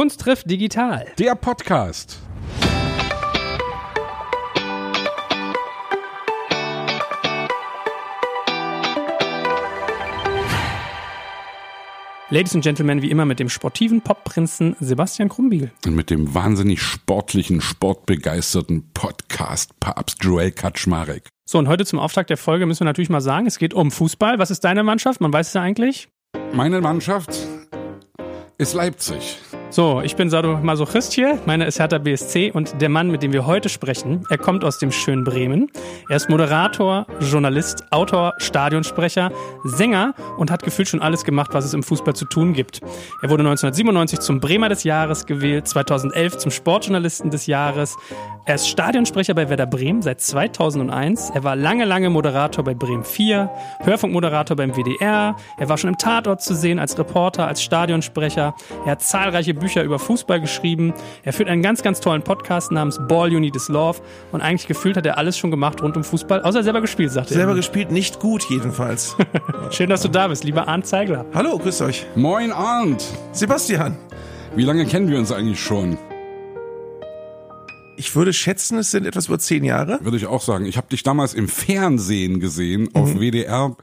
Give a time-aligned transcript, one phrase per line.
[0.00, 1.04] Kunst trifft digital.
[1.18, 2.20] Der Podcast.
[12.30, 15.70] Ladies and Gentlemen, wie immer mit dem sportiven Popprinzen Sebastian Krumbiegel.
[15.84, 21.28] Und mit dem wahnsinnig sportlichen, sportbegeisterten Podcast-Papst Joel Kaczmarek.
[21.44, 23.90] So, und heute zum Auftakt der Folge müssen wir natürlich mal sagen, es geht um
[23.90, 24.38] Fußball.
[24.38, 25.20] Was ist deine Mannschaft?
[25.20, 26.08] Man weiß es ja eigentlich.
[26.54, 27.36] Meine Mannschaft
[28.56, 29.36] ist Leipzig.
[29.72, 33.46] So, ich bin Sadomasochist hier, meine ist Hertha BSC und der Mann, mit dem wir
[33.46, 35.70] heute sprechen, er kommt aus dem schönen Bremen.
[36.08, 39.30] Er ist Moderator, Journalist, Autor, Stadionsprecher,
[39.62, 42.80] Sänger und hat gefühlt schon alles gemacht, was es im Fußball zu tun gibt.
[43.22, 47.96] Er wurde 1997 zum Bremer des Jahres gewählt, 2011 zum Sportjournalisten des Jahres.
[48.46, 51.30] Er ist Stadionsprecher bei Werder Bremen seit 2001.
[51.30, 53.48] Er war lange, lange Moderator bei Bremen 4,
[53.84, 55.36] Hörfunkmoderator beim WDR.
[55.58, 58.56] Er war schon im Tatort zu sehen als Reporter, als Stadionsprecher.
[58.84, 60.92] Er hat zahlreiche Bücher über Fußball geschrieben.
[61.22, 64.00] Er führt einen ganz, ganz tollen Podcast namens Ball You Need Is Love.
[64.32, 67.30] Und eigentlich gefühlt hat er alles schon gemacht rund um Fußball, außer selber gespielt, sagt
[67.30, 67.34] er.
[67.34, 69.16] Selber gespielt, nicht gut jedenfalls.
[69.70, 71.24] Schön, dass du da bist, lieber Arndt Zeigler.
[71.32, 72.06] Hallo, grüß euch.
[72.16, 73.04] Moin Arndt.
[73.32, 73.96] Sebastian.
[74.56, 75.96] Wie lange kennen wir uns eigentlich schon?
[78.00, 79.98] Ich würde schätzen, es sind etwas über zehn Jahre.
[80.02, 80.64] Würde ich auch sagen.
[80.64, 83.76] Ich habe dich damals im Fernsehen gesehen, auf WDR,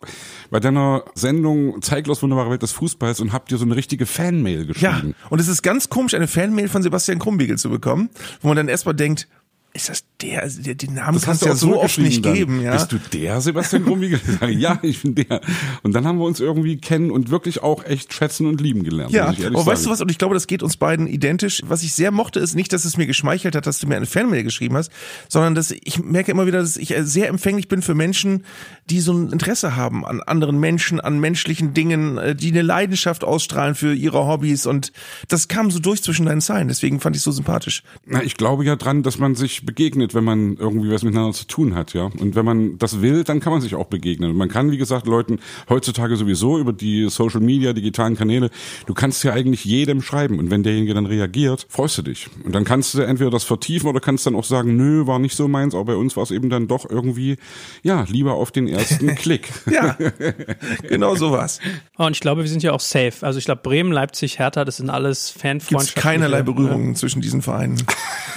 [0.49, 4.61] bei deiner Sendung Zeiglos wunderbare Welt des Fußballs und hab dir so eine richtige Fanmail
[4.79, 5.15] Ja, geschrieben.
[5.29, 8.09] und es ist ganz komisch, eine Fanmail von Sebastian Krumbiegel zu bekommen,
[8.41, 9.27] wo man dann erstmal denkt,
[9.73, 12.33] ist das der, also der den Namen kannst du ja so oft nicht dann.
[12.33, 12.71] geben, ja.
[12.73, 13.85] Bist du der Sebastian
[14.39, 15.41] sage, ja, ich bin der.
[15.83, 19.11] Und dann haben wir uns irgendwie kennen und wirklich auch echt schätzen und lieben gelernt.
[19.11, 21.61] Ja, aber weißt du was, und ich glaube, das geht uns beiden identisch.
[21.65, 24.05] Was ich sehr mochte, ist nicht, dass es mir geschmeichelt hat, dass du mir eine
[24.05, 24.91] Fanmail geschrieben hast,
[25.29, 28.43] sondern dass ich merke immer wieder, dass ich sehr empfänglich bin für Menschen,
[28.89, 33.23] die so ein Interesse haben an anderen Menschen, an menschlichen Dingen, äh, die eine Leidenschaft
[33.23, 34.91] ausstrahlen für ihre Hobbys und
[35.27, 37.83] das kam so durch zwischen deinen Zeilen, deswegen fand ich so sympathisch.
[38.05, 41.45] Na, ich glaube ja dran, dass man sich begegnet, wenn man irgendwie was miteinander zu
[41.47, 42.09] tun hat, ja.
[42.19, 44.31] Und wenn man das will, dann kann man sich auch begegnen.
[44.31, 45.39] Und man kann, wie gesagt, Leuten
[45.69, 48.49] heutzutage sowieso über die Social Media, digitalen Kanäle,
[48.85, 50.39] du kannst ja eigentlich jedem schreiben.
[50.39, 52.29] Und wenn derjenige dann reagiert, freust du dich.
[52.43, 55.35] Und dann kannst du entweder das vertiefen oder kannst dann auch sagen, nö, war nicht
[55.35, 57.37] so meins, aber bei uns war es eben dann doch irgendwie,
[57.83, 59.49] ja, lieber auf den ersten Klick.
[59.71, 59.97] Ja,
[60.89, 61.59] genau so war's.
[61.97, 63.13] Oh, Und ich glaube, wir sind ja auch safe.
[63.21, 66.01] Also ich glaube, Bremen, Leipzig, Hertha, das sind alles Gibt's Fanfreundschaften.
[66.01, 67.81] keinerlei Berührungen zwischen diesen Vereinen.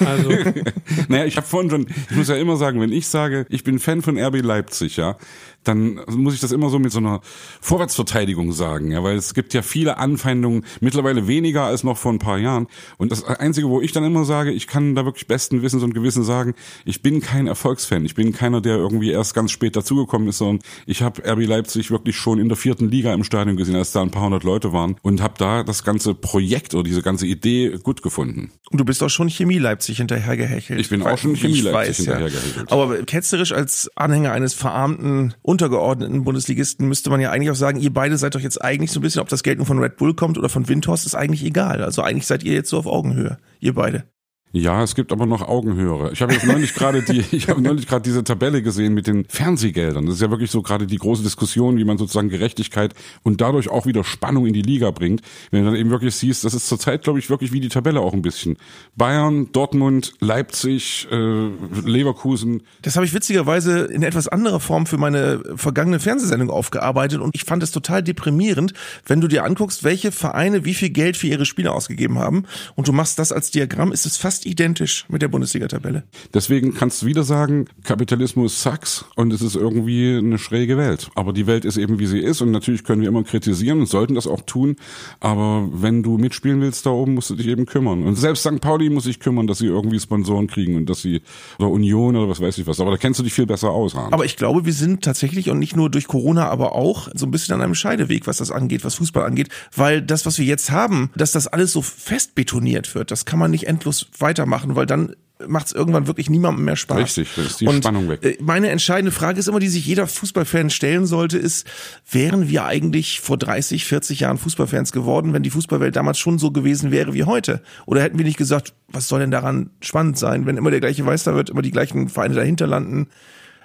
[0.04, 0.30] Also,
[1.08, 4.00] Naja, ich habe schon, ich muss ja immer sagen, wenn ich sage, ich bin Fan
[4.00, 5.16] von RB Leipzig, ja,
[5.64, 7.20] dann muss ich das immer so mit so einer
[7.60, 12.18] Vorwärtsverteidigung sagen, ja, weil es gibt ja viele Anfeindungen, mittlerweile weniger als noch vor ein
[12.18, 12.66] paar Jahren.
[12.96, 15.94] Und das Einzige, wo ich dann immer sage, ich kann da wirklich besten Wissens und
[15.94, 16.54] Gewissen sagen,
[16.84, 18.04] ich bin kein Erfolgsfan.
[18.04, 21.90] Ich bin keiner, der irgendwie erst ganz spät dazugekommen ist, sondern ich habe RB Leipzig
[21.90, 24.72] wirklich schon in der vierten Liga im Stadion gesehen, als da ein paar hundert Leute
[24.72, 28.50] waren und habe da das ganze Projekt oder diese ganze Idee gut gefunden.
[28.70, 30.80] Und du bist auch schon Chemie Leipzig hinterhergehechelt.
[30.80, 32.16] Ich bin auch schon Chemie Leipzig weiß, ja.
[32.16, 32.72] hinterhergehechelt.
[32.72, 37.92] Aber ketzerisch als Anhänger eines verarmten, untergeordneten Bundesligisten müsste man ja eigentlich auch sagen, ihr
[37.92, 40.14] beide seid doch jetzt eigentlich so ein bisschen, ob das Geld nun von Red Bull
[40.14, 41.82] kommt oder von Windhorst, ist eigentlich egal.
[41.82, 44.04] Also eigentlich seid ihr jetzt so auf Augenhöhe, ihr beide.
[44.52, 46.10] Ja, es gibt aber noch Augenhöhere.
[46.12, 49.24] Ich habe jetzt neulich gerade die, ich habe neulich gerade diese Tabelle gesehen mit den
[49.28, 50.06] Fernsehgeldern.
[50.06, 53.68] Das ist ja wirklich so gerade die große Diskussion, wie man sozusagen Gerechtigkeit und dadurch
[53.68, 55.22] auch wieder Spannung in die Liga bringt.
[55.52, 58.00] Wenn du dann eben wirklich siehst, das ist zurzeit, glaube ich, wirklich wie die Tabelle
[58.00, 58.56] auch ein bisschen.
[58.96, 61.48] Bayern, Dortmund, Leipzig, äh,
[61.84, 62.64] Leverkusen.
[62.82, 67.44] Das habe ich witzigerweise in etwas anderer Form für meine vergangene Fernsehsendung aufgearbeitet und ich
[67.44, 68.72] fand es total deprimierend,
[69.06, 72.88] wenn du dir anguckst, welche Vereine wie viel Geld für ihre Spieler ausgegeben haben und
[72.88, 76.04] du machst das als Diagramm, ist es fast identisch mit der Bundesliga-Tabelle.
[76.34, 81.10] Deswegen kannst du wieder sagen, Kapitalismus sucks und es ist irgendwie eine schräge Welt.
[81.14, 83.86] Aber die Welt ist eben wie sie ist und natürlich können wir immer kritisieren und
[83.86, 84.76] sollten das auch tun.
[85.20, 88.02] Aber wenn du mitspielen willst da oben, musst du dich eben kümmern.
[88.02, 88.60] Und selbst St.
[88.60, 91.22] Pauli muss sich kümmern, dass sie irgendwie Sponsoren kriegen und dass sie,
[91.58, 92.80] oder Union oder was weiß ich was.
[92.80, 94.12] Aber da kennst du dich viel besser aus, Arndt.
[94.12, 97.30] Aber ich glaube, wir sind tatsächlich und nicht nur durch Corona, aber auch so ein
[97.30, 100.70] bisschen an einem Scheideweg, was das angeht, was Fußball angeht, weil das, was wir jetzt
[100.70, 104.86] haben, dass das alles so fest betoniert wird, das kann man nicht endlos weitermachen, weil
[104.86, 105.14] dann
[105.46, 106.98] macht es irgendwann wirklich niemandem mehr Spaß.
[106.98, 108.24] Richtig, ist die und Spannung weg.
[108.24, 111.66] äh, Meine entscheidende Frage ist immer, die sich jeder Fußballfan stellen sollte, ist,
[112.10, 116.50] wären wir eigentlich vor 30, 40 Jahren Fußballfans geworden, wenn die Fußballwelt damals schon so
[116.50, 117.62] gewesen wäre wie heute?
[117.86, 121.02] Oder hätten wir nicht gesagt, was soll denn daran spannend sein, wenn immer der gleiche
[121.02, 123.08] Meister wird, immer die gleichen Vereine dahinter landen?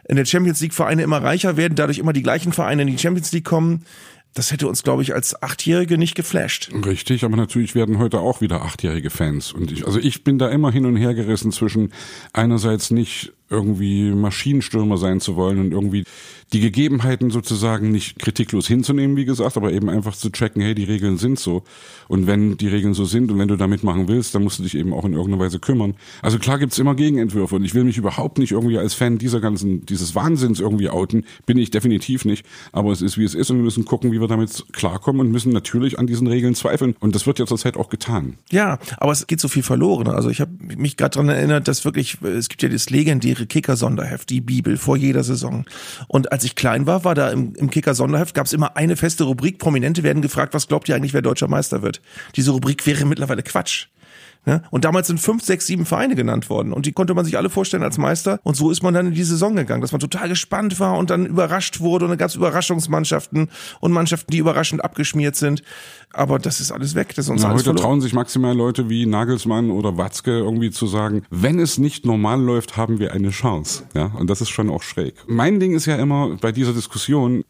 [0.08, 2.98] in der Champions League Vereine immer reicher werden, dadurch immer die gleichen Vereine in die
[2.98, 3.86] Champions League kommen.
[4.36, 6.70] Das hätte uns, glaube ich, als Achtjährige nicht geflasht.
[6.86, 9.54] Richtig, aber natürlich werden heute auch wieder achtjährige Fans.
[9.54, 11.94] Und ich, also ich bin da immer hin und her gerissen zwischen
[12.34, 16.04] einerseits nicht irgendwie Maschinenstürmer sein zu wollen und irgendwie
[16.54, 20.84] die Gegebenheiten sozusagen nicht kritiklos hinzunehmen, wie gesagt, aber eben einfach zu checken, hey, die
[20.84, 21.64] Regeln sind so.
[22.08, 24.64] Und wenn die Regeln so sind und wenn du da mitmachen willst, dann musst du
[24.64, 25.96] dich eben auch in irgendeiner Weise kümmern.
[26.22, 29.42] Also klar gibt's immer Gegenentwürfe und ich will mich überhaupt nicht irgendwie als Fan dieser
[29.42, 31.26] ganzen, dieses Wahnsinns irgendwie outen.
[31.46, 32.46] Bin ich definitiv nicht.
[32.72, 35.32] Aber es ist, wie es ist und wir müssen gucken, wie wir damit klarkommen und
[35.32, 36.96] müssen natürlich an diesen Regeln zweifeln.
[37.00, 38.38] Und das wird ja zurzeit auch getan.
[38.52, 40.08] Ja, aber es geht so viel verloren.
[40.08, 44.30] Also ich habe mich gerade dran erinnert, dass wirklich, es gibt ja das legendäre Kicker-Sonderheft,
[44.30, 45.66] die Bibel, vor jeder Saison.
[46.08, 49.24] Und als ich klein war, war da im, im Kicker-Sonderheft, gab es immer eine feste
[49.24, 49.58] Rubrik.
[49.58, 52.02] Prominente werden gefragt, was glaubt ihr eigentlich, wer deutscher Meister wird?
[52.36, 53.88] Diese Rubrik wäre mittlerweile Quatsch.
[54.46, 54.62] Ne?
[54.72, 56.72] Und damals sind fünf, sechs, sieben Vereine genannt worden.
[56.74, 58.40] Und die konnte man sich alle vorstellen als Meister.
[58.44, 61.10] Und so ist man dann in die Saison gegangen, dass man total gespannt war und
[61.10, 62.06] dann überrascht wurde.
[62.06, 63.50] Und dann gab es Überraschungsmannschaften
[63.80, 65.64] und Mannschaften, die überraschend abgeschmiert sind.
[66.14, 67.14] Aber das ist alles weg.
[67.16, 67.84] Das ist uns Na, alles heute verloren.
[67.84, 72.42] trauen sich maximal Leute wie Nagelsmann oder Watzke irgendwie zu sagen, wenn es nicht normal
[72.42, 73.84] läuft, haben wir eine Chance.
[73.94, 75.16] Ja, und das ist schon auch schräg.
[75.28, 77.44] Mein Ding ist ja immer bei dieser Diskussion,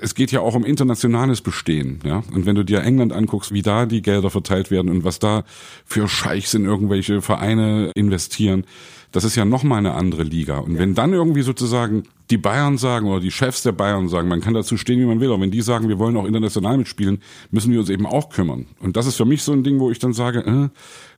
[0.00, 2.22] es geht ja auch um internationales Bestehen, ja.
[2.32, 5.44] Und wenn du dir England anguckst, wie da die Gelder verteilt werden und was da
[5.84, 8.64] für Scheichs in irgendwelche Vereine investieren,
[9.12, 10.58] das ist ja nochmal eine andere Liga.
[10.58, 14.40] Und wenn dann irgendwie sozusagen die Bayern sagen oder die Chefs der Bayern sagen, man
[14.40, 17.20] kann dazu stehen, wie man will, aber wenn die sagen, wir wollen auch international mitspielen,
[17.50, 18.66] müssen wir uns eben auch kümmern.
[18.80, 20.68] Und das ist für mich so ein Ding, wo ich dann sage, äh,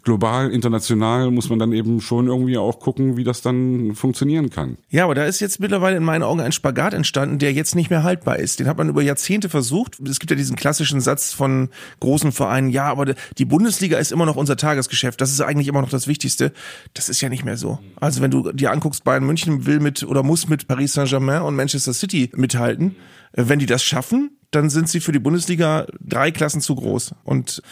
[0.03, 4.77] global, international muss man dann eben schon irgendwie auch gucken, wie das dann funktionieren kann.
[4.91, 7.91] Ja, aber da ist jetzt mittlerweile in meinen Augen ein Spagat entstanden, der jetzt nicht
[7.91, 8.61] mehr haltbar ist.
[8.61, 10.01] Den hat man über Jahrzehnte versucht.
[10.01, 11.69] Es gibt ja diesen klassischen Satz von
[12.01, 15.21] großen Vereinen, ja, aber die Bundesliga ist immer noch unser Tagesgeschäft.
[15.21, 16.53] Das ist eigentlich immer noch das Wichtigste.
[16.95, 17.79] Das ist ja nicht mehr so.
[18.01, 21.57] Also wenn du dir anguckst, Bayern München will mit oder muss mit Paris Saint-Germain und
[21.57, 22.97] Manchester City mithalten.
[23.33, 27.15] Äh, Wenn die das schaffen, dann sind sie für die Bundesliga drei Klassen zu groß.
[27.25, 27.63] Und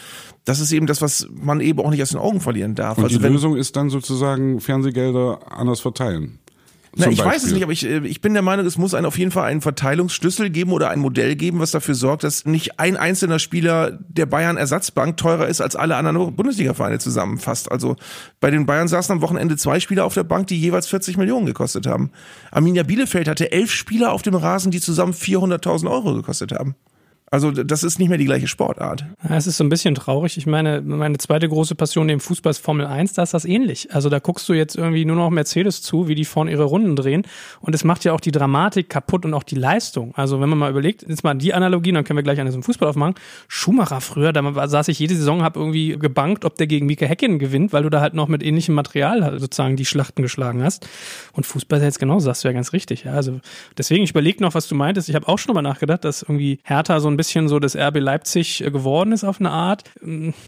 [0.45, 2.97] das ist eben das, was man eben auch nicht aus den Augen verlieren darf.
[2.97, 6.39] Und also die Lösung ist dann sozusagen Fernsehgelder anders verteilen.
[6.95, 9.05] Na, ich weiß es nicht, aber ich, äh, ich bin der Meinung, es muss einen
[9.05, 12.79] auf jeden Fall einen Verteilungsschlüssel geben oder ein Modell geben, was dafür sorgt, dass nicht
[12.79, 17.71] ein einzelner Spieler der Bayern Ersatzbank teurer ist als alle anderen Bundesliga-Vereine zusammenfasst.
[17.71, 17.95] Also
[18.41, 21.45] bei den Bayern saßen am Wochenende zwei Spieler auf der Bank, die jeweils 40 Millionen
[21.45, 22.11] gekostet haben.
[22.51, 26.75] Arminia Bielefeld hatte elf Spieler auf dem Rasen, die zusammen 400.000 Euro gekostet haben.
[27.33, 29.05] Also das ist nicht mehr die gleiche Sportart.
[29.29, 30.37] Es ist so ein bisschen traurig.
[30.37, 33.95] Ich meine, meine zweite große Passion neben Fußball ist Formel 1, da ist das ähnlich.
[33.95, 36.97] Also da guckst du jetzt irgendwie nur noch Mercedes zu, wie die vorne ihre Runden
[36.97, 37.23] drehen.
[37.61, 40.13] Und es macht ja auch die Dramatik kaputt und auch die Leistung.
[40.15, 42.63] Also wenn man mal überlegt, jetzt mal die Analogie, dann können wir gleich eine zum
[42.63, 43.15] Fußball aufmachen.
[43.47, 47.39] Schumacher früher, da saß ich jede Saison, habe irgendwie gebankt, ob der gegen Mika Häkkinen
[47.39, 50.85] gewinnt, weil du da halt noch mit ähnlichem Material halt sozusagen die Schlachten geschlagen hast.
[51.31, 53.05] Und Fußball ist jetzt genauso, sagst du ja ganz richtig.
[53.05, 53.39] Ja, also
[53.77, 55.07] deswegen, ich überlege noch, was du meintest.
[55.07, 57.99] Ich habe auch schon mal nachgedacht, dass irgendwie Hertha so ein bisschen so das RB
[57.99, 59.83] Leipzig äh, geworden ist auf eine Art.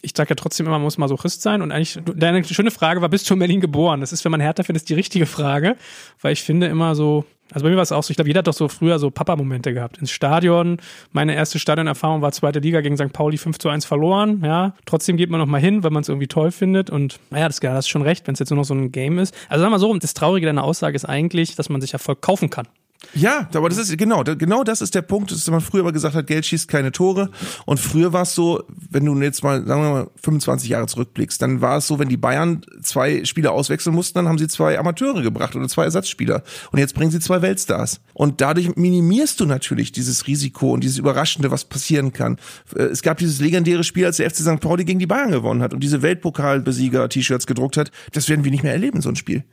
[0.01, 1.61] Ich sage ja trotzdem immer, man muss Masochist sein.
[1.61, 4.01] Und eigentlich, deine schöne Frage war, bist du in Berlin geboren?
[4.01, 5.75] Das ist, wenn man Hertha findet, die richtige Frage.
[6.21, 8.39] Weil ich finde immer so, also bei mir war es auch so, ich glaube, jeder
[8.39, 9.99] hat doch so früher so Papa-Momente gehabt.
[9.99, 10.77] Ins Stadion,
[11.11, 13.13] meine erste Stadionerfahrung war zweite Liga gegen St.
[13.13, 14.73] Pauli 5 zu 1 verloren, ja.
[14.85, 17.59] Trotzdem geht man noch mal hin, weil man es irgendwie toll findet und naja, das,
[17.59, 19.35] das ist schon recht, wenn es jetzt nur noch so ein Game ist.
[19.49, 22.49] Also sag mal so, das Traurige deiner Aussage ist eigentlich, dass man sich Erfolg kaufen
[22.49, 22.67] kann.
[23.13, 26.15] Ja, aber das ist genau, genau das ist der Punkt, dass man früher aber gesagt
[26.15, 27.29] hat, Geld schießt keine Tore.
[27.65, 31.41] Und früher war es so, wenn du jetzt mal, sagen wir mal, 25 Jahre zurückblickst,
[31.41, 34.79] dann war es so, wenn die Bayern zwei Spieler auswechseln mussten, dann haben sie zwei
[34.79, 36.43] Amateure gebracht oder zwei Ersatzspieler.
[36.71, 38.01] Und jetzt bringen sie zwei Weltstars.
[38.13, 42.37] Und dadurch minimierst du natürlich dieses Risiko und dieses Überraschende, was passieren kann.
[42.75, 44.59] Äh, Es gab dieses legendäre Spiel, als der FC St.
[44.59, 47.91] Pauli gegen die Bayern gewonnen hat und diese Weltpokalbesieger-T-Shirts gedruckt hat.
[48.13, 49.43] Das werden wir nicht mehr erleben, so ein Spiel.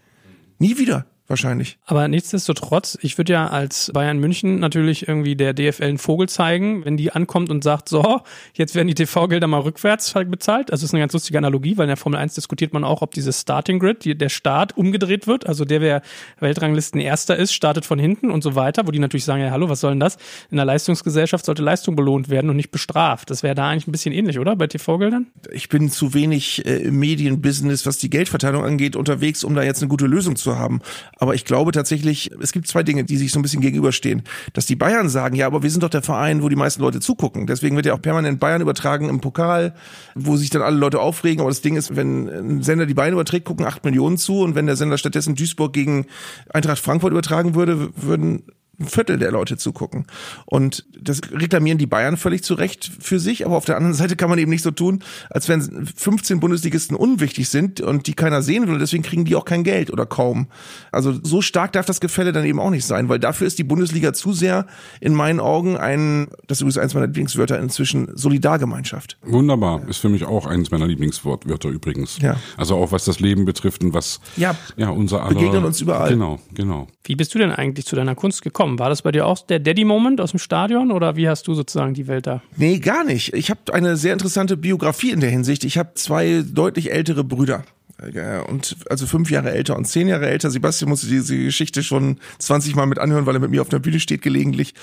[0.59, 1.79] Nie wieder, wahrscheinlich.
[1.87, 6.85] Aber nichtsdestotrotz, ich würde ja als Bayern München natürlich irgendwie der DFL einen Vogel zeigen,
[6.85, 8.21] wenn die ankommt und sagt, so,
[8.55, 10.71] jetzt werden die TV-Gelder mal rückwärts halt bezahlt.
[10.71, 13.03] Also das ist eine ganz lustige Analogie, weil in der Formel 1 diskutiert man auch,
[13.03, 15.47] ob dieses Starting Grid, die, der Start umgedreht wird.
[15.47, 16.03] Also der, wer
[16.41, 19.69] Weltranglisten Erster ist, startet von hinten und so weiter, wo die natürlich sagen, ja, hallo,
[19.69, 20.19] was soll denn das?
[20.51, 23.31] In der Leistungsgesellschaft sollte Leistung belohnt werden und nicht bestraft.
[23.31, 24.57] Das wäre da eigentlich ein bisschen ähnlich, oder?
[24.57, 25.27] Bei TV-Geldern?
[25.53, 29.83] ich bin zu wenig äh, im Medienbusiness, was die Geldverteilung angeht, unterwegs, um da jetzt
[29.83, 30.81] eine gute Lösung zu haben.
[31.21, 34.23] Aber ich glaube tatsächlich, es gibt zwei Dinge, die sich so ein bisschen gegenüberstehen.
[34.55, 36.99] Dass die Bayern sagen, ja, aber wir sind doch der Verein, wo die meisten Leute
[36.99, 37.47] zugucken.
[37.47, 39.75] Deswegen wird ja auch permanent Bayern übertragen im Pokal,
[40.15, 41.43] wo sich dann alle Leute aufregen.
[41.43, 44.41] Aber das Ding ist, wenn ein Sender die Bayern überträgt, gucken acht Millionen zu.
[44.41, 46.07] Und wenn der Sender stattdessen Duisburg gegen
[46.55, 48.45] Eintracht Frankfurt übertragen würde, würden
[48.81, 50.07] ein Viertel der Leute zugucken.
[50.47, 54.17] Und das reklamieren die Bayern völlig zu Recht für sich, aber auf der anderen Seite
[54.17, 58.43] kann man eben nicht so tun, als wenn 15 Bundesligisten unwichtig sind und die keiner
[58.43, 60.49] sehen will, deswegen kriegen die auch kein Geld oder kaum.
[60.93, 63.65] Also so stark darf das Gefälle dann eben auch nicht sein, weil dafür ist die
[63.65, 64.67] Bundesliga zu sehr
[65.01, 69.19] in meinen Augen ein, das ist übrigens eins meiner Lieblingswörter inzwischen, Solidargemeinschaft.
[69.23, 72.19] Wunderbar, ist für mich auch eines meiner Lieblingswörter übrigens.
[72.21, 72.37] Ja.
[72.57, 74.57] Also auch was das Leben betrifft und was Ja.
[74.77, 76.11] ja unser aller Begegnen uns überall.
[76.11, 76.89] Genau, genau.
[77.05, 78.70] Wie bist du denn eigentlich zu deiner Kunst gekommen?
[78.79, 81.95] War das bei dir auch der Daddy-Moment aus dem Stadion oder wie hast du sozusagen
[81.95, 82.43] die Welt da?
[82.57, 83.35] Nee, gar nicht.
[83.35, 85.65] Ich habe eine sehr interessante Biografie in der Hinsicht.
[85.65, 87.65] Ich habe zwei deutlich ältere Brüder.
[88.01, 90.51] Äh, Und also fünf Jahre älter und zehn Jahre älter.
[90.51, 93.79] Sebastian musste diese Geschichte schon 20 Mal mit anhören, weil er mit mir auf der
[93.79, 94.75] Bühne steht gelegentlich.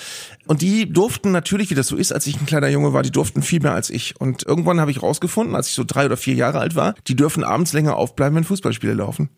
[0.46, 3.12] Und die durften natürlich, wie das so ist, als ich ein kleiner Junge war, die
[3.12, 4.20] durften viel mehr als ich.
[4.20, 7.16] Und irgendwann habe ich rausgefunden, als ich so drei oder vier Jahre alt war, die
[7.16, 9.30] dürfen abends länger aufbleiben, wenn Fußballspiele laufen.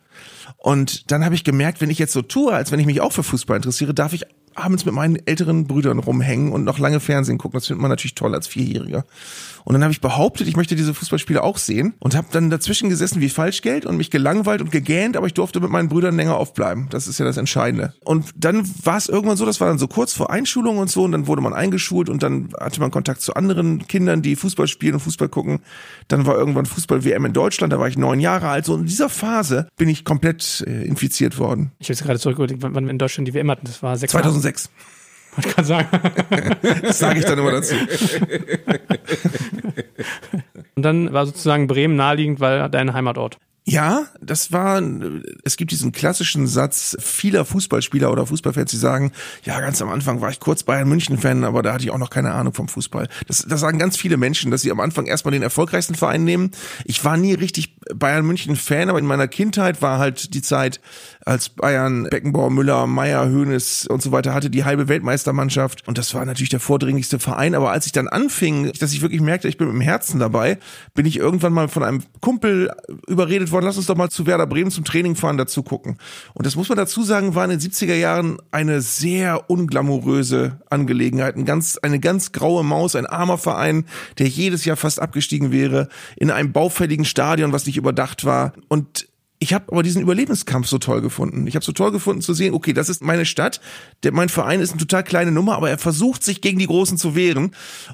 [0.58, 3.14] Und dann habe ich gemerkt, wenn ich jetzt so tue, als wenn ich mich auch
[3.14, 4.26] für Fußball interessiere, darf ich
[4.60, 7.58] abends mit meinen älteren Brüdern rumhängen und noch lange Fernsehen gucken.
[7.58, 9.06] Das findet man natürlich toll als Vierjähriger.
[9.70, 12.90] Und dann habe ich behauptet, ich möchte diese Fußballspiele auch sehen und habe dann dazwischen
[12.90, 16.38] gesessen wie Falschgeld und mich gelangweilt und gegähnt, aber ich durfte mit meinen Brüdern länger
[16.38, 16.88] aufbleiben.
[16.90, 17.94] Das ist ja das Entscheidende.
[18.04, 21.04] Und dann war es irgendwann so, das war dann so kurz vor Einschulung und so
[21.04, 24.68] und dann wurde man eingeschult und dann hatte man Kontakt zu anderen Kindern, die Fußball
[24.68, 25.60] spielen und Fußball gucken.
[26.08, 28.66] Dann war irgendwann Fußball-WM in Deutschland, da war ich neun Jahre alt.
[28.66, 31.74] So in dieser Phase bin ich komplett äh, infiziert worden.
[31.78, 33.68] Ich habe jetzt gerade zurückgeholt, wann wir in Deutschland die WM hatten.
[33.68, 34.72] Das war 6 2006.
[35.36, 35.88] Wollte gerade sagen.
[36.82, 37.76] Das sage ich dann immer dazu.
[40.76, 43.38] Und dann war sozusagen Bremen naheliegend, weil dein Heimatort.
[43.66, 44.82] Ja, das war,
[45.44, 49.12] es gibt diesen klassischen Satz vieler Fußballspieler oder Fußballfans, die sagen,
[49.44, 52.00] ja, ganz am Anfang war ich kurz Bayern München Fan, aber da hatte ich auch
[52.00, 53.08] noch keine Ahnung vom Fußball.
[53.28, 56.50] Das, das sagen ganz viele Menschen, dass sie am Anfang erstmal den erfolgreichsten Verein nehmen.
[56.86, 60.80] Ich war nie richtig Bayern München Fan, aber in meiner Kindheit war halt die Zeit,
[61.26, 65.88] als Bayern Beckenbauer, Müller, Meier, Hoeneß und so weiter hatte, die halbe Weltmeistermannschaft.
[65.88, 67.54] Und das war natürlich der vordringlichste Verein.
[67.54, 70.58] Aber als ich dann anfing, dass ich wirklich merkte, ich bin mit dem Herzen dabei,
[70.96, 72.72] bin ich irgendwann mal von einem Kumpel
[73.08, 75.98] überredet worden, lass uns doch mal zu Werder Bremen zum Training fahren, dazu gucken.
[76.34, 81.36] Und das muss man dazu sagen, war in den 70er Jahren eine sehr unglamouröse Angelegenheit.
[81.36, 83.86] Ein ganz, eine ganz graue Maus, ein armer Verein,
[84.18, 88.54] der jedes Jahr fast abgestiegen wäre, in einem baufälligen Stadion, was nicht überdacht war.
[88.68, 89.09] Und
[89.42, 91.48] ich habe aber diesen Überlebenskampf so toll gefunden.
[91.48, 93.62] Ich habe so toll gefunden zu sehen, okay, das ist meine Stadt,
[94.04, 96.98] der, mein Verein ist eine total kleine Nummer, aber er versucht sich gegen die Großen
[96.98, 97.52] zu wehren.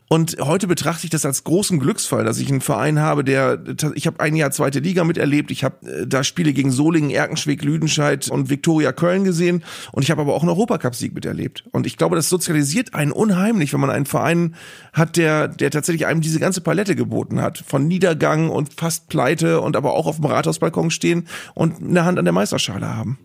[0.07, 4.07] Und heute betrachte ich das als großen Glücksfall, dass ich einen Verein habe, der, ich
[4.07, 8.27] habe ein Jahr zweite Liga miterlebt, ich habe äh, da Spiele gegen Solingen, Erkenschwick, Lüdenscheid
[8.29, 11.63] und Viktoria Köln gesehen und ich habe aber auch einen Europacup-Sieg miterlebt.
[11.71, 14.55] Und ich glaube, das sozialisiert einen unheimlich, wenn man einen Verein
[14.93, 17.63] hat, der, der tatsächlich einem diese ganze Palette geboten hat.
[17.67, 22.19] Von Niedergang und fast Pleite und aber auch auf dem Rathausbalkon stehen und eine Hand
[22.19, 23.17] an der Meisterschale haben.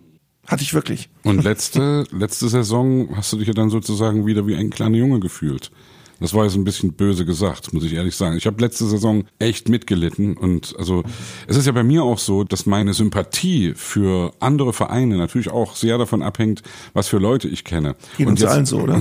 [0.46, 1.08] Hatte ich wirklich.
[1.22, 5.20] Und letzte, letzte Saison hast du dich ja dann sozusagen wieder wie ein kleiner Junge
[5.20, 5.70] gefühlt.
[6.20, 8.36] Das war jetzt ein bisschen böse gesagt, muss ich ehrlich sagen.
[8.36, 11.02] Ich habe letzte Saison echt mitgelitten und also
[11.46, 15.76] es ist ja bei mir auch so, dass meine Sympathie für andere Vereine natürlich auch
[15.76, 16.62] sehr davon abhängt,
[16.92, 17.96] was für Leute ich kenne.
[18.18, 19.00] Geht und uns allen so, oder?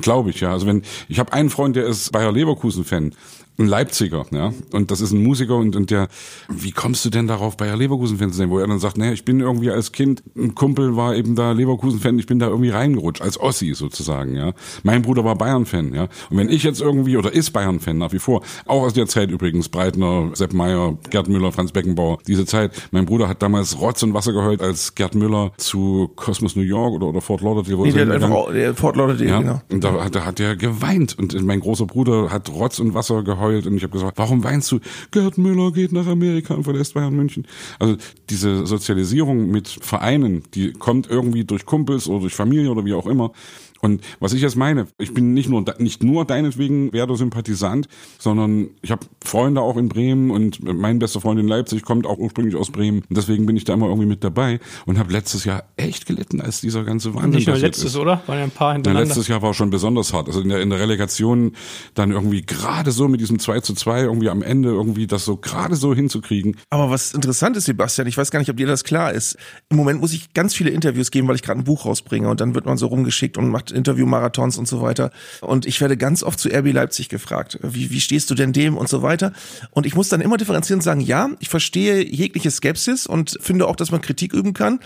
[0.00, 0.50] Glaube ich ja.
[0.50, 3.12] Also wenn ich habe einen Freund, der ist Bayer Leverkusen Fan
[3.58, 6.06] ein Leipziger, ja, und das ist ein Musiker und, und der,
[6.48, 9.24] wie kommst du denn darauf, Bayer Leverkusen-Fan zu sein, wo er dann sagt, naja, ich
[9.24, 13.20] bin irgendwie als Kind, ein Kumpel war eben da Leverkusen-Fan, ich bin da irgendwie reingerutscht,
[13.20, 14.52] als Ossi sozusagen, ja.
[14.84, 16.04] Mein Bruder war Bayern-Fan, ja.
[16.30, 19.28] Und wenn ich jetzt irgendwie, oder ist Bayern-Fan nach wie vor, auch aus der Zeit
[19.30, 24.04] übrigens, Breitner, Sepp Meyer, Gerd Müller, Franz Beckenbauer, diese Zeit, mein Bruder hat damals Rotz
[24.04, 27.84] und Wasser geheult, als Gerd Müller zu Cosmos New York oder, oder Fort Lauderdale, wo
[27.84, 29.60] Nee, der er hat einfach, der Fort Lauderdale, Ja, genau.
[29.72, 33.24] und da, hat- da hat er geweint und mein großer Bruder hat Rotz und Wasser
[33.24, 34.80] geheult und ich habe gesagt, warum weinst du?
[35.10, 37.46] Gerd Müller geht nach Amerika und verlässt Bayern München.
[37.78, 37.96] Also
[38.30, 43.06] diese Sozialisierung mit Vereinen, die kommt irgendwie durch Kumpels oder durch Familie oder wie auch
[43.06, 43.32] immer.
[43.80, 48.90] Und was ich jetzt meine, ich bin nicht nur nicht nur deinetwegen Werder-Sympathisant, sondern ich
[48.90, 52.70] habe Freunde auch in Bremen und mein bester Freund in Leipzig kommt auch ursprünglich aus
[52.70, 53.02] Bremen.
[53.08, 56.40] Und deswegen bin ich da immer irgendwie mit dabei und habe letztes Jahr echt gelitten,
[56.40, 57.96] als dieser ganze Wahnsinn Nicht nur letztes, ist.
[57.96, 58.22] oder?
[58.26, 59.06] Waren ja ein paar Ja, hintereinander.
[59.08, 60.28] letztes Jahr war schon besonders hart.
[60.28, 61.52] Also in der, in der Relegation
[61.94, 65.36] dann irgendwie gerade so mit diesem 2 zu 2 irgendwie am Ende irgendwie das so
[65.36, 66.56] gerade so hinzukriegen.
[66.70, 69.36] Aber was interessant ist, Sebastian, ich weiß gar nicht, ob dir das klar ist.
[69.68, 72.40] Im Moment muss ich ganz viele Interviews geben, weil ich gerade ein Buch rausbringe und
[72.40, 75.10] dann wird man so rumgeschickt und macht Interviewmarathons und so weiter.
[75.40, 77.58] Und ich werde ganz oft zu RB Leipzig gefragt.
[77.62, 79.32] Wie, wie stehst du denn dem und so weiter?
[79.70, 83.66] Und ich muss dann immer differenzieren und sagen, ja, ich verstehe jegliche Skepsis und finde
[83.66, 84.80] auch, dass man Kritik üben kann.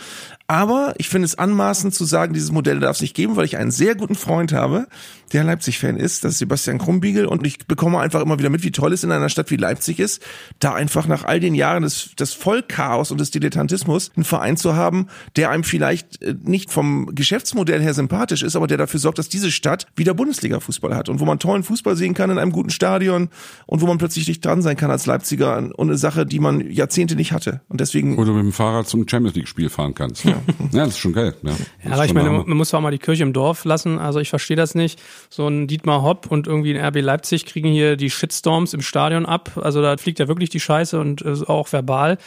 [0.53, 3.57] Aber ich finde es anmaßend zu sagen, dieses Modell darf es nicht geben, weil ich
[3.57, 4.87] einen sehr guten Freund habe,
[5.33, 8.71] der Leipzig-Fan ist, das ist Sebastian Krumbiegel und ich bekomme einfach immer wieder mit, wie
[8.71, 10.23] toll es in einer Stadt wie Leipzig ist,
[10.59, 14.77] da einfach nach all den Jahren des, des Vollchaos und des Dilettantismus einen Verein zu
[14.77, 15.07] haben,
[15.37, 19.31] der einem vielleicht äh, nicht vom Geschäftsmodell her sympathisch ist, aber der dafür sorgt, dass
[19.31, 22.69] diese Stadt wieder Bundesliga-Fußball hat und wo man tollen Fußball sehen kann in einem guten
[22.69, 23.31] Stadion
[23.65, 26.71] und wo man plötzlich dicht dran sein kann als Leipziger und eine Sache, die man
[26.71, 27.63] Jahrzehnte nicht hatte.
[27.71, 28.19] Und deswegen.
[28.19, 30.25] Oder mit dem Fahrrad zum Champions League-Spiel fahren kannst.
[30.25, 30.42] Ja.
[30.73, 31.35] Ja, das ist schon geil.
[31.43, 31.53] Ja,
[31.85, 33.99] ja aber ich meine, man muss auch mal die Kirche im Dorf lassen.
[33.99, 35.01] Also ich verstehe das nicht.
[35.31, 39.27] So ein Dietmar Hopp und irgendwie ein RB Leipzig kriegen hier die Shitstorms im Stadion
[39.27, 39.53] ab.
[39.61, 42.19] Also da fliegt ja wirklich die Scheiße und auch verbal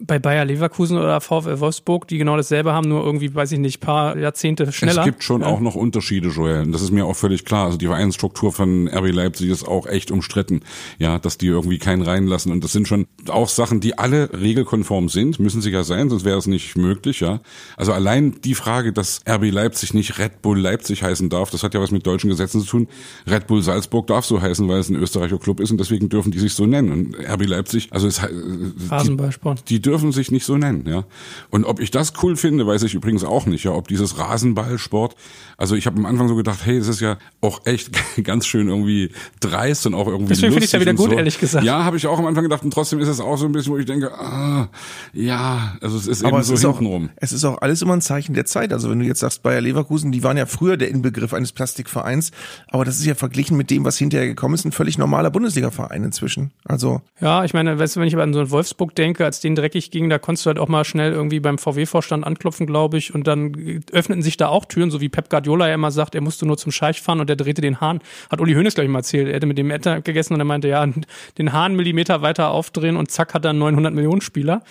[0.00, 3.80] bei Bayer Leverkusen oder VfL Wolfsburg, die genau dasselbe haben, nur irgendwie, weiß ich nicht,
[3.80, 5.00] paar Jahrzehnte schneller.
[5.00, 5.48] Es gibt schon ja.
[5.48, 6.70] auch noch Unterschiede, Joel.
[6.70, 7.66] Das ist mir auch völlig klar.
[7.66, 10.60] Also die Vereinsstruktur von RB Leipzig ist auch echt umstritten.
[10.98, 12.52] Ja, dass die irgendwie keinen reinlassen.
[12.52, 16.24] Und das sind schon auch Sachen, die alle regelkonform sind, müssen sie ja sein, sonst
[16.24, 17.40] wäre es nicht möglich, ja.
[17.76, 21.74] Also allein die Frage, dass RB Leipzig nicht Red Bull Leipzig heißen darf, das hat
[21.74, 22.88] ja was mit deutschen Gesetzen zu tun.
[23.26, 26.30] Red Bull Salzburg darf so heißen, weil es ein österreichischer Club ist und deswegen dürfen
[26.30, 26.92] die sich so nennen.
[26.92, 28.20] Und RB Leipzig, also es,
[28.88, 29.68] Rasenballsport.
[29.68, 31.04] Die, die dürfen sich nicht so nennen, ja.
[31.50, 33.72] Und ob ich das cool finde, weiß ich übrigens auch nicht, ja.
[33.72, 35.16] Ob dieses Rasenballsport,
[35.56, 37.90] also ich habe am Anfang so gedacht, hey, es ist ja auch echt
[38.24, 41.16] ganz schön irgendwie dreist und auch irgendwie Deswegen finde ich ja wieder gut, so.
[41.16, 41.64] ehrlich gesagt.
[41.64, 43.72] Ja, habe ich auch am Anfang gedacht und trotzdem ist es auch so ein bisschen,
[43.72, 44.68] wo ich denke, ah,
[45.14, 47.06] ja, also es ist Aber eben es so ist hintenrum.
[47.06, 48.72] Auch, es ist auch alles immer ein Zeichen der Zeit.
[48.72, 52.30] Also wenn du jetzt sagst, Bayer Leverkusen, die waren ja früher der Inbegriff eines Plastikvereins,
[52.68, 56.04] aber das ist ja verglichen mit dem, was hinterher gekommen ist, ein völlig normaler Bundesliga-Verein
[56.04, 56.50] inzwischen.
[56.64, 59.56] Also ja, ich meine, weißt du, wenn ich an so einen Wolfsburg denke, als den
[59.78, 63.14] dreckig ging, da konntest du halt auch mal schnell irgendwie beim VW-Vorstand anklopfen, glaube ich,
[63.14, 66.20] und dann öffneten sich da auch Türen, so wie Pep Guardiola ja immer sagt, er
[66.20, 68.00] musste nur zum Scheich fahren und der drehte den Hahn.
[68.30, 69.28] Hat Uli Hoeneß, glaube ich, mal erzählt.
[69.28, 70.84] Er hätte mit dem Etter gegessen und er meinte, ja,
[71.38, 74.62] den Hahn Millimeter weiter aufdrehen und zack hat er einen 900 Millionen Spieler.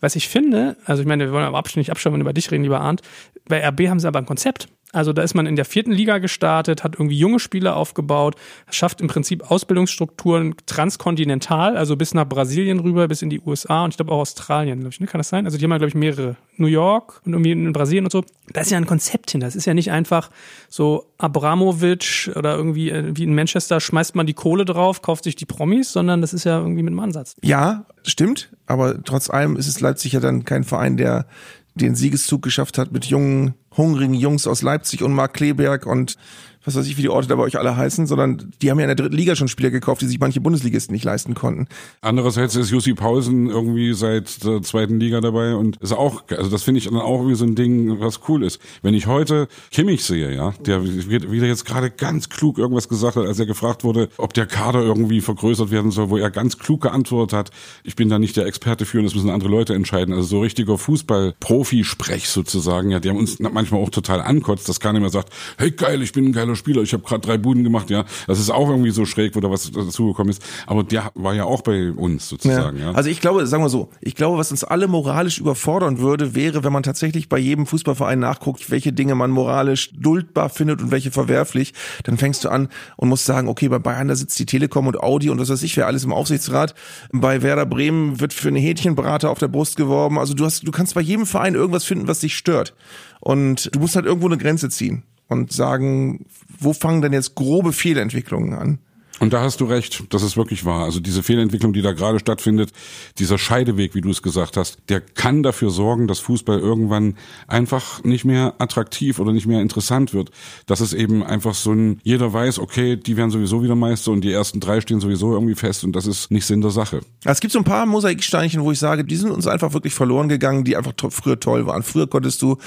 [0.00, 2.50] Was ich finde, also ich meine, wir wollen aber nicht abschauen, wenn wir über dich
[2.50, 3.02] reden, lieber Arndt,
[3.48, 4.68] bei RB haben sie aber ein Konzept.
[4.94, 8.36] Also da ist man in der vierten Liga gestartet, hat irgendwie junge Spieler aufgebaut,
[8.70, 13.90] schafft im Prinzip Ausbildungsstrukturen transkontinental, also bis nach Brasilien rüber, bis in die USA und
[13.90, 15.06] ich glaube auch Australien, glaube ich, ne?
[15.06, 15.44] kann das sein?
[15.44, 16.36] Also die haben ja, glaube ich, mehrere.
[16.56, 18.24] New York und irgendwie in Brasilien und so.
[18.52, 19.46] Da ist ja ein Konzept hinter.
[19.46, 20.30] Das ist ja nicht einfach
[20.68, 25.36] so Abramovic oder irgendwie äh, wie in Manchester schmeißt man die Kohle drauf, kauft sich
[25.36, 27.36] die Promis, sondern das ist ja irgendwie mit einem Ansatz.
[27.42, 31.26] Ja, stimmt, aber trotz allem ist es Leipzig ja dann kein Verein, der
[31.74, 36.16] den Siegeszug geschafft hat mit jungen, hungrigen Jungs aus Leipzig und Mark Kleberg und
[36.64, 38.84] was weiß ich, wie die Orte da bei euch alle heißen, sondern die haben ja
[38.84, 41.66] in der dritten Liga schon Spieler gekauft, die sich manche Bundesligisten nicht leisten konnten.
[42.00, 46.62] Andererseits ist Jussi Paulsen irgendwie seit der zweiten Liga dabei und ist auch, also das
[46.62, 48.60] finde ich dann auch wie so ein Ding, was cool ist.
[48.82, 53.26] Wenn ich heute Kimmich sehe, ja, der wieder jetzt gerade ganz klug irgendwas gesagt hat,
[53.26, 56.82] als er gefragt wurde, ob der Kader irgendwie vergrößert werden soll, wo er ganz klug
[56.82, 57.50] geantwortet hat,
[57.82, 60.14] ich bin da nicht der Experte für und das müssen andere Leute entscheiden.
[60.14, 65.10] Also so richtiger Fußball-Profi-Sprech sozusagen, ja, der uns manchmal auch total ankotzt, dass keiner mehr
[65.10, 68.04] sagt, hey geil, ich bin ein geiler Spieler, ich habe gerade drei Buden gemacht, ja.
[68.26, 70.42] Das ist auch irgendwie so schräg, wo da was dazugekommen ist.
[70.66, 72.86] Aber der war ja auch bei uns sozusagen, ja.
[72.86, 72.92] ja.
[72.92, 76.64] Also ich glaube, sagen wir so, ich glaube, was uns alle moralisch überfordern würde, wäre,
[76.64, 81.10] wenn man tatsächlich bei jedem Fußballverein nachguckt, welche Dinge man moralisch duldbar findet und welche
[81.10, 81.74] verwerflich.
[82.04, 85.00] Dann fängst du an und musst sagen, okay, bei Bayern da sitzt die Telekom und
[85.00, 86.74] Audi und was weiß ich, wer alles im Aufsichtsrat.
[87.12, 90.18] Bei Werder Bremen wird für eine Hähnchenbrater auf der Brust geworben.
[90.18, 92.74] Also du hast, du kannst bei jedem Verein irgendwas finden, was dich stört.
[93.20, 96.26] Und du musst halt irgendwo eine Grenze ziehen und sagen,
[96.58, 98.78] wo fangen denn jetzt grobe Fehlentwicklungen an?
[99.20, 100.84] Und da hast du recht, das ist wirklich wahr.
[100.84, 102.72] Also diese Fehlentwicklung, die da gerade stattfindet,
[103.18, 108.02] dieser Scheideweg, wie du es gesagt hast, der kann dafür sorgen, dass Fußball irgendwann einfach
[108.02, 110.30] nicht mehr attraktiv oder nicht mehr interessant wird.
[110.66, 114.22] Dass es eben einfach so ein, jeder weiß, okay, die werden sowieso wieder Meister und
[114.22, 117.00] die ersten drei stehen sowieso irgendwie fest und das ist nicht Sinn der Sache.
[117.24, 120.28] Es gibt so ein paar Mosaiksteinchen, wo ich sage, die sind uns einfach wirklich verloren
[120.28, 121.84] gegangen, die einfach to früher toll waren.
[121.84, 122.58] Früher konntest du,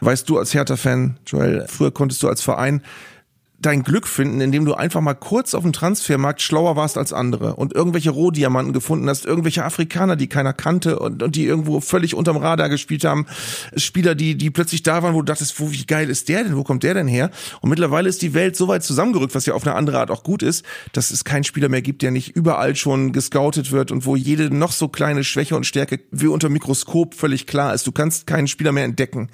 [0.00, 2.82] weißt du als Hertha-Fan, Joel, früher konntest du als Verein
[3.58, 7.56] dein Glück finden, indem du einfach mal kurz auf dem Transfermarkt schlauer warst als andere
[7.56, 12.14] und irgendwelche Rohdiamanten gefunden hast, irgendwelche Afrikaner, die keiner kannte und, und die irgendwo völlig
[12.14, 13.26] unterm Radar gespielt haben,
[13.76, 16.56] Spieler, die die plötzlich da waren, wo du dachtest, wo wie geil ist der denn,
[16.56, 17.30] wo kommt der denn her?
[17.60, 20.22] Und mittlerweile ist die Welt so weit zusammengerückt, was ja auf eine andere Art auch
[20.22, 24.04] gut ist, dass es keinen Spieler mehr gibt, der nicht überall schon gescoutet wird und
[24.04, 27.86] wo jede noch so kleine Schwäche und Stärke wie unter Mikroskop völlig klar ist.
[27.86, 29.30] Du kannst keinen Spieler mehr entdecken.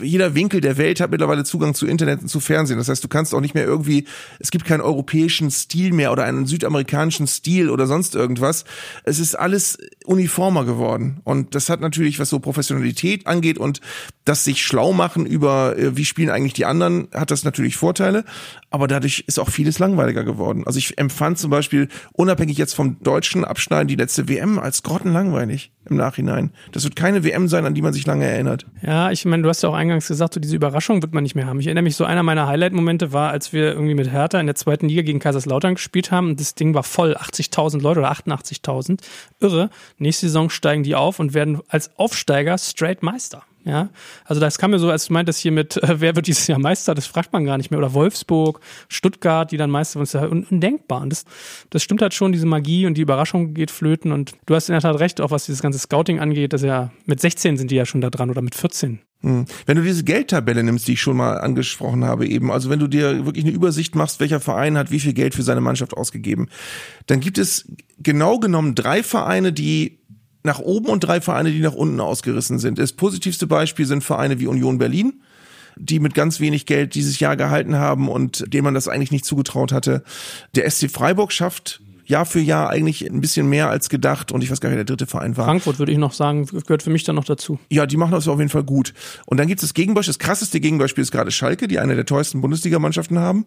[0.00, 2.78] Jeder Winkel der Welt hat mittlerweile Zugang zu Internet und zu Fernsehen.
[2.78, 4.06] Das heißt, du kannst auch nicht mehr irgendwie,
[4.38, 8.64] es gibt keinen europäischen Stil mehr oder einen südamerikanischen Stil oder sonst irgendwas.
[9.04, 11.20] Es ist alles uniformer geworden.
[11.24, 13.80] Und das hat natürlich, was so Professionalität angeht und
[14.24, 18.24] das sich schlau machen über, äh, wie spielen eigentlich die anderen, hat das natürlich Vorteile.
[18.70, 20.62] Aber dadurch ist auch vieles langweiliger geworden.
[20.66, 25.72] Also ich empfand zum Beispiel, unabhängig jetzt vom deutschen Abschneiden, die letzte WM als grottenlangweilig
[25.88, 26.52] im Nachhinein.
[26.72, 28.66] Das wird keine WM sein, an die man sich lange erinnert.
[28.82, 31.34] Ja, ich meine, du hast ja auch eingangs gesagt, so diese Überraschung wird man nicht
[31.34, 31.58] mehr haben.
[31.58, 34.54] Ich erinnere mich, so einer meiner Highlight-Momente war, als wir irgendwie mit Hertha in der
[34.54, 36.30] zweiten Liga gegen Kaiserslautern gespielt haben.
[36.30, 39.00] Und das Ding war voll, 80.000 Leute oder 88.000.
[39.40, 39.70] Irre.
[39.98, 43.42] Nächste Saison steigen die auf und werden als Aufsteiger straight Meister.
[43.64, 43.90] Ja,
[44.24, 46.58] also das kam mir so, als du meintest hier mit, äh, wer wird dieses Jahr
[46.58, 47.78] Meister, das fragt man gar nicht mehr.
[47.78, 51.02] Oder Wolfsburg, Stuttgart, die dann Meister, ja undenkbar.
[51.02, 51.24] Und das,
[51.68, 54.12] das stimmt halt schon, diese Magie und die Überraschung geht flöten.
[54.12, 56.90] Und du hast in der Tat recht, auch was dieses ganze Scouting angeht, dass ja
[57.04, 59.00] mit 16 sind die ja schon da dran oder mit 14.
[59.22, 59.44] Hm.
[59.66, 62.86] Wenn du diese Geldtabelle nimmst, die ich schon mal angesprochen habe, eben, also wenn du
[62.86, 66.48] dir wirklich eine Übersicht machst, welcher Verein hat wie viel Geld für seine Mannschaft ausgegeben,
[67.06, 69.99] dann gibt es genau genommen drei Vereine, die
[70.42, 72.78] nach oben und drei Vereine, die nach unten ausgerissen sind.
[72.78, 75.22] Das positivste Beispiel sind Vereine wie Union Berlin,
[75.76, 79.24] die mit ganz wenig Geld dieses Jahr gehalten haben und dem man das eigentlich nicht
[79.24, 80.02] zugetraut hatte.
[80.54, 84.50] Der SC Freiburg schafft Jahr für Jahr eigentlich ein bisschen mehr als gedacht und ich
[84.50, 85.46] weiß gar nicht, wer der dritte Verein war.
[85.46, 87.58] Frankfurt würde ich noch sagen, gehört für mich dann noch dazu.
[87.70, 88.92] Ja, die machen das auf jeden Fall gut.
[89.26, 92.04] Und dann gibt es das Gegenbeispiel, das krasseste Gegenbeispiel ist gerade Schalke, die eine der
[92.04, 93.46] teuersten Bundesligamannschaften haben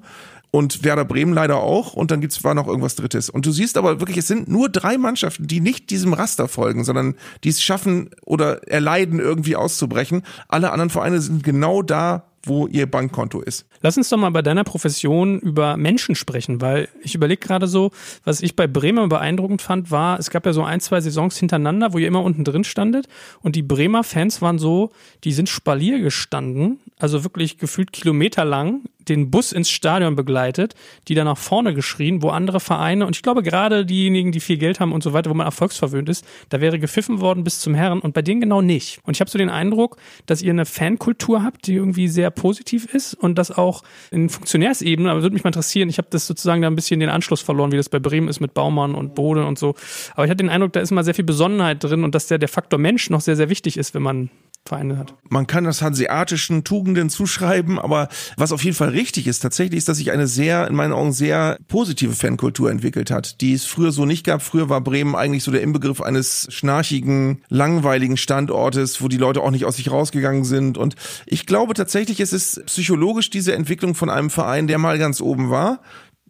[0.51, 3.29] und Werder Bremen leider auch und dann gibt's war noch irgendwas drittes.
[3.29, 6.83] Und du siehst aber wirklich, es sind nur drei Mannschaften, die nicht diesem Raster folgen,
[6.83, 10.23] sondern die es schaffen oder erleiden irgendwie auszubrechen.
[10.47, 13.65] Alle anderen Vereine sind genau da, wo ihr Bankkonto ist.
[13.81, 17.91] Lass uns doch mal bei deiner Profession über Menschen sprechen, weil ich überlege gerade so,
[18.23, 21.93] was ich bei Bremer beeindruckend fand, war, es gab ja so ein, zwei Saisons hintereinander,
[21.93, 23.07] wo ihr immer unten drin standet
[23.41, 24.91] und die Bremer Fans waren so,
[25.23, 30.73] die sind Spalier gestanden, also wirklich gefühlt kilometerlang den Bus ins Stadion begleitet,
[31.09, 34.55] die dann nach vorne geschrien, wo andere Vereine, und ich glaube gerade diejenigen, die viel
[34.55, 37.75] Geld haben und so weiter, wo man erfolgsverwöhnt ist, da wäre gepfiffen worden bis zum
[37.75, 38.99] Herren und bei denen genau nicht.
[39.03, 42.85] Und ich habe so den Eindruck, dass ihr eine Fankultur habt, die irgendwie sehr positiv
[42.93, 46.61] ist und das auch in Funktionärsebene, aber würde mich mal interessieren, ich habe das sozusagen
[46.61, 49.45] da ein bisschen den Anschluss verloren, wie das bei Bremen ist mit Baumann und Bode
[49.45, 49.75] und so.
[50.13, 52.37] Aber ich hatte den Eindruck, da ist mal sehr viel Besonnenheit drin und dass der,
[52.37, 54.29] der Faktor Mensch noch sehr, sehr wichtig ist, wenn man
[54.65, 55.13] Vereine hat.
[55.27, 59.89] Man kann das hanseatischen Tugenden zuschreiben, aber was auf jeden Fall richtig ist, tatsächlich ist,
[59.89, 63.91] dass sich eine sehr, in meinen Augen sehr positive Fankultur entwickelt hat, die es früher
[63.91, 64.41] so nicht gab.
[64.41, 69.51] Früher war Bremen eigentlich so der Inbegriff eines schnarchigen, langweiligen Standortes, wo die Leute auch
[69.51, 70.77] nicht aus sich rausgegangen sind.
[70.77, 70.95] Und
[71.25, 75.49] ich glaube tatsächlich, es ist psychologisch diese Entwicklung von einem Verein, der mal ganz oben
[75.49, 75.81] war,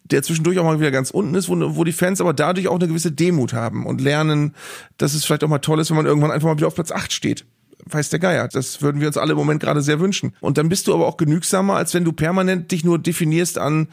[0.05, 2.79] der zwischendurch auch mal wieder ganz unten ist, wo, wo die Fans aber dadurch auch
[2.79, 4.55] eine gewisse Demut haben und lernen,
[4.97, 6.91] dass es vielleicht auch mal toll ist, wenn man irgendwann einfach mal wieder auf Platz
[6.91, 7.45] 8 steht
[7.85, 8.47] weiß der Geier.
[8.47, 10.33] Das würden wir uns alle im Moment gerade sehr wünschen.
[10.39, 13.87] Und dann bist du aber auch genügsamer, als wenn du permanent dich nur definierst an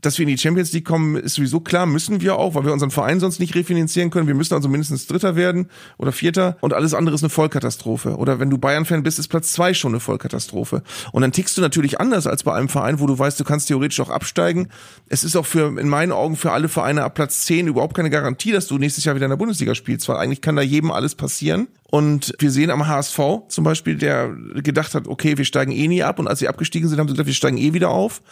[0.00, 2.72] dass wir in die Champions League kommen, ist sowieso klar, müssen wir auch, weil wir
[2.72, 4.26] unseren Verein sonst nicht refinanzieren können.
[4.26, 8.16] Wir müssen also mindestens Dritter werden oder Vierter und alles andere ist eine Vollkatastrophe.
[8.16, 10.82] Oder wenn du Bayern-Fan bist, ist Platz zwei schon eine Vollkatastrophe.
[11.12, 13.68] Und dann tickst du natürlich anders als bei einem Verein, wo du weißt, du kannst
[13.68, 14.68] theoretisch auch absteigen.
[15.08, 18.10] Es ist auch für, in meinen Augen, für alle Vereine ab Platz zehn überhaupt keine
[18.10, 20.90] Garantie, dass du nächstes Jahr wieder in der Bundesliga spielst, weil eigentlich kann da jedem
[20.90, 21.68] alles passieren.
[21.90, 26.04] Und wir sehen am HSV zum Beispiel, der gedacht hat, okay, wir steigen eh nie
[26.04, 26.20] ab.
[26.20, 28.22] Und als sie abgestiegen sind, haben sie gesagt, wir steigen eh wieder auf.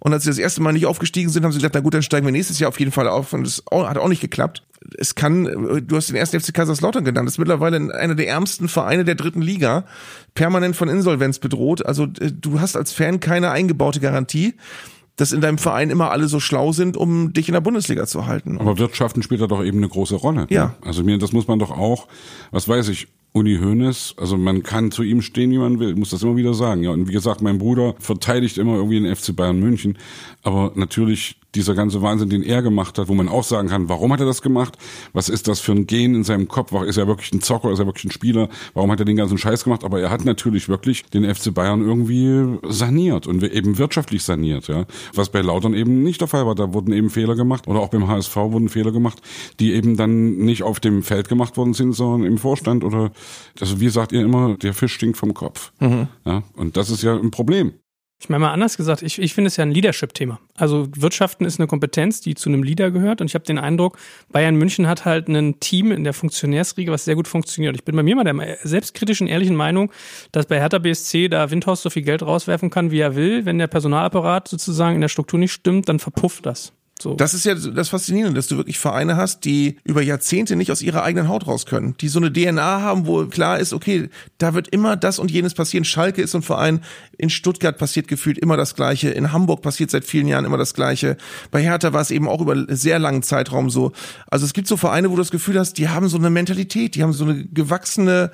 [0.00, 2.02] Und als sie das erste Mal nicht aufgestiegen sind, haben sie gesagt, na gut, dann
[2.02, 3.32] steigen wir nächstes Jahr auf jeden Fall auf.
[3.32, 4.62] Und das hat auch nicht geklappt.
[4.98, 5.44] Es kann,
[5.86, 9.14] du hast den ersten FC Kaiserslautern genannt, das ist mittlerweile einer der ärmsten Vereine der
[9.14, 9.86] dritten Liga,
[10.34, 11.84] permanent von Insolvenz bedroht.
[11.84, 14.54] Also äh, du hast als Fan keine eingebaute Garantie
[15.16, 18.26] dass in deinem Verein immer alle so schlau sind, um dich in der Bundesliga zu
[18.26, 18.58] halten.
[18.58, 20.42] Aber Wirtschaften spielt da doch eben eine große Rolle.
[20.42, 20.46] Ne?
[20.50, 20.74] Ja.
[20.82, 22.06] Also mir, das muss man doch auch,
[22.50, 26.08] was weiß ich, Uni Hoeneß, also man kann zu ihm stehen, wie man will, muss
[26.08, 26.82] das immer wieder sagen.
[26.82, 29.98] Ja, und wie gesagt, mein Bruder verteidigt immer irgendwie den FC Bayern München,
[30.42, 34.12] aber natürlich dieser ganze Wahnsinn, den er gemacht hat, wo man auch sagen kann, warum
[34.12, 34.76] hat er das gemacht?
[35.12, 36.72] Was ist das für ein Gen in seinem Kopf?
[36.72, 37.72] Ist er wirklich ein Zocker?
[37.72, 38.48] Ist er wirklich ein Spieler?
[38.74, 39.84] Warum hat er den ganzen Scheiß gemacht?
[39.84, 44.84] Aber er hat natürlich wirklich den FC Bayern irgendwie saniert und eben wirtschaftlich saniert, ja.
[45.14, 46.54] Was bei Lautern eben nicht der Fall war.
[46.54, 49.20] Da wurden eben Fehler gemacht oder auch beim HSV wurden Fehler gemacht,
[49.58, 53.10] die eben dann nicht auf dem Feld gemacht worden sind, sondern im Vorstand oder,
[53.60, 55.72] also wie sagt ihr immer, der Fisch stinkt vom Kopf.
[55.80, 56.08] Mhm.
[56.24, 56.42] Ja.
[56.54, 57.72] Und das ist ja ein Problem.
[58.18, 60.40] Ich meine mal anders gesagt, ich, ich finde es ja ein Leadership-Thema.
[60.54, 63.20] Also Wirtschaften ist eine Kompetenz, die zu einem Leader gehört.
[63.20, 63.98] Und ich habe den Eindruck,
[64.30, 67.76] Bayern München hat halt ein Team in der Funktionärsriege, was sehr gut funktioniert.
[67.76, 69.92] Ich bin bei mir mal der selbstkritischen, ehrlichen Meinung,
[70.32, 73.44] dass bei Hertha BSC da Windhaus so viel Geld rauswerfen kann, wie er will.
[73.44, 76.72] Wenn der Personalapparat sozusagen in der Struktur nicht stimmt, dann verpufft das.
[76.98, 77.14] So.
[77.14, 80.80] Das ist ja das Faszinierende, dass du wirklich Vereine hast, die über Jahrzehnte nicht aus
[80.80, 84.54] ihrer eigenen Haut raus können, die so eine DNA haben, wo klar ist, okay, da
[84.54, 85.84] wird immer das und jenes passieren.
[85.84, 86.80] Schalke ist so ein Verein,
[87.18, 90.72] in Stuttgart passiert gefühlt immer das Gleiche, in Hamburg passiert seit vielen Jahren immer das
[90.72, 91.18] Gleiche.
[91.50, 93.92] Bei Hertha war es eben auch über sehr langen Zeitraum so.
[94.28, 96.94] Also es gibt so Vereine, wo du das Gefühl hast, die haben so eine Mentalität,
[96.94, 98.30] die haben so eine gewachsene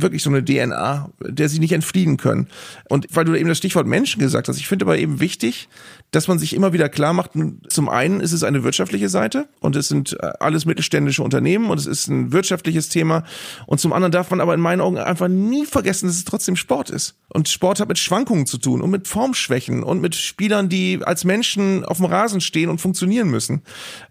[0.00, 2.48] wirklich so eine DNA, der sie nicht entfliehen können.
[2.88, 5.68] Und weil du eben das Stichwort Menschen gesagt hast, ich finde aber eben wichtig,
[6.10, 7.32] dass man sich immer wieder klar macht,
[7.68, 11.78] zum einen ist es eine wirtschaftliche Seite und es sind äh, alles mittelständische Unternehmen und
[11.78, 13.24] es ist ein wirtschaftliches Thema
[13.66, 16.56] und zum anderen darf man aber in meinen Augen einfach nie vergessen, dass es trotzdem
[16.56, 17.16] Sport ist.
[17.28, 21.24] Und Sport hat mit Schwankungen zu tun und mit Formschwächen und mit Spielern, die als
[21.24, 23.62] Menschen auf dem Rasen stehen und funktionieren müssen.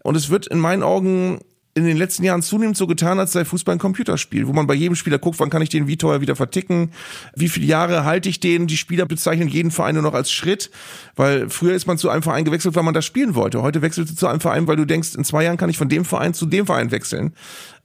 [0.04, 1.40] Und es wird in meinen Augen
[1.78, 4.74] in den letzten Jahren zunehmend so getan, als sei Fußball ein Computerspiel, wo man bei
[4.74, 6.92] jedem Spieler guckt, wann kann ich den wie teuer wieder verticken,
[7.34, 8.66] wie viele Jahre halte ich den.
[8.66, 10.70] Die Spieler bezeichnen jeden Verein nur noch als Schritt,
[11.16, 13.62] weil früher ist man zu einem Verein gewechselt, weil man das spielen wollte.
[13.62, 15.88] Heute wechselst du zu einem Verein, weil du denkst, in zwei Jahren kann ich von
[15.88, 17.32] dem Verein zu dem Verein wechseln.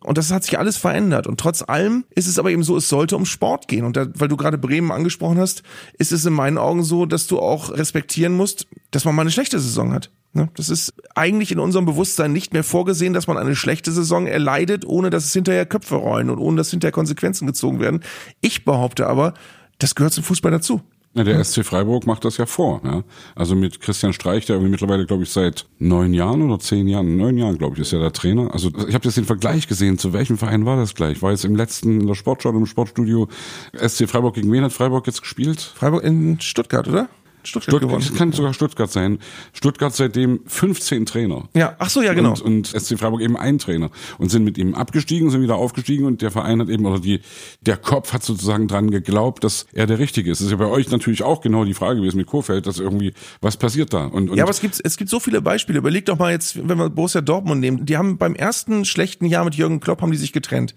[0.04, 1.28] Und das hat sich alles verändert.
[1.28, 3.86] Und trotz allem ist es aber eben so, es sollte um Sport gehen.
[3.86, 5.64] Und da, weil du gerade Bremen angesprochen hast,
[5.98, 9.32] ist es in meinen Augen so, dass du auch respektieren musst, dass man mal eine
[9.32, 10.12] schlechte Saison hat.
[10.34, 10.50] Ne?
[10.56, 14.86] Das ist eigentlich in unserem Bewusstsein nicht mehr vorgesehen, dass man eine schlechte Saison erleidet,
[14.86, 18.04] ohne dass es hinterher Köpfe rollen und ohne dass hinterher Konsequenzen gezogen werden.
[18.42, 19.36] Ich behaupte aber,
[19.78, 20.82] das gehört zum Fußball dazu.
[21.16, 22.82] Ja, der SC Freiburg macht das ja vor.
[22.84, 23.04] Ja?
[23.36, 27.18] Also mit Christian Streich, der irgendwie mittlerweile, glaube ich, seit neun Jahren oder zehn Jahren,
[27.18, 28.52] neun Jahren, glaube ich, ist ja der Trainer.
[28.52, 30.00] Also ich habe jetzt den Vergleich gesehen.
[30.00, 31.22] Zu welchem Verein war das gleich?
[31.22, 33.28] War jetzt im letzten in der Sportschau im Sportstudio
[33.76, 35.62] SC Freiburg gegen wen hat Freiburg jetzt gespielt?
[35.62, 37.10] Freiburg in Stuttgart, oder?
[37.44, 38.06] Stuttgart, Stuttgart gewonnen.
[38.08, 39.20] Das kann sogar Stuttgart sein.
[39.54, 41.50] Stuttgart seitdem 15 Trainer.
[41.54, 42.32] Ja, ach so, ja, genau.
[42.32, 43.90] Und, und SC Freiburg eben ein Trainer.
[44.18, 47.22] Und sind mit ihm abgestiegen, sind wieder aufgestiegen und der Verein hat eben, oder die,
[47.62, 50.40] der Kopf hat sozusagen dran geglaubt, dass er der Richtige ist.
[50.40, 53.14] Das ist ja bei euch natürlich auch genau die Frage gewesen mit Kofeld, dass irgendwie,
[53.42, 54.06] was passiert da?
[54.06, 55.80] Und, und ja, aber es gibt, es gibt so viele Beispiele.
[55.80, 57.86] Überleg doch mal jetzt, wenn wir Borussia Dortmund nehmen.
[57.86, 60.76] Die haben beim ersten schlechten Jahr mit Jürgen Klopp haben die sich getrennt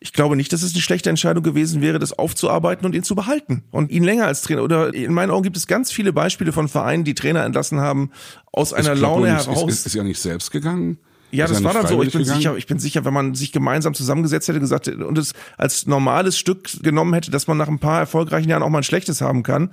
[0.00, 3.14] ich glaube nicht, dass es eine schlechte Entscheidung gewesen wäre, das aufzuarbeiten und ihn zu
[3.14, 4.62] behalten und ihn länger als Trainer.
[4.62, 8.10] Oder in meinen Augen gibt es ganz viele Beispiele von Vereinen, die Trainer entlassen haben
[8.52, 9.62] aus einer Laune heraus.
[9.68, 10.98] Ist, ist, ist ja nicht selbst gegangen.
[11.34, 12.02] Ja, das war dann so.
[12.02, 12.40] Ich bin gegangen?
[12.40, 16.38] sicher, ich bin sicher, wenn man sich gemeinsam zusammengesetzt hätte, gesagt und es als normales
[16.38, 19.42] Stück genommen hätte, dass man nach ein paar erfolgreichen Jahren auch mal ein schlechtes haben
[19.42, 19.70] kann,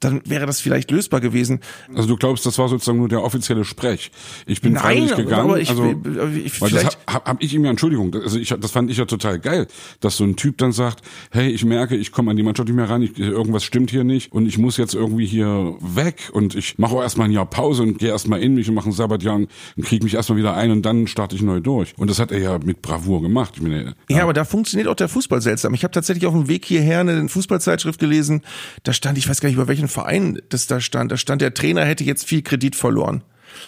[0.00, 1.60] dann wäre das vielleicht lösbar gewesen.
[1.94, 4.10] Also du glaubst, das war sozusagen nur der offizielle Sprech.
[4.46, 5.50] Ich bin Nein, freiwillig gegangen.
[5.50, 5.94] Aber ich, also,
[6.44, 8.14] ich, weil das habe hab ich ihm ja Entschuldigung.
[8.14, 9.66] Also ich, das fand ich ja total geil,
[10.00, 12.76] dass so ein Typ dann sagt, hey, ich merke, ich komme an die Mannschaft nicht
[12.76, 16.54] mehr ran, ich, irgendwas stimmt hier nicht und ich muss jetzt irgendwie hier weg und
[16.54, 18.92] ich mache auch erstmal ein Jahr Pause und gehe erstmal in mich und mache ein
[18.92, 19.48] Sabbatjahr und
[19.82, 21.94] kriege mich erstmal wieder ein und dann starte ich neu durch.
[21.96, 23.54] Und das hat er ja mit Bravour gemacht.
[23.56, 24.18] Ich meine, ja.
[24.18, 25.74] ja, aber da funktioniert auch der Fußball seltsam.
[25.74, 28.42] Ich habe tatsächlich auf dem Weg hierher eine Fußballzeitschrift gelesen,
[28.84, 31.12] da stand, ich weiß gar nicht, über welchen Verein das da stand.
[31.12, 33.22] Da stand, der Trainer hätte jetzt viel Kredit verloren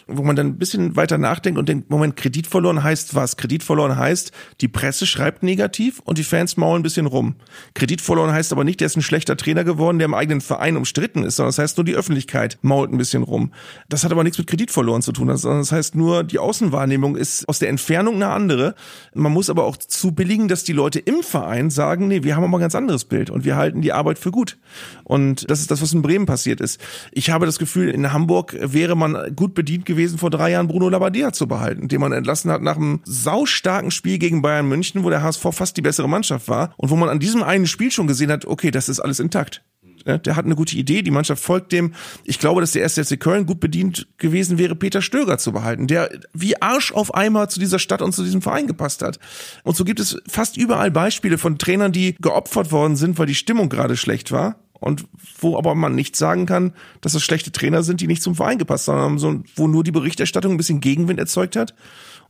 [0.07, 3.37] wo man dann ein bisschen weiter nachdenkt und denkt, Moment, Kredit verloren heißt was?
[3.37, 7.37] Kredit verloren heißt, die Presse schreibt negativ und die Fans maulen ein bisschen rum.
[7.74, 10.76] Kredit verloren heißt aber nicht, der ist ein schlechter Trainer geworden, der im eigenen Verein
[10.76, 13.53] umstritten ist, sondern das heißt nur, die Öffentlichkeit mault ein bisschen rum.
[13.88, 17.16] Das hat aber nichts mit Kredit verloren zu tun, sondern das heißt nur, die Außenwahrnehmung
[17.16, 18.74] ist aus der Entfernung eine andere.
[19.14, 22.44] Man muss aber auch zu billigen, dass die Leute im Verein sagen, nee, wir haben
[22.44, 24.59] aber ein ganz anderes Bild und wir halten die Arbeit für gut.
[25.05, 26.81] Und das ist das, was in Bremen passiert ist.
[27.12, 30.69] Ich habe das Gefühl, in Hamburg wäre man gut bedient, verdient gewesen, vor drei Jahren
[30.69, 35.05] Bruno Labbadia zu behalten, den man entlassen hat nach einem saustarken Spiel gegen Bayern München,
[35.05, 37.90] wo der HSV fast die bessere Mannschaft war und wo man an diesem einen Spiel
[37.90, 39.62] schon gesehen hat, okay, das ist alles intakt.
[40.07, 41.93] Der hat eine gute Idee, die Mannschaft folgt dem.
[42.25, 45.88] Ich glaube, dass der erste FC Köln gut bedient gewesen wäre, Peter Stöger zu behalten,
[45.88, 49.19] der wie Arsch auf einmal zu dieser Stadt und zu diesem Verein gepasst hat.
[49.62, 53.35] Und so gibt es fast überall Beispiele von Trainern, die geopfert worden sind, weil die
[53.35, 55.05] Stimmung gerade schlecht war und
[55.38, 58.59] wo aber man nicht sagen kann, dass es schlechte Trainer sind, die nicht zum Verein
[58.59, 61.75] gepasst haben, sondern wo nur die Berichterstattung ein bisschen Gegenwind erzeugt hat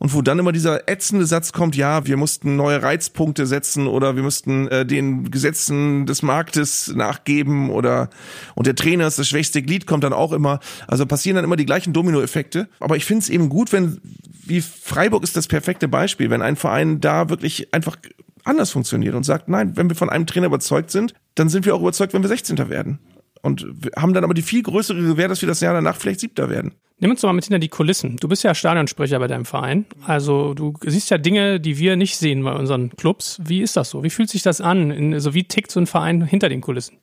[0.01, 4.17] und wo dann immer dieser ätzende Satz kommt, ja, wir mussten neue Reizpunkte setzen oder
[4.17, 8.09] wir mussten äh, den Gesetzen des Marktes nachgeben oder
[8.55, 10.61] und der Trainer ist das schwächste Glied, kommt dann auch immer.
[10.87, 12.69] Also passieren dann immer die gleichen Dominoeffekte.
[12.81, 14.01] Aber ich finde es eben gut, wenn,
[14.47, 17.97] wie Freiburg ist das perfekte Beispiel, wenn ein Verein da wirklich einfach
[18.45, 21.75] anders funktioniert und sagt, nein, wenn wir von einem Trainer überzeugt sind, dann sind wir
[21.75, 22.69] auch überzeugt, wenn wir 16.
[22.69, 22.99] werden.
[23.43, 23.67] Und
[23.97, 26.75] haben dann aber die viel größere Gewähr, dass wir das Jahr danach vielleicht Siebter werden.
[26.99, 28.17] Nimm uns doch mal mit hinter die Kulissen.
[28.19, 29.87] Du bist ja Stadionsprecher bei deinem Verein.
[30.07, 33.41] Also du siehst ja Dinge, die wir nicht sehen bei unseren Clubs.
[33.43, 34.05] Wie ist das so?
[34.05, 35.15] Wie fühlt sich das an?
[35.15, 36.99] Also wie tickt so ein Verein hinter den Kulissen?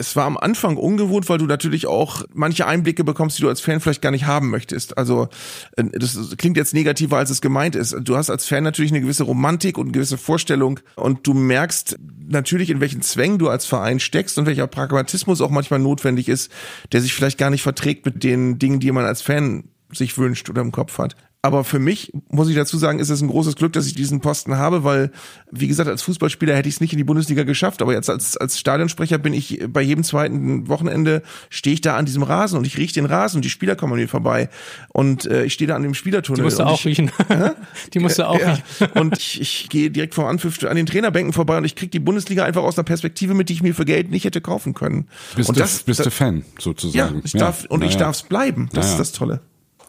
[0.00, 3.60] es war am Anfang ungewohnt, weil du natürlich auch manche Einblicke bekommst, die du als
[3.60, 4.96] Fan vielleicht gar nicht haben möchtest.
[4.96, 5.28] Also
[5.76, 7.94] äh, das klingt jetzt negativer, als es gemeint ist.
[8.00, 11.98] Du hast als Fan natürlich eine gewisse Romantik und eine gewisse Vorstellung und du merkst
[12.30, 16.50] natürlich, in welchen Zwängen du als Verein steckst und welcher Pragmatismus auch manchmal notwendig ist,
[16.92, 20.48] der sich vielleicht gar nicht verträgt mit den Dingen, die man als Fan sich wünscht
[20.48, 21.16] oder im Kopf hat.
[21.42, 24.20] Aber für mich, muss ich dazu sagen, ist es ein großes Glück, dass ich diesen
[24.20, 25.10] Posten habe, weil,
[25.50, 27.80] wie gesagt, als Fußballspieler hätte ich es nicht in die Bundesliga geschafft.
[27.80, 32.04] Aber jetzt als, als Stadionsprecher bin ich bei jedem zweiten Wochenende stehe ich da an
[32.04, 34.50] diesem Rasen und ich rieche den Rasen und die Spieler kommen an mir vorbei.
[34.90, 36.40] Und äh, ich stehe da an dem Spielertunnel.
[36.40, 37.10] Die musst du auch ich, riechen.
[37.94, 39.00] die musst du auch ja, riechen.
[39.00, 42.00] und ich, ich gehe direkt vor Anpfiff an den Trainerbänken vorbei und ich kriege die
[42.00, 45.08] Bundesliga einfach aus einer Perspektive mit, die ich mir für Geld nicht hätte kaufen können.
[45.36, 47.14] Bist und du, bist du Fan, sozusagen.
[47.16, 47.90] Ja, ich darf, und naja.
[47.90, 48.68] ich darf es bleiben.
[48.74, 48.92] Das naja.
[48.92, 49.40] ist das Tolle.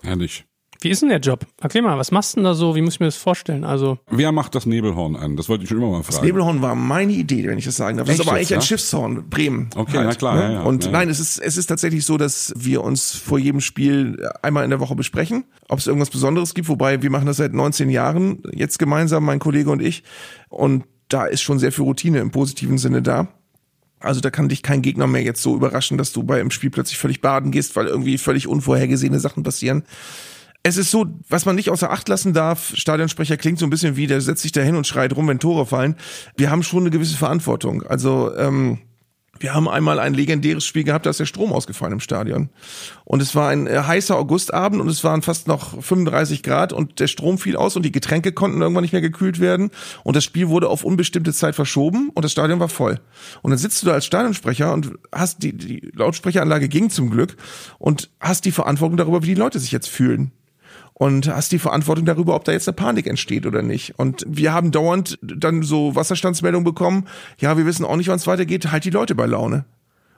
[0.01, 0.45] Herrlich.
[0.83, 1.45] Wie ist denn der Job?
[1.61, 2.75] Erklär mal, was machst du denn da so?
[2.75, 3.63] Wie muss ich mir das vorstellen?
[3.63, 5.37] Also Wer macht das Nebelhorn an?
[5.37, 6.15] Das wollte ich schon immer mal fragen.
[6.15, 8.07] Das Nebelhorn war meine Idee, wenn ich das sagen darf.
[8.07, 8.65] Das Echt ist aber jetzt, eigentlich ein ja?
[8.65, 9.69] Schiffshorn, Bremen.
[9.75, 10.97] Okay, na klar, ja, ja, Und ja, ja.
[10.97, 14.71] nein, es ist, es ist tatsächlich so, dass wir uns vor jedem Spiel einmal in
[14.71, 18.41] der Woche besprechen, ob es irgendwas Besonderes gibt, wobei wir machen das seit 19 Jahren
[18.51, 20.03] jetzt gemeinsam, mein Kollege und ich.
[20.49, 23.27] Und da ist schon sehr viel Routine im positiven Sinne da.
[23.99, 26.71] Also da kann dich kein Gegner mehr jetzt so überraschen, dass du bei einem Spiel
[26.71, 29.83] plötzlich völlig baden gehst, weil irgendwie völlig unvorhergesehene Sachen passieren.
[30.63, 33.95] Es ist so, was man nicht außer Acht lassen darf, Stadionsprecher klingt so ein bisschen
[33.95, 35.95] wie, der setzt sich da hin und schreit rum, wenn Tore fallen.
[36.37, 37.81] Wir haben schon eine gewisse Verantwortung.
[37.83, 38.77] Also ähm,
[39.39, 42.49] wir haben einmal ein legendäres Spiel gehabt, da ist der Strom ausgefallen im Stadion.
[43.05, 46.99] Und es war ein äh, heißer Augustabend und es waren fast noch 35 Grad und
[46.99, 49.71] der Strom fiel aus und die Getränke konnten irgendwann nicht mehr gekühlt werden.
[50.03, 52.99] Und das Spiel wurde auf unbestimmte Zeit verschoben und das Stadion war voll.
[53.41, 57.35] Und dann sitzt du da als Stadionsprecher und hast die, die Lautsprecheranlage ging zum Glück
[57.79, 60.31] und hast die Verantwortung darüber, wie die Leute sich jetzt fühlen
[60.93, 63.97] und hast die Verantwortung darüber, ob da jetzt eine Panik entsteht oder nicht.
[63.97, 67.07] Und wir haben dauernd dann so Wasserstandsmeldungen bekommen,
[67.39, 69.65] ja, wir wissen auch nicht, wann es weitergeht, halt die Leute bei Laune.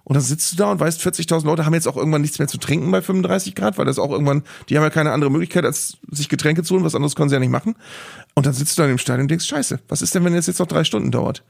[0.05, 2.49] Und dann sitzt du da und weißt, 40.000 Leute haben jetzt auch irgendwann nichts mehr
[2.49, 5.63] zu trinken bei 35 Grad, weil das auch irgendwann, die haben ja keine andere Möglichkeit,
[5.63, 7.75] als sich Getränke zu holen, was anderes können sie ja nicht machen.
[8.33, 10.47] Und dann sitzt du da im Stadion und denkst, scheiße, was ist denn, wenn es
[10.47, 11.43] jetzt noch drei Stunden dauert?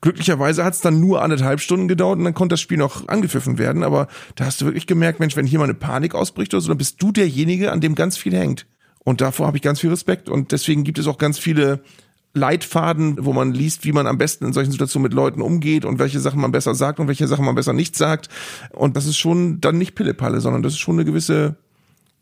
[0.00, 3.58] Glücklicherweise hat es dann nur anderthalb Stunden gedauert und dann konnte das Spiel noch angepfiffen
[3.58, 6.60] werden, aber da hast du wirklich gemerkt, Mensch, wenn hier mal eine Panik ausbricht oder
[6.60, 8.66] so, dann bist du derjenige, an dem ganz viel hängt.
[9.04, 11.80] Und davor habe ich ganz viel Respekt und deswegen gibt es auch ganz viele
[12.36, 15.98] Leitfaden, wo man liest, wie man am besten in solchen Situationen mit Leuten umgeht und
[15.98, 18.28] welche Sachen man besser sagt und welche Sachen man besser nicht sagt.
[18.72, 21.56] Und das ist schon dann nicht Pillepalle, sondern das ist schon eine gewisse,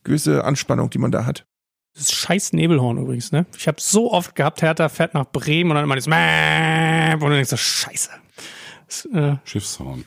[0.04, 1.46] gewisse Anspannung, die man da hat.
[1.94, 3.46] Das ist scheiß Nebelhorn übrigens, ne?
[3.56, 7.30] Ich habe so oft gehabt, Hertha fährt nach Bremen und dann immer das Mäh, und
[7.30, 8.10] dann denkst du, scheiße.
[8.86, 10.04] Das, äh, Schiffshorn.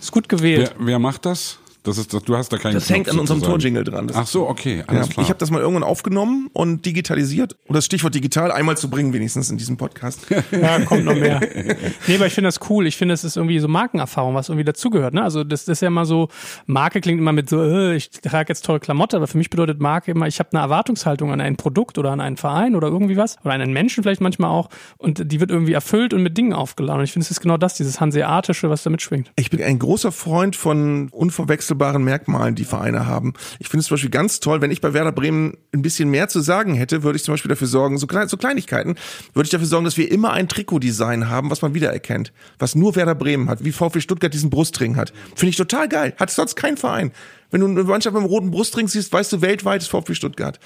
[0.00, 0.74] ist gut gewählt.
[0.78, 1.58] Wer, wer macht das?
[1.84, 3.42] Das ist, das, du hast da keinen Das hängt Knopf an unserem.
[3.42, 4.06] Torjingle dran.
[4.06, 5.24] Das Ach so, okay, Ja, alles klar.
[5.24, 7.56] ich habe das mal irgendwann aufgenommen und digitalisiert.
[7.66, 10.26] Um das Stichwort digital einmal zu bringen, wenigstens in diesem Podcast.
[10.52, 11.40] Ja, kommt noch mehr.
[12.06, 12.86] Nee, aber ich finde das cool.
[12.86, 15.14] Ich finde, es ist irgendwie so Markenerfahrung, was irgendwie dazugehört.
[15.14, 15.22] Ne?
[15.22, 16.28] Also das, das ist ja immer so,
[16.66, 19.80] Marke klingt immer mit so, äh, ich trage jetzt tolle Klamotte, aber für mich bedeutet
[19.80, 23.16] Marke immer, ich habe eine Erwartungshaltung an ein Produkt oder an einen Verein oder irgendwie
[23.16, 24.68] was oder an einen Menschen vielleicht manchmal auch
[24.98, 27.00] und die wird irgendwie erfüllt und mit Dingen aufgeladen.
[27.00, 29.32] Und ich finde, es ist genau das, dieses Hanseatische, was da mitschwingt.
[29.36, 33.34] Ich bin ein großer Freund von unverwechselbaren Merkmalen, die Vereine haben.
[33.58, 36.28] Ich finde es zum Beispiel ganz toll, wenn ich bei Werder Bremen ein bisschen mehr
[36.28, 38.96] zu sagen hätte, würde ich zum Beispiel dafür sorgen, so, klein, so Kleinigkeiten,
[39.34, 42.32] würde ich dafür sorgen, dass wir immer ein Trikotdesign haben, was man wiedererkennt.
[42.58, 45.12] Was nur Werder Bremen hat, wie VfB Stuttgart diesen Brustring hat.
[45.34, 46.14] Finde ich total geil.
[46.18, 47.12] Hat sonst kein Verein.
[47.52, 50.58] Wenn du eine Mannschaft mit einem roten Brustring siehst, weißt du weltweit ist VfB Stuttgart.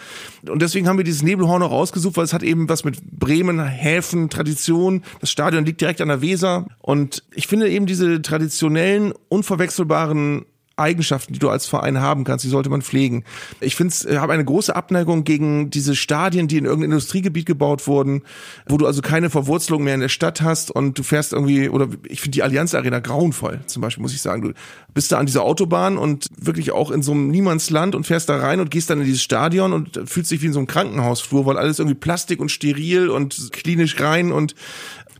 [0.48, 3.62] Und deswegen haben wir dieses Nebelhorn auch rausgesucht, weil es hat eben was mit Bremen,
[3.62, 5.02] Häfen, Tradition.
[5.20, 6.66] Das Stadion liegt direkt an der Weser.
[6.78, 12.48] Und ich finde eben diese traditionellen, unverwechselbaren Eigenschaften, die du als Verein haben kannst, die
[12.48, 13.24] sollte man pflegen.
[13.60, 17.86] Ich finde, ich habe eine große Abneigung gegen diese Stadien, die in irgendeinem Industriegebiet gebaut
[17.86, 18.22] wurden,
[18.68, 21.88] wo du also keine Verwurzelung mehr in der Stadt hast und du fährst irgendwie, oder
[22.08, 24.42] ich finde die Allianz Arena grauenvoll, zum Beispiel, muss ich sagen.
[24.42, 24.52] Du
[24.92, 28.36] bist da an dieser Autobahn und wirklich auch in so einem Niemandsland und fährst da
[28.36, 31.46] rein und gehst dann in dieses Stadion und fühlst dich wie in so einem Krankenhausflur,
[31.46, 34.54] weil alles irgendwie Plastik und steril und klinisch rein und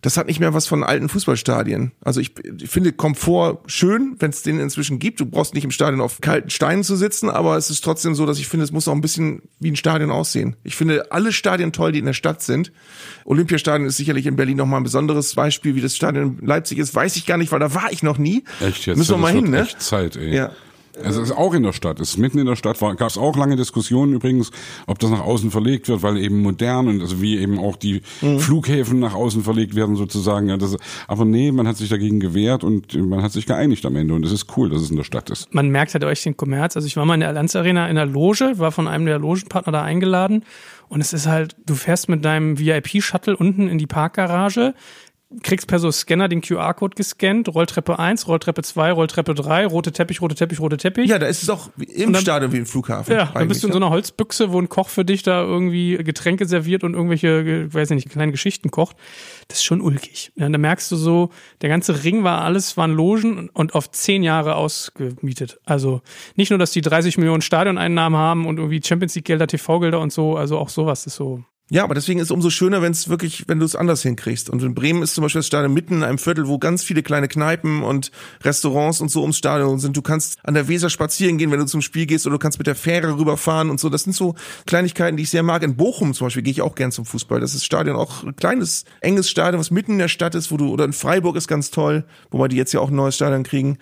[0.07, 1.91] das hat nicht mehr was von alten Fußballstadien.
[2.01, 2.31] Also ich,
[2.63, 5.19] ich finde Komfort schön, wenn es den inzwischen gibt.
[5.19, 8.25] Du brauchst nicht im Stadion auf kalten Steinen zu sitzen, aber es ist trotzdem so,
[8.25, 10.55] dass ich finde, es muss auch ein bisschen wie ein Stadion aussehen.
[10.63, 12.71] Ich finde alle Stadien toll, die in der Stadt sind.
[13.25, 16.95] Olympiastadion ist sicherlich in Berlin nochmal ein besonderes Beispiel, wie das Stadion in Leipzig ist,
[16.95, 18.45] weiß ich gar nicht, weil da war ich noch nie.
[18.61, 18.99] Echt jetzt?
[18.99, 19.63] Müssen wir mal hin, ne?
[19.63, 20.33] Echt Zeit, ey.
[20.33, 20.53] Ja.
[21.03, 23.37] Es ist auch in der Stadt, es ist mitten in der Stadt, gab es auch
[23.37, 24.51] lange Diskussionen übrigens,
[24.87, 28.01] ob das nach außen verlegt wird, weil eben modern und also wie eben auch die
[28.23, 28.41] Mhm.
[28.41, 30.49] Flughäfen nach außen verlegt werden sozusagen.
[30.49, 33.97] Ja, das, aber nee, man hat sich dagegen gewehrt und man hat sich geeinigt am
[33.97, 35.53] Ende und es ist cool, dass es in der Stadt ist.
[35.55, 36.77] man merkt halt euch den Kommerz.
[36.77, 39.19] Also ich war mal in der Allianz Arena in der Loge, war von einem der
[39.19, 40.45] Logenpartner da eingeladen
[40.89, 44.75] und es ist halt, du fährst mit deinem VIP-Shuttle unten in die Parkgarage,
[45.43, 50.21] kriegst per so Scanner den QR-Code gescannt, Rolltreppe 1, Rolltreppe 2, Rolltreppe 3, rote Teppich,
[50.23, 51.11] rote Teppich, rote Teppich.
[51.11, 53.13] Ja, da ist es auch im dann- Stadion wie im Flughafen.
[53.13, 53.87] Ja, dann bist du in so ne?
[53.87, 57.97] einer Holzbüchse, wo ein Koch für dich da irgendwie Getränke serviert und irgendwelche, weiß ich
[57.97, 58.97] nicht, kleine Geschichten kocht.
[59.49, 60.33] Das ist schon ulkig.
[60.37, 64.23] Ja, da merkst du so, der ganze Ring war alles, waren Logen und auf zehn
[64.23, 65.59] Jahre ausgemietet.
[65.65, 66.03] Also
[66.37, 70.13] nicht nur, dass die 30 Millionen Stadioneinnahmen haben und irgendwie Champions League Gelder, TV-Gelder und
[70.13, 71.45] so, also auch sowas ist so.
[71.69, 74.51] Ja, aber deswegen ist es umso schöner, wenn es wirklich, wenn du es anders hinkriegst.
[74.51, 77.03] Und in Bremen ist zum Beispiel das Stadion mitten in einem Viertel, wo ganz viele
[77.03, 78.13] kleine Kneipen und
[78.45, 79.97] Restaurants und so ums Stadion sind.
[79.97, 82.59] Du kannst an der Weser spazieren gehen, wenn du zum Spiel gehst, oder du kannst
[82.59, 83.89] mit der Fähre rüberfahren und so.
[83.89, 85.65] Das sind so Kleinigkeiten, die ich sehr mag.
[85.65, 87.41] In Bochum zum Beispiel gehe ich auch gern zum Fußball.
[87.41, 90.57] Das ist Stadion auch ein kleines, enges Stadion, was mitten in der Stadt ist, wo
[90.57, 93.43] du, oder in Freiburg ist ganz toll, wobei die jetzt ja auch ein neues Stadion
[93.43, 93.79] kriegen.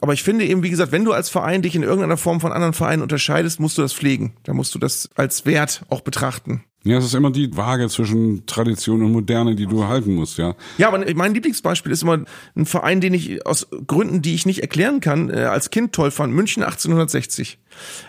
[0.00, 2.52] Aber ich finde eben, wie gesagt, wenn du als Verein dich in irgendeiner Form von
[2.52, 4.36] anderen Vereinen unterscheidest, musst du das pflegen.
[4.44, 6.62] Da musst du das als Wert auch betrachten.
[6.84, 10.54] Ja, es ist immer die Waage zwischen Tradition und Moderne, die du halten musst, ja.
[10.76, 14.60] Ja, aber mein Lieblingsbeispiel ist immer ein Verein, den ich aus Gründen, die ich nicht
[14.60, 16.34] erklären kann, äh, als Kind toll fand.
[16.34, 17.58] München 1860.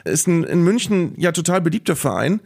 [0.03, 2.41] Ist ein in München ja total beliebter Verein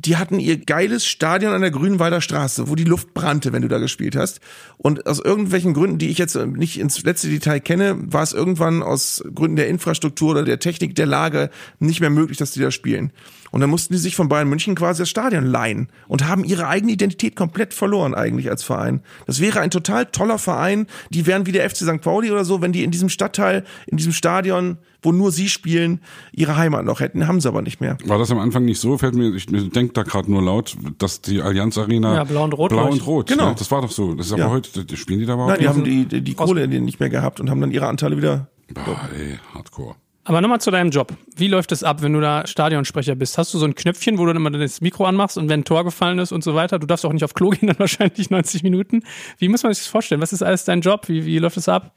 [0.00, 3.68] die hatten ihr geiles Stadion an der Grünwalder Straße, wo die Luft brannte, wenn du
[3.68, 4.40] da gespielt hast.
[4.76, 8.84] Und aus irgendwelchen Gründen, die ich jetzt nicht ins letzte Detail kenne, war es irgendwann
[8.84, 11.50] aus Gründen der Infrastruktur oder der Technik der Lage
[11.80, 13.12] nicht mehr möglich, dass die da spielen.
[13.50, 16.68] Und dann mussten die sich von Bayern München quasi das Stadion leihen und haben ihre
[16.68, 19.00] eigene Identität komplett verloren eigentlich als Verein.
[19.26, 20.86] Das wäre ein total toller Verein.
[21.10, 22.00] Die wären wie der FC St.
[22.00, 26.00] Pauli oder so, wenn die in diesem Stadtteil, in diesem Stadion, wo nur sie spielen,
[26.32, 27.26] ihre Heimat noch hätten.
[27.28, 27.96] Haben sie aber nicht mehr.
[28.04, 28.98] War das am Anfang nicht so?
[28.98, 32.52] Fällt mir, ich denke da gerade nur laut, dass die Allianz Arena ja, blau und
[32.52, 33.50] rot, blau und rot genau.
[33.50, 33.54] Ne?
[33.58, 34.14] Das war doch so.
[34.14, 34.50] Das ist aber Ja.
[34.50, 37.40] heute, spielen die da überhaupt Nein, die haben die, die, die Kohle nicht mehr gehabt
[37.40, 38.48] und haben dann ihre Anteile wieder.
[38.74, 39.94] Boah, ey, Hardcore.
[40.28, 41.14] Aber nochmal zu deinem Job.
[41.36, 43.38] Wie läuft es ab, wenn du da Stadionsprecher bist?
[43.38, 45.64] Hast du so ein Knöpfchen, wo du dann immer das Mikro anmachst und wenn ein
[45.64, 46.78] Tor gefallen ist und so weiter?
[46.78, 49.04] Du darfst auch nicht auf Klo gehen, dann wahrscheinlich 90 Minuten.
[49.38, 50.20] Wie muss man sich das vorstellen?
[50.20, 51.08] Was ist alles dein Job?
[51.08, 51.94] Wie, wie läuft es ab?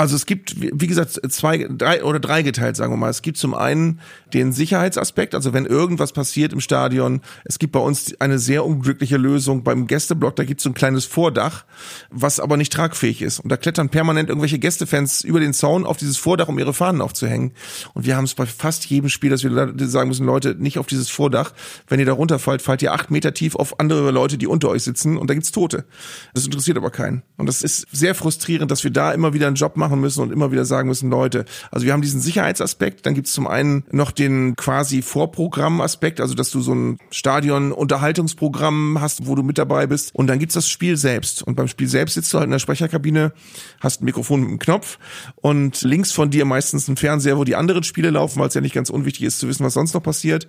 [0.00, 3.10] Also es gibt, wie gesagt, zwei, drei oder drei geteilt, sagen wir mal.
[3.10, 4.00] Es gibt zum einen
[4.32, 7.20] den Sicherheitsaspekt, also wenn irgendwas passiert im Stadion.
[7.44, 10.36] Es gibt bei uns eine sehr unglückliche Lösung beim Gästeblock.
[10.36, 11.66] Da gibt es so ein kleines Vordach,
[12.08, 13.40] was aber nicht tragfähig ist.
[13.40, 17.02] Und da klettern permanent irgendwelche Gästefans über den Zaun auf dieses Vordach, um ihre Fahnen
[17.02, 17.52] aufzuhängen.
[17.92, 20.86] Und wir haben es bei fast jedem Spiel, dass wir sagen müssen, Leute, nicht auf
[20.86, 21.52] dieses Vordach.
[21.88, 24.82] Wenn ihr da runterfallt, fallt ihr acht Meter tief auf andere Leute, die unter euch
[24.82, 25.84] sitzen und da gibt's Tote.
[26.32, 27.22] Das interessiert aber keinen.
[27.36, 30.32] Und das ist sehr frustrierend, dass wir da immer wieder einen Job machen müssen und
[30.32, 34.10] immer wieder sagen müssen, Leute, also wir haben diesen Sicherheitsaspekt, dann gibt's zum einen noch
[34.10, 40.14] den quasi Vorprogrammaspekt, also dass du so ein Stadion-Unterhaltungsprogramm hast, wo du mit dabei bist.
[40.14, 41.42] Und dann gibt's das Spiel selbst.
[41.42, 43.32] Und beim Spiel selbst sitzt du halt in der Sprecherkabine,
[43.80, 44.98] hast ein Mikrofon mit einem Knopf
[45.36, 48.60] und links von dir meistens ein Fernseher, wo die anderen Spiele laufen, weil es ja
[48.60, 50.46] nicht ganz unwichtig ist zu wissen, was sonst noch passiert.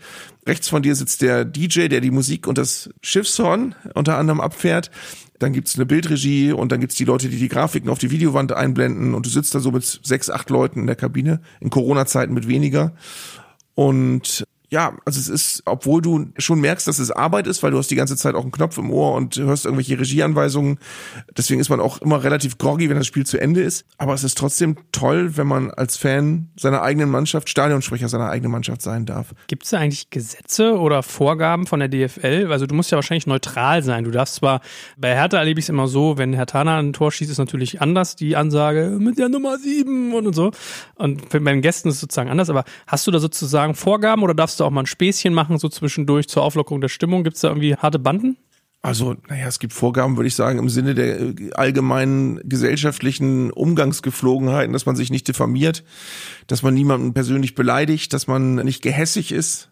[0.48, 4.92] Rechts von dir sitzt der DJ, der die Musik und das Schiffshorn unter anderem abfährt.
[5.42, 8.52] Dann gibt's eine Bildregie und dann gibt's die Leute, die die Grafiken auf die Videowand
[8.52, 12.32] einblenden und du sitzt da so mit sechs, acht Leuten in der Kabine, in Corona-Zeiten
[12.32, 12.94] mit weniger.
[13.74, 17.78] Und ja, also es ist, obwohl du schon merkst, dass es Arbeit ist, weil du
[17.78, 20.80] hast die ganze Zeit auch einen Knopf im Ohr und hörst irgendwelche Regieanweisungen.
[21.38, 23.86] Deswegen ist man auch immer relativ groggy, wenn das Spiel zu Ende ist.
[23.98, 28.50] Aber es ist trotzdem toll, wenn man als Fan seiner eigenen Mannschaft, Stadionsprecher seiner eigenen
[28.50, 29.36] Mannschaft sein darf.
[29.48, 32.48] Gibt es da eigentlich Gesetze oder Vorgaben von der DFL?
[32.50, 34.06] Also du musst ja wahrscheinlich neutral sein.
[34.06, 34.62] Du darfst zwar,
[34.98, 37.82] bei Hertha erlebe ich es immer so, wenn Herr Tana ein Tor schießt, ist natürlich
[37.82, 40.52] anders die Ansage mit der Nummer sieben und, und so.
[40.96, 42.50] Und bei den Gästen ist es sozusagen anders.
[42.50, 45.70] Aber hast du da sozusagen Vorgaben oder darfst du auch mal ein Späßchen machen, so
[45.70, 47.24] zwischendurch zur Auflockerung der Stimmung?
[47.24, 48.38] Gibt es da irgendwie harte Banden?
[48.84, 54.74] Also, naja, es gibt Vorgaben, würde ich sagen, im Sinne der äh, allgemeinen gesellschaftlichen Umgangsgeflogenheiten,
[54.74, 55.84] dass man sich nicht diffamiert,
[56.48, 59.71] dass man niemanden persönlich beleidigt, dass man nicht gehässig ist,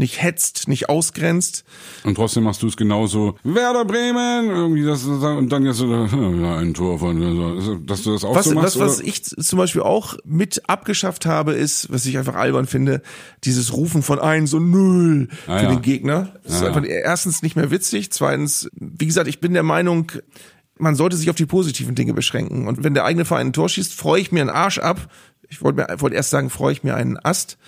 [0.00, 1.64] nicht hetzt, nicht ausgrenzt.
[2.02, 3.36] Und trotzdem machst du es genauso.
[3.44, 4.50] Werder Bremen!
[4.50, 8.34] Irgendwie das, und dann jetzt so, ja, ein Tor von, also, dass du das auch
[8.34, 8.80] Was, so machst.
[8.80, 9.06] was, was oder?
[9.08, 13.02] ich zum Beispiel auch mit abgeschafft habe, ist, was ich einfach albern finde,
[13.44, 15.70] dieses Rufen von eins und null Ah, für ja.
[15.70, 16.32] den Gegner.
[16.42, 16.88] Das ist Ja, einfach ja.
[16.90, 20.10] erstens nicht mehr witzig, zweitens, wie gesagt, ich bin der Meinung,
[20.78, 22.66] man sollte sich auf die positiven Dinge beschränken.
[22.66, 25.08] Und wenn der eigene Verein ein Tor schießt, freue ich mir einen Arsch ab.
[25.50, 27.58] Ich wollte wollte erst sagen, freue ich mir einen Ast.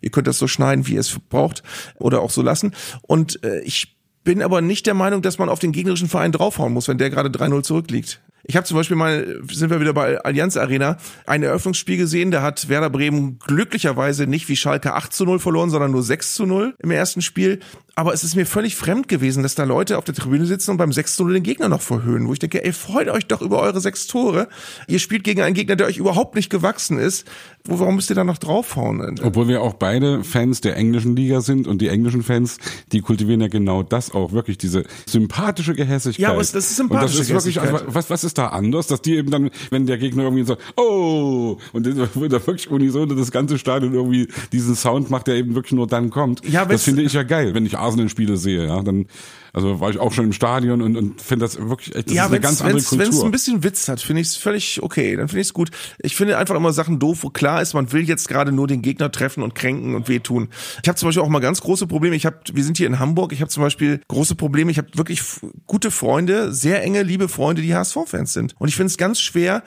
[0.00, 1.62] Ihr könnt das so schneiden, wie ihr es braucht
[1.96, 2.74] oder auch so lassen.
[3.02, 6.72] Und äh, ich bin aber nicht der Meinung, dass man auf den gegnerischen Verein draufhauen
[6.72, 8.20] muss, wenn der gerade 3-0 zurückliegt.
[8.42, 10.96] Ich habe zum Beispiel mal, sind wir wieder bei Allianz Arena,
[11.26, 15.70] ein Eröffnungsspiel gesehen, da hat Werder Bremen glücklicherweise nicht wie Schalke 8 zu 0 verloren,
[15.70, 17.60] sondern nur 6 zu 0 im ersten Spiel.
[17.94, 20.76] Aber es ist mir völlig fremd gewesen, dass da Leute auf der Tribüne sitzen und
[20.76, 23.42] beim 6 zu 0 den Gegner noch verhöhnen, wo ich denke, ey, freut euch doch
[23.42, 24.48] über eure sechs Tore.
[24.86, 27.26] Ihr spielt gegen einen Gegner, der euch überhaupt nicht gewachsen ist.
[27.64, 29.20] Wo, warum müsst ihr da noch draufhauen?
[29.22, 32.56] Obwohl wir auch beide Fans der englischen Liga sind und die englischen Fans,
[32.92, 36.22] die kultivieren ja genau das auch, wirklich diese sympathische Gehässigkeit.
[36.22, 38.86] Ja, aber das ist sympathische Und das ist wirklich, also, was, was ist da anders,
[38.86, 42.70] dass die eben dann, wenn der Gegner irgendwie sagt, oh, und das wird da wirklich
[42.70, 46.46] unisono das ganze Stadion irgendwie diesen Sound macht, der eben wirklich nur dann kommt.
[46.48, 49.06] Ja, das finde ich ja geil, wenn ich Arsenal-Spiele sehe, ja, dann,
[49.52, 52.24] also war ich auch schon im Stadion und, und finde das wirklich echt, das ja,
[52.24, 53.06] ist eine ganz andere wenn's, Kultur.
[53.06, 55.16] wenn's ein bisschen Witz hat, finde ich es völlig okay.
[55.16, 55.70] Dann finde ich es gut.
[55.98, 58.82] Ich finde einfach immer Sachen doof, wo klar ist, man will jetzt gerade nur den
[58.82, 60.48] Gegner treffen und kränken und wehtun.
[60.82, 62.16] Ich habe zum Beispiel auch mal ganz große Probleme.
[62.16, 63.32] Ich habe, wir sind hier in Hamburg.
[63.32, 64.70] Ich habe zum Beispiel große Probleme.
[64.70, 65.22] Ich habe wirklich
[65.66, 68.54] gute Freunde, sehr enge, liebe Freunde, die HSV-Fans sind.
[68.58, 69.62] Und ich finde es ganz schwer,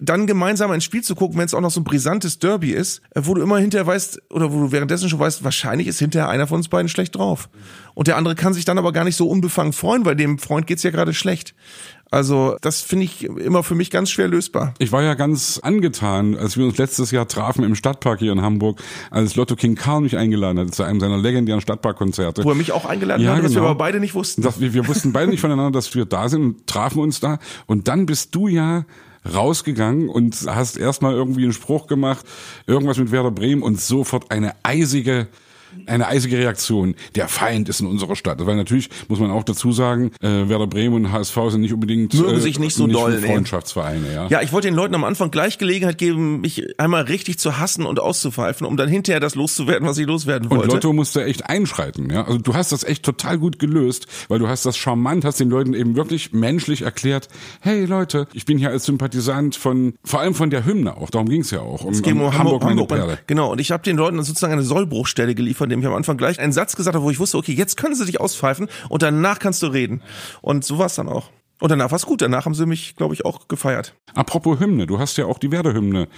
[0.00, 3.02] dann gemeinsam ein Spiel zu gucken, wenn es auch noch so ein brisantes Derby ist,
[3.14, 6.28] äh, wo du immer hinterher weißt, oder wo du währenddessen schon weißt, wahrscheinlich ist hinterher
[6.28, 7.48] einer von uns beiden schlecht drauf.
[7.98, 10.68] Und der andere kann sich dann aber gar nicht so unbefangen freuen, weil dem Freund
[10.68, 11.56] geht's ja gerade schlecht.
[12.12, 14.72] Also das finde ich immer für mich ganz schwer lösbar.
[14.78, 18.40] Ich war ja ganz angetan, als wir uns letztes Jahr trafen im Stadtpark hier in
[18.40, 18.80] Hamburg,
[19.10, 22.44] als Lotto King Karl mich eingeladen hat zu einem seiner legendären Stadtparkkonzerte.
[22.44, 23.48] Wo er mich auch eingeladen ja, hat, genau.
[23.48, 23.70] dass wir genau.
[23.70, 24.42] aber beide nicht wussten.
[24.42, 27.40] Dass wir, wir wussten beide nicht voneinander, dass wir da sind und trafen uns da.
[27.66, 28.84] Und dann bist du ja
[29.34, 32.24] rausgegangen und hast erstmal irgendwie einen Spruch gemacht,
[32.68, 35.26] irgendwas mit Werder Bremen und sofort eine eisige
[35.86, 36.94] eine eisige Reaktion.
[37.14, 38.44] Der Feind ist in unserer Stadt.
[38.44, 42.14] Weil natürlich muss man auch dazu sagen, äh, Werder Bremen und HSV sind nicht unbedingt
[42.14, 44.12] Mögen äh, sich nicht so nicht doll, Freundschaftsvereine.
[44.12, 44.26] Ja.
[44.28, 47.86] ja, ich wollte den Leuten am Anfang gleich Gelegenheit geben, mich einmal richtig zu hassen
[47.86, 50.64] und auszupfeifen, um dann hinterher das loszuwerden, was ich loswerden wollte.
[50.64, 52.10] Und Lotto musste echt einschreiten.
[52.10, 55.40] Ja, also du hast das echt total gut gelöst, weil du hast das charmant, hast
[55.40, 57.28] den Leuten eben wirklich menschlich erklärt.
[57.60, 61.10] Hey Leute, ich bin hier als Sympathisant von vor allem von der Hymne auch.
[61.10, 61.84] Darum ging es ja auch.
[61.84, 63.18] Um, es ging um, um Hamburg, Hamburg, meine Perle.
[63.26, 63.52] Genau.
[63.52, 66.40] Und ich habe den Leuten sozusagen eine Sollbruchstelle geliefert von dem ich am Anfang gleich
[66.40, 69.38] einen Satz gesagt habe, wo ich wusste, okay, jetzt können sie dich auspfeifen und danach
[69.38, 70.00] kannst du reden.
[70.40, 71.30] Und so war es dann auch.
[71.60, 72.22] Und danach war es gut.
[72.22, 73.94] Danach haben sie mich, glaube ich, auch gefeiert.
[74.14, 76.08] Apropos Hymne, du hast ja auch die Werder-Hymne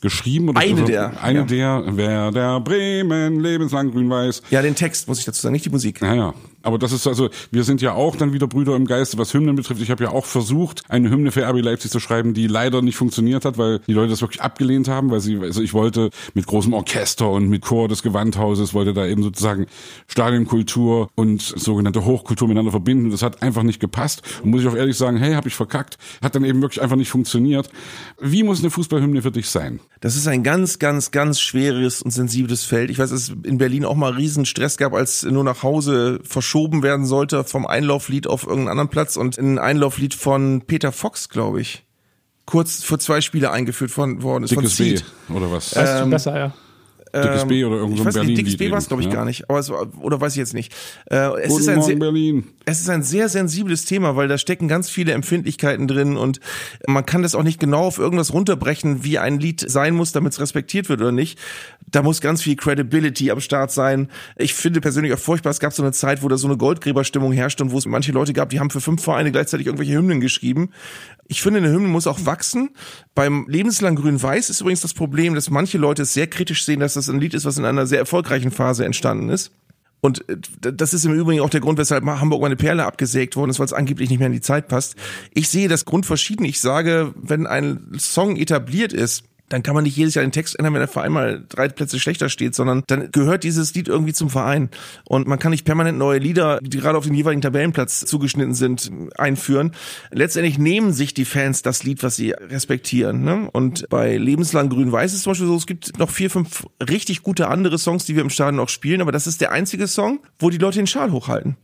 [0.00, 0.48] geschrieben.
[0.48, 1.22] Oder eine der.
[1.22, 1.44] Eine ja.
[1.82, 4.42] der, Werder Bremen, lebenslang grün-weiß.
[4.50, 6.00] Ja, den Text muss ich dazu sagen, nicht die Musik.
[6.00, 6.34] Naja,
[6.66, 9.54] aber das ist also, wir sind ja auch dann wieder Brüder im Geiste, was Hymnen
[9.54, 9.80] betrifft.
[9.80, 12.96] Ich habe ja auch versucht, eine Hymne für RB Leipzig zu schreiben, die leider nicht
[12.96, 16.46] funktioniert hat, weil die Leute das wirklich abgelehnt haben, weil sie, also ich wollte mit
[16.46, 19.66] großem Orchester und mit Chor des Gewandhauses, wollte da eben sozusagen
[20.08, 23.12] Stadionkultur und sogenannte Hochkultur miteinander verbinden.
[23.12, 24.22] Das hat einfach nicht gepasst.
[24.42, 25.98] Und muss ich auch ehrlich sagen, hey, habe ich verkackt.
[26.20, 27.70] Hat dann eben wirklich einfach nicht funktioniert.
[28.20, 29.78] Wie muss eine Fußballhymne für dich sein?
[30.00, 32.90] Das ist ein ganz, ganz, ganz schweres und sensibles Feld.
[32.90, 36.55] Ich weiß, es in Berlin auch mal riesen Stress gab, als nur nach Hause verschoben
[36.56, 41.28] verschoben werden sollte vom Einlauflied auf irgendeinen anderen Platz und ein Einlauflied von Peter Fox,
[41.28, 41.84] glaube ich,
[42.46, 44.52] kurz vor zwei Spiele eingeführt worden ist.
[44.52, 45.00] Dickes von B,
[45.34, 45.76] oder was?
[45.76, 46.54] Ähm, weißt du besser, ja.
[47.14, 48.30] Dickes B oder irgendwo ich weiß Berlin.
[48.30, 49.14] Nicht, Dickes B war es, glaube ich, ja.
[49.14, 49.48] gar nicht.
[49.48, 50.74] Aber es war, oder weiß ich jetzt nicht.
[51.10, 52.44] Äh, es, ist ein Morgen, Berlin.
[52.64, 56.40] es ist ein sehr sensibles Thema, weil da stecken ganz viele Empfindlichkeiten drin und
[56.86, 60.32] man kann das auch nicht genau auf irgendwas runterbrechen, wie ein Lied sein muss, damit
[60.32, 61.38] es respektiert wird oder nicht.
[61.88, 64.08] Da muss ganz viel Credibility am Start sein.
[64.36, 67.32] Ich finde persönlich auch furchtbar, es gab so eine Zeit, wo da so eine Goldgräberstimmung
[67.32, 70.20] herrschte und wo es manche Leute gab, die haben für fünf Vereine gleichzeitig irgendwelche Hymnen
[70.20, 70.70] geschrieben.
[71.28, 72.70] Ich finde, eine Hymne muss auch wachsen.
[73.14, 76.94] Beim Lebenslang Grün-Weiß ist übrigens das Problem, dass manche Leute es sehr kritisch sehen, dass
[76.94, 79.50] das ein Lied ist, was in einer sehr erfolgreichen Phase entstanden ist.
[80.00, 80.36] Und äh,
[80.72, 83.66] das ist im Übrigen auch der Grund, weshalb Hamburg meine Perle abgesägt worden ist, weil
[83.66, 84.94] es angeblich nicht mehr in die Zeit passt.
[85.34, 86.44] Ich sehe das Grund verschieden.
[86.44, 90.58] Ich sage, wenn ein Song etabliert ist, dann kann man nicht jedes Jahr den Text
[90.58, 94.12] ändern, wenn der Verein mal drei Plätze schlechter steht, sondern dann gehört dieses Lied irgendwie
[94.12, 94.70] zum Verein.
[95.04, 98.90] Und man kann nicht permanent neue Lieder, die gerade auf den jeweiligen Tabellenplatz zugeschnitten sind,
[99.16, 99.72] einführen.
[100.10, 103.22] Letztendlich nehmen sich die Fans das Lied, was sie respektieren.
[103.22, 103.48] Ne?
[103.52, 107.48] Und bei Lebenslang Grün-Weiß ist zum Beispiel so, es gibt noch vier, fünf richtig gute
[107.48, 110.50] andere Songs, die wir im Stadion auch spielen, aber das ist der einzige Song, wo
[110.50, 111.56] die Leute den Schal hochhalten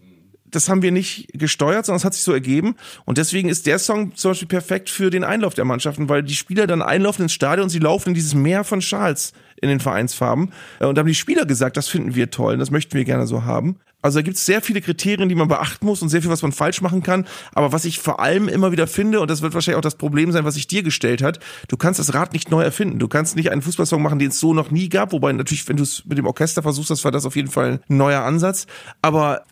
[0.53, 2.77] das haben wir nicht gesteuert, sondern es hat sich so ergeben.
[3.05, 6.35] Und deswegen ist der Song zum Beispiel perfekt für den Einlauf der Mannschaften, weil die
[6.35, 9.81] Spieler dann einlaufen ins Stadion und sie laufen in dieses Meer von Schals in den
[9.81, 10.53] Vereinsfarben.
[10.81, 13.27] Äh, und da haben die Spieler gesagt, das finden wir toll, das möchten wir gerne
[13.27, 13.79] so haben.
[14.03, 16.43] Also da gibt es sehr viele Kriterien, die man beachten muss und sehr viel, was
[16.43, 17.25] man falsch machen kann.
[17.55, 20.33] Aber was ich vor allem immer wieder finde, und das wird wahrscheinlich auch das Problem
[20.33, 21.39] sein, was sich dir gestellt hat,
[21.69, 22.99] du kannst das Rad nicht neu erfinden.
[22.99, 25.13] Du kannst nicht einen Fußballsong machen, den es so noch nie gab.
[25.13, 27.81] Wobei natürlich, wenn du es mit dem Orchester versuchst, das war das auf jeden Fall
[27.89, 28.67] ein neuer Ansatz.
[29.03, 29.45] Aber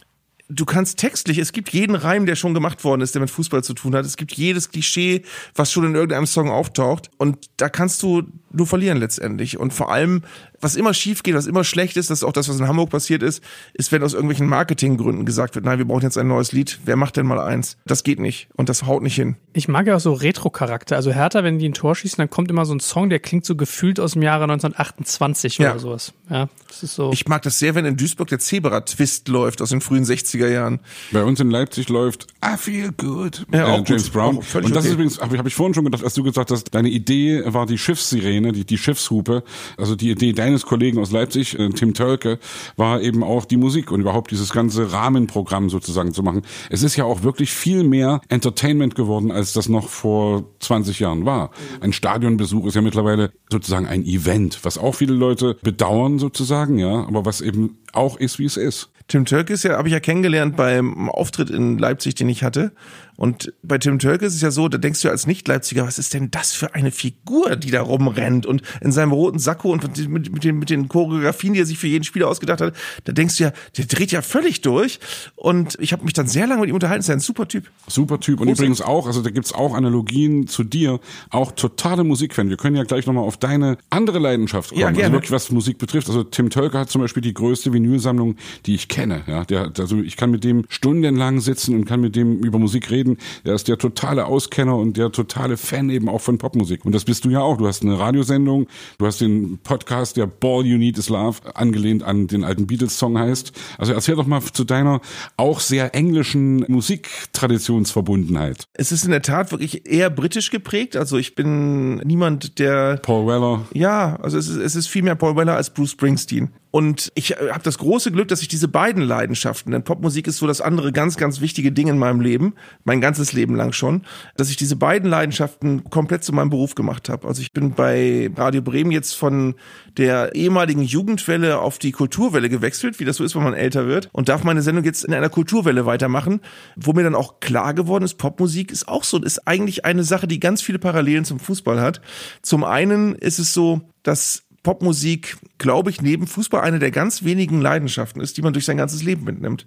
[0.51, 3.62] du kannst textlich, es gibt jeden Reim, der schon gemacht worden ist, der mit Fußball
[3.62, 4.05] zu tun hat.
[4.05, 5.22] Es gibt jedes Klischee,
[5.55, 7.11] was schon in irgendeinem Song auftaucht.
[7.16, 9.59] Und da kannst du nur verlieren letztendlich.
[9.59, 10.22] Und vor allem,
[10.61, 12.90] was immer schief geht, was immer schlecht ist, das ist auch das, was in Hamburg
[12.90, 13.42] passiert ist,
[13.74, 16.80] ist, wenn aus irgendwelchen Marketinggründen gesagt wird, nein, wir brauchen jetzt ein neues Lied.
[16.84, 17.76] Wer macht denn mal eins?
[17.86, 18.48] Das geht nicht.
[18.56, 19.36] Und das haut nicht hin.
[19.52, 20.96] Ich mag ja auch so Retro-Charakter.
[20.96, 23.44] Also Hertha, wenn die ein Tor schießen, dann kommt immer so ein Song, der klingt
[23.44, 25.70] so gefühlt aus dem Jahre 1928 ja.
[25.70, 26.12] oder sowas.
[26.28, 27.11] Ja, das ist so.
[27.12, 30.80] Ich mag das sehr, wenn in Duisburg der Zebra-Twist läuft aus den frühen 60er Jahren.
[31.11, 33.46] Bei uns in Leipzig läuft I Feel Good.
[33.52, 34.12] Ja, äh, James gut.
[34.12, 34.36] Brown.
[34.36, 34.78] Und das okay.
[34.78, 37.66] ist übrigens, habe hab ich vorhin schon gedacht, als du gesagt hast, deine Idee war
[37.66, 39.42] die Schiffssirene, die, die Schiffshupe.
[39.76, 42.38] Also die Idee deines Kollegen aus Leipzig, äh, Tim Tölke,
[42.76, 46.42] war eben auch die Musik und überhaupt dieses ganze Rahmenprogramm sozusagen zu machen.
[46.68, 51.24] Es ist ja auch wirklich viel mehr Entertainment geworden, als das noch vor 20 Jahren
[51.24, 51.51] war.
[51.80, 57.07] Ein Stadionbesuch ist ja mittlerweile sozusagen ein Event, was auch viele Leute bedauern sozusagen, ja,
[57.07, 58.90] aber was eben auch ist, wie es ist.
[59.11, 62.72] Tim Tölke ist ja, habe ich ja kennengelernt beim Auftritt in Leipzig, den ich hatte.
[63.20, 66.14] Und bei Tim Tölke ist es ja so, da denkst du als Nicht-Leipziger, was ist
[66.14, 70.32] denn das für eine Figur, die da rumrennt und in seinem roten Sakko und mit,
[70.32, 73.36] mit, den, mit den Choreografien, die er sich für jeden Spieler ausgedacht hat, da denkst
[73.36, 75.00] du ja, der dreht ja völlig durch.
[75.36, 77.70] Und ich habe mich dann sehr lange mit ihm unterhalten, ist ja ein super Typ.
[77.88, 78.40] Super Typ.
[78.40, 78.62] Und Große.
[78.62, 80.98] übrigens auch, also da gibt's auch Analogien zu dir,
[81.28, 82.48] auch totale Musikfan.
[82.48, 84.80] Wir können ja gleich nochmal auf deine andere Leidenschaft kommen.
[84.80, 85.08] Ja, also gerne.
[85.08, 86.08] Also wirklich, was Musik betrifft.
[86.08, 89.24] Also Tim Tölke hat zum Beispiel die größte Vinylsammlung, die ich kenne.
[89.26, 92.90] Ja, der, also ich kann mit dem stundenlang sitzen und kann mit dem über Musik
[92.90, 93.09] reden.
[93.44, 96.84] Er ist der totale Auskenner und der totale Fan eben auch von Popmusik.
[96.84, 97.56] Und das bist du ja auch.
[97.56, 98.66] Du hast eine Radiosendung,
[98.98, 103.18] du hast den Podcast, der Ball You Need Is Love, angelehnt an den alten Beatles-Song
[103.18, 103.52] heißt.
[103.78, 105.00] Also erzähl doch mal zu deiner
[105.36, 108.68] auch sehr englischen Musiktraditionsverbundenheit.
[108.74, 110.96] Es ist in der Tat wirklich eher britisch geprägt.
[110.96, 113.66] Also ich bin niemand, der Paul Weller.
[113.74, 116.50] Ja, also es ist, es ist viel mehr Paul Weller als Bruce Springsteen.
[116.70, 120.38] Und ich äh, habe das große Glück, dass ich diese beiden Leidenschaften, denn Popmusik ist
[120.38, 122.54] so das andere ganz, ganz wichtige Ding in meinem Leben,
[122.84, 124.02] mein ganzes Leben lang schon,
[124.36, 127.26] dass ich diese beiden Leidenschaften komplett zu meinem Beruf gemacht habe.
[127.26, 129.54] Also ich bin bei Radio Bremen jetzt von
[129.96, 134.08] der ehemaligen Jugendwelle auf die Kulturwelle gewechselt, wie das so ist, wenn man älter wird,
[134.12, 136.40] und darf meine Sendung jetzt in einer Kulturwelle weitermachen,
[136.76, 140.28] wo mir dann auch klar geworden ist, Popmusik ist auch so, ist eigentlich eine Sache,
[140.28, 142.00] die ganz viele Parallelen zum Fußball hat.
[142.42, 147.61] Zum einen ist es so, dass Popmusik, glaube ich, neben Fußball eine der ganz wenigen
[147.61, 149.66] Leidenschaften ist, die man durch sein ganzes Leben mitnimmt.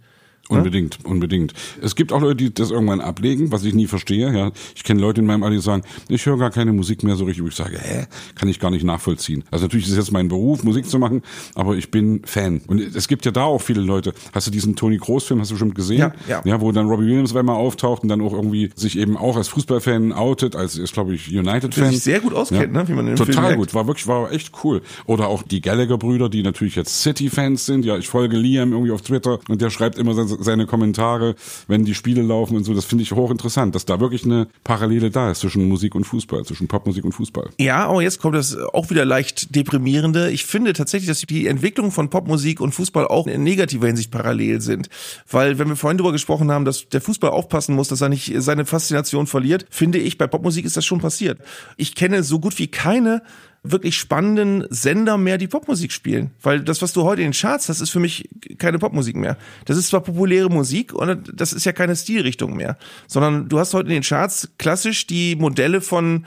[0.49, 1.09] Unbedingt, ja?
[1.09, 1.53] unbedingt.
[1.81, 4.33] Es gibt auch Leute, die das irgendwann ablegen, was ich nie verstehe.
[4.35, 7.15] Ja, ich kenne Leute in meinem Alter, die sagen, ich höre gar keine Musik mehr
[7.15, 7.45] so richtig.
[7.47, 9.45] Ich sage, hä, kann ich gar nicht nachvollziehen.
[9.51, 11.21] Also natürlich ist es jetzt mein Beruf, Musik zu machen,
[11.55, 12.61] aber ich bin Fan.
[12.67, 14.13] Und es gibt ja da auch viele Leute.
[14.33, 15.99] Hast du diesen Tony Kroos Film, hast du bestimmt gesehen?
[15.99, 16.41] Ja, ja.
[16.43, 19.47] ja wo dann Robbie Williams einmal auftaucht und dann auch irgendwie sich eben auch als
[19.47, 21.89] Fußballfan outet, als ist glaube ich United Fan.
[21.89, 22.81] Sich sehr gut auskennt, ja?
[22.81, 24.81] ne, wie man in Total Film gut, war wirklich war echt cool.
[25.05, 27.85] Oder auch die Gallagher Brüder, die natürlich jetzt City Fans sind.
[27.85, 31.35] Ja, ich folge Liam irgendwie auf Twitter und der schreibt immer seine Kommentare
[31.67, 32.73] wenn die Spiele laufen und so.
[32.73, 36.45] Das finde ich hochinteressant, dass da wirklich eine Parallele da ist zwischen Musik und Fußball,
[36.45, 37.49] zwischen Popmusik und Fußball.
[37.59, 40.31] Ja, aber jetzt kommt das auch wieder leicht deprimierende.
[40.31, 44.61] Ich finde tatsächlich, dass die Entwicklung von Popmusik und Fußball auch in negativer Hinsicht parallel
[44.61, 44.89] sind.
[45.29, 48.33] Weil, wenn wir vorhin darüber gesprochen haben, dass der Fußball aufpassen muss, dass er nicht
[48.37, 51.39] seine Faszination verliert, finde ich, bei Popmusik ist das schon passiert.
[51.77, 53.21] Ich kenne so gut wie keine
[53.63, 56.31] wirklich spannenden Sender mehr, die Popmusik spielen.
[56.41, 59.37] Weil das, was du heute in den Charts hast, ist für mich keine Popmusik mehr.
[59.65, 63.73] Das ist zwar populäre Musik und das ist ja keine Stilrichtung mehr, sondern du hast
[63.73, 66.25] heute in den Charts klassisch die Modelle von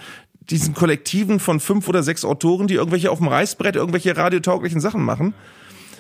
[0.49, 5.03] diesen Kollektiven von fünf oder sechs Autoren, die irgendwelche auf dem Reißbrett irgendwelche radiotauglichen Sachen
[5.03, 5.35] machen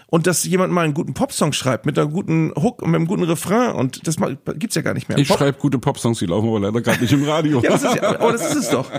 [0.08, 3.06] und dass jemand mal einen guten Popsong schreibt mit einer guten Hook und mit einem
[3.06, 4.16] guten Refrain und das
[4.56, 5.18] gibt's ja gar nicht mehr.
[5.18, 7.60] Ich Pop schreibe gute Popsongs, die laufen aber leider gerade nicht im Radio.
[7.60, 8.90] ja, das ist, ja, aber das ist es doch.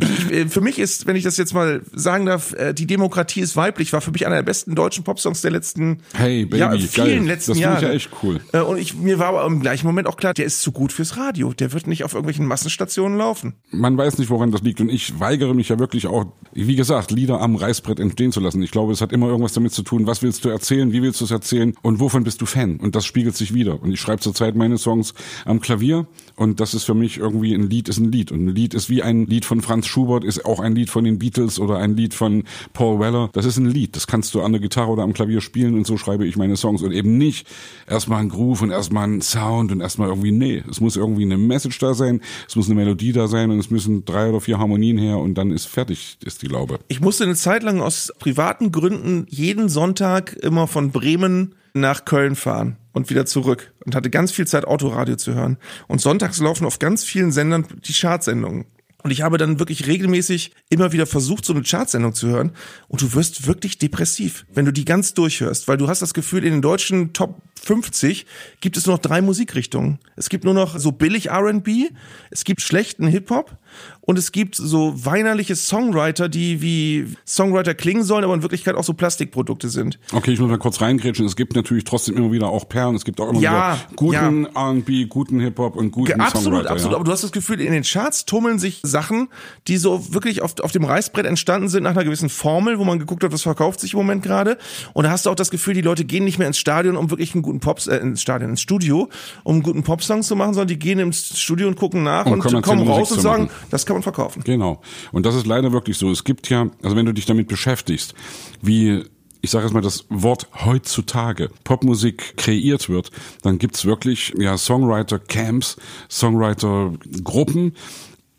[0.00, 3.40] Ich, äh, für mich ist, wenn ich das jetzt mal sagen darf, äh, die Demokratie
[3.40, 6.78] ist weiblich, war für mich einer der besten deutschen Popsongs der letzten hey, Baby, Jahr,
[6.78, 7.26] vielen geil.
[7.26, 7.74] letzten das Jahre.
[7.74, 8.40] Das finde ich ja echt cool.
[8.52, 10.92] Äh, und ich, mir war aber im gleichen Moment auch klar, der ist zu gut
[10.92, 11.52] fürs Radio.
[11.52, 13.54] Der wird nicht auf irgendwelchen Massenstationen laufen.
[13.70, 17.10] Man weiß nicht, woran das liegt und ich weigere mich ja wirklich auch, wie gesagt,
[17.10, 18.62] Lieder am Reißbrett entstehen zu lassen.
[18.62, 21.20] Ich glaube, es hat immer irgendwas damit zu tun, was willst du erzählen, wie willst
[21.20, 22.76] du es erzählen und wovon bist du Fan?
[22.76, 23.82] Und das spiegelt sich wieder.
[23.82, 25.14] Und ich schreibe zurzeit meine Songs
[25.44, 28.54] am Klavier und das ist für mich irgendwie ein Lied ist ein Lied und ein
[28.54, 31.58] Lied ist wie ein Lied von Franz Schubert, ist auch ein Lied von den Beatles
[31.58, 33.30] oder ein Lied von Paul Weller.
[33.32, 33.96] Das ist ein Lied.
[33.96, 36.56] Das kannst du an der Gitarre oder am Klavier spielen und so schreibe ich meine
[36.56, 37.46] Songs und eben nicht
[37.86, 40.62] erstmal ein Groove und erstmal ein Sound und erstmal irgendwie, nee.
[40.70, 43.70] Es muss irgendwie eine Message da sein, es muss eine Melodie da sein und es
[43.70, 46.78] müssen drei oder vier Harmonien her und dann ist fertig, ist die Laube.
[46.88, 52.36] Ich musste eine Zeit lang aus privaten Gründen jeden Sonntag immer von Bremen nach Köln
[52.36, 55.58] fahren und wieder zurück und hatte ganz viel Zeit Autoradio zu hören.
[55.88, 58.66] Und sonntags laufen auf ganz vielen Sendern die Chartsendungen.
[59.02, 62.52] Und ich habe dann wirklich regelmäßig immer wieder versucht, so eine Chartsendung zu hören.
[62.86, 66.44] Und du wirst wirklich depressiv, wenn du die ganz durchhörst, weil du hast das Gefühl,
[66.44, 68.26] in den deutschen Top 50
[68.60, 69.98] gibt es nur noch drei Musikrichtungen.
[70.14, 71.88] Es gibt nur noch so billig R&B,
[72.30, 73.56] es gibt schlechten Hip-Hop
[74.04, 78.82] und es gibt so weinerliche Songwriter, die wie Songwriter klingen sollen, aber in Wirklichkeit auch
[78.82, 80.00] so Plastikprodukte sind.
[80.12, 81.24] Okay, ich muss mal kurz reingrätschen.
[81.24, 82.96] Es gibt natürlich trotzdem immer wieder auch Perlen.
[82.96, 84.68] Es gibt auch immer ja, wieder guten ja.
[84.70, 86.70] R&B, guten Hip-Hop und guten absolut, Songwriter.
[86.72, 86.96] Absolut, ja.
[86.96, 89.28] aber du hast das Gefühl, in den Charts tummeln sich Sachen,
[89.68, 92.98] die so wirklich auf, auf dem Reißbrett entstanden sind nach einer gewissen Formel, wo man
[92.98, 94.58] geguckt hat, was verkauft sich im Moment gerade.
[94.94, 97.10] Und da hast du auch das Gefühl, die Leute gehen nicht mehr ins Stadion, um
[97.10, 99.08] wirklich einen guten Pop, äh, ins Stadion, ins Studio,
[99.44, 102.44] um einen guten Popsong zu machen, sondern die gehen ins Studio und gucken nach und,
[102.44, 104.42] und kommen raus und sagen, das kann man verkaufen.
[104.44, 104.80] Genau.
[105.12, 106.10] Und das ist leider wirklich so.
[106.10, 108.14] Es gibt ja, also wenn du dich damit beschäftigst,
[108.60, 109.04] wie
[109.44, 113.10] ich sage jetzt mal das Wort heutzutage Popmusik kreiert wird,
[113.42, 115.76] dann gibt's wirklich ja Songwriter Camps,
[116.08, 116.92] Songwriter
[117.24, 117.74] Gruppen,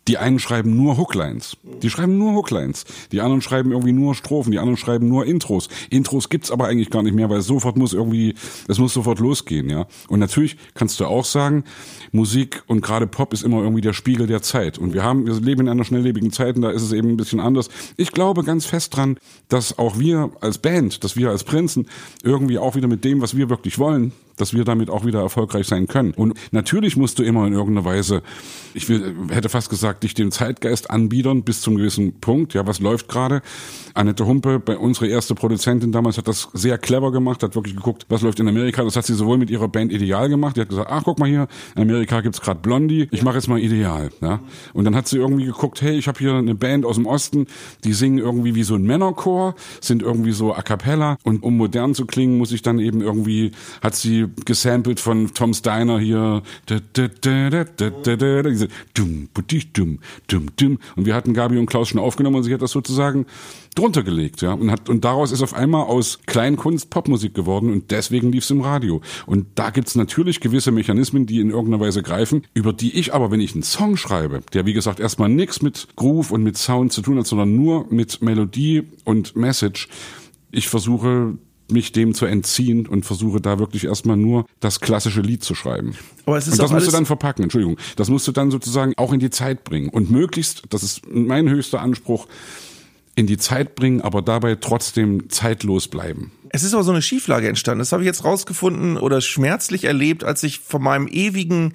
[0.06, 1.56] Die einen schreiben nur Hooklines.
[1.82, 2.84] Die schreiben nur Hooklines.
[3.10, 4.52] Die anderen schreiben irgendwie nur Strophen.
[4.52, 5.68] Die anderen schreiben nur Intros.
[5.88, 8.34] Intros gibt's aber eigentlich gar nicht mehr, weil sofort muss irgendwie,
[8.68, 9.86] es muss sofort losgehen, ja.
[10.08, 11.64] Und natürlich kannst du auch sagen,
[12.12, 14.78] Musik und gerade Pop ist immer irgendwie der Spiegel der Zeit.
[14.78, 17.16] Und wir haben, wir leben in einer schnelllebigen Zeit und da ist es eben ein
[17.16, 17.68] bisschen anders.
[17.96, 21.86] Ich glaube ganz fest dran, dass auch wir als Band, dass wir als Prinzen
[22.22, 25.66] irgendwie auch wieder mit dem, was wir wirklich wollen, dass wir damit auch wieder erfolgreich
[25.66, 26.12] sein können.
[26.12, 28.22] Und natürlich musst du immer in irgendeiner Weise,
[28.74, 32.54] ich will, hätte fast gesagt, dich dem Zeitgeist anbiedern bis zum gewissen Punkt.
[32.54, 33.42] Ja, was läuft gerade?
[33.94, 38.06] Annette Humpe, bei unsere erste Produzentin damals, hat das sehr clever gemacht, hat wirklich geguckt,
[38.08, 38.82] was läuft in Amerika.
[38.82, 40.56] Das hat sie sowohl mit ihrer Band Ideal gemacht.
[40.56, 43.08] Die hat gesagt, ach, guck mal hier, in Amerika gibt's gerade Blondie.
[43.10, 44.10] Ich mache jetzt mal Ideal.
[44.20, 44.40] Ja,
[44.72, 47.46] und dann hat sie irgendwie geguckt, hey, ich habe hier eine Band aus dem Osten,
[47.84, 51.16] die singen irgendwie wie so ein Männerchor, sind irgendwie so a cappella.
[51.22, 55.54] Und um modern zu klingen, muss ich dann eben irgendwie, hat sie gesampelt von Tom
[55.54, 56.42] Steiner hier.
[56.70, 56.96] Und
[60.96, 63.26] wir hatten Gabi und Klaus schon aufgenommen und sie hat das sozusagen
[63.74, 64.52] drunter gelegt, ja.
[64.52, 68.60] Und hat, und daraus ist auf einmal aus Kleinkunst Popmusik geworden und deswegen lief's im
[68.60, 69.00] Radio.
[69.26, 73.30] Und da gibt's natürlich gewisse Mechanismen, die in irgendeiner Weise greifen, über die ich aber,
[73.30, 76.92] wenn ich einen Song schreibe, der wie gesagt erstmal nichts mit Groove und mit Sound
[76.92, 79.88] zu tun hat, sondern nur mit Melodie und Message,
[80.50, 81.36] ich versuche
[81.70, 85.94] mich dem zu entziehen und versuche da wirklich erstmal nur das klassische Lied zu schreiben.
[86.26, 87.78] Aber es ist und das musst du dann verpacken, Entschuldigung.
[87.96, 89.88] Das musst du dann sozusagen auch in die Zeit bringen.
[89.88, 92.26] Und möglichst, das ist mein höchster Anspruch,
[93.16, 96.32] in die Zeit bringen, aber dabei trotzdem zeitlos bleiben.
[96.54, 97.80] Es ist aber so eine Schieflage entstanden.
[97.80, 101.72] Das habe ich jetzt rausgefunden oder schmerzlich erlebt, als ich von meinem ewigen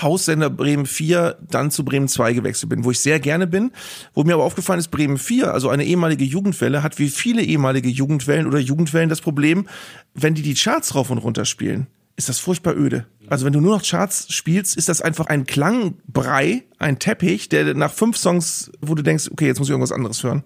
[0.00, 3.72] Haussender Bremen 4 dann zu Bremen 2 gewechselt bin, wo ich sehr gerne bin.
[4.14, 7.88] Wo mir aber aufgefallen ist, Bremen 4, also eine ehemalige Jugendwelle, hat wie viele ehemalige
[7.88, 9.66] Jugendwellen oder Jugendwellen das Problem,
[10.14, 13.06] wenn die die Charts rauf und runter spielen, ist das furchtbar öde.
[13.30, 17.74] Also wenn du nur noch Charts spielst, ist das einfach ein Klangbrei, ein Teppich, der
[17.74, 20.42] nach fünf Songs, wo du denkst, okay, jetzt muss ich irgendwas anderes hören.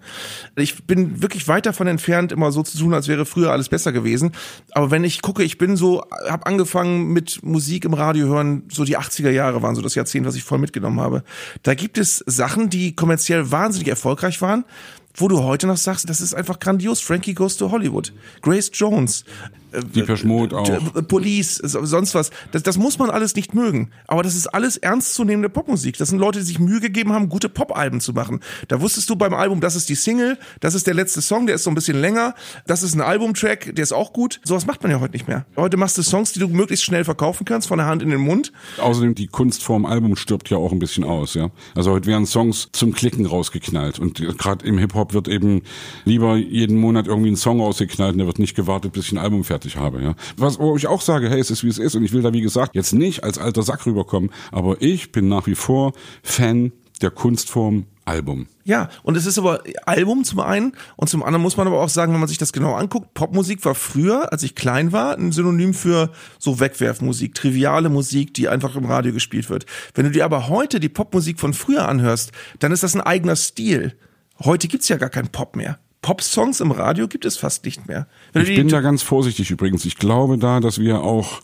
[0.55, 3.91] Ich bin wirklich weit davon entfernt, immer so zu tun, als wäre früher alles besser
[3.91, 4.33] gewesen.
[4.71, 8.85] Aber wenn ich gucke, ich bin so, habe angefangen mit Musik im Radio hören, so
[8.85, 11.23] die 80er Jahre waren so das Jahrzehnt, was ich voll mitgenommen habe.
[11.63, 14.63] Da gibt es Sachen, die kommerziell wahnsinnig erfolgreich waren,
[15.15, 16.99] wo du heute noch sagst, das ist einfach grandios.
[16.99, 19.23] Frankie Goes to Hollywood, Grace Jones,
[19.93, 20.69] Die Mode auch.
[20.69, 22.29] äh, Police, so- sonst was.
[22.51, 23.91] Das, das muss man alles nicht mögen.
[24.07, 25.97] Aber das ist alles ernstzunehmende Popmusik.
[25.97, 28.39] Das sind Leute, die sich Mühe gegeben haben, gute Popalben zu machen.
[28.67, 31.55] Da wusstest du beim Album, das ist die Single, das ist der letzte Song, der
[31.55, 32.35] ist so ein bisschen länger,
[32.67, 34.39] das ist ein Albumtrack, der ist auch gut.
[34.43, 35.45] Sowas macht man ja heute nicht mehr.
[35.55, 38.21] Heute machst du Songs, die du möglichst schnell verkaufen kannst, von der Hand in den
[38.21, 38.51] Mund.
[38.77, 41.49] Außerdem die Kunstform Album stirbt ja auch ein bisschen aus, ja.
[41.75, 45.63] Also heute werden Songs zum Klicken rausgeknallt und gerade im Hip Hop wird eben
[46.05, 49.17] lieber jeden Monat irgendwie ein Song rausgeknallt und der wird nicht gewartet, bis ich ein
[49.17, 50.15] Album fertig habe, ja.
[50.37, 52.33] Was wo ich auch sage, hey, es ist wie es ist und ich will da
[52.33, 55.93] wie gesagt jetzt nicht als alter Sack rüberkommen, aber ich bin nach wie vor
[56.23, 58.47] Fan der Kunstform Album.
[58.63, 61.89] Ja, und es ist aber Album zum einen und zum anderen muss man aber auch
[61.89, 65.31] sagen, wenn man sich das genau anguckt, Popmusik war früher, als ich klein war, ein
[65.31, 69.65] Synonym für so Wegwerfmusik, triviale Musik, die einfach im Radio gespielt wird.
[69.95, 73.35] Wenn du dir aber heute die Popmusik von früher anhörst, dann ist das ein eigener
[73.35, 73.97] Stil.
[74.43, 75.79] Heute gibt's ja gar keinen Pop mehr.
[76.05, 78.05] Pop-Songs im Radio gibt es fast nicht mehr.
[78.31, 79.85] Wenn Ich bin da ganz vorsichtig übrigens.
[79.85, 81.41] Ich glaube da, dass wir auch,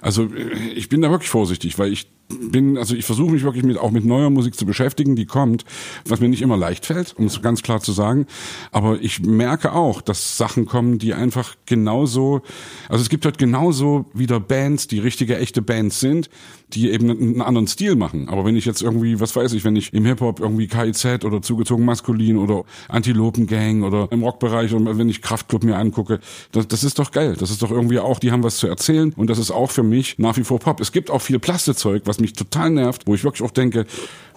[0.00, 3.64] also äh, ich bin da wirklich vorsichtig, weil ich bin, also ich versuche mich wirklich
[3.64, 5.64] mit, auch mit neuer Musik zu beschäftigen, die kommt,
[6.06, 8.26] was mir nicht immer leicht fällt, um es ganz klar zu sagen.
[8.72, 12.42] Aber ich merke auch, dass Sachen kommen, die einfach genauso,
[12.88, 16.30] also es gibt halt genauso wieder Bands, die richtige, echte Bands sind,
[16.72, 18.28] die eben einen anderen Stil machen.
[18.28, 21.42] Aber wenn ich jetzt irgendwie, was weiß ich, wenn ich im Hip-Hop irgendwie KIZ oder
[21.42, 26.20] zugezogen maskulin oder Antilopengang oder im Rockbereich und wenn ich Kraftklub mir angucke,
[26.52, 27.36] das, das ist doch geil.
[27.38, 29.82] Das ist doch irgendwie auch, die haben was zu erzählen und das ist auch für
[29.82, 30.80] mich nach wie vor Pop.
[30.80, 33.84] Es gibt auch viel Plastezeug, was mich total nervt, wo ich wirklich auch denke,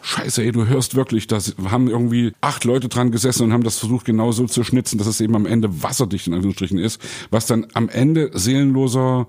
[0.01, 1.39] Scheiße, ey, du hörst wirklich, da
[1.69, 5.07] haben irgendwie acht Leute dran gesessen und haben das versucht genau so zu schnitzen, dass
[5.07, 9.27] es eben am Ende wasserdicht in Anführungsstrichen ist, was dann am Ende seelenloser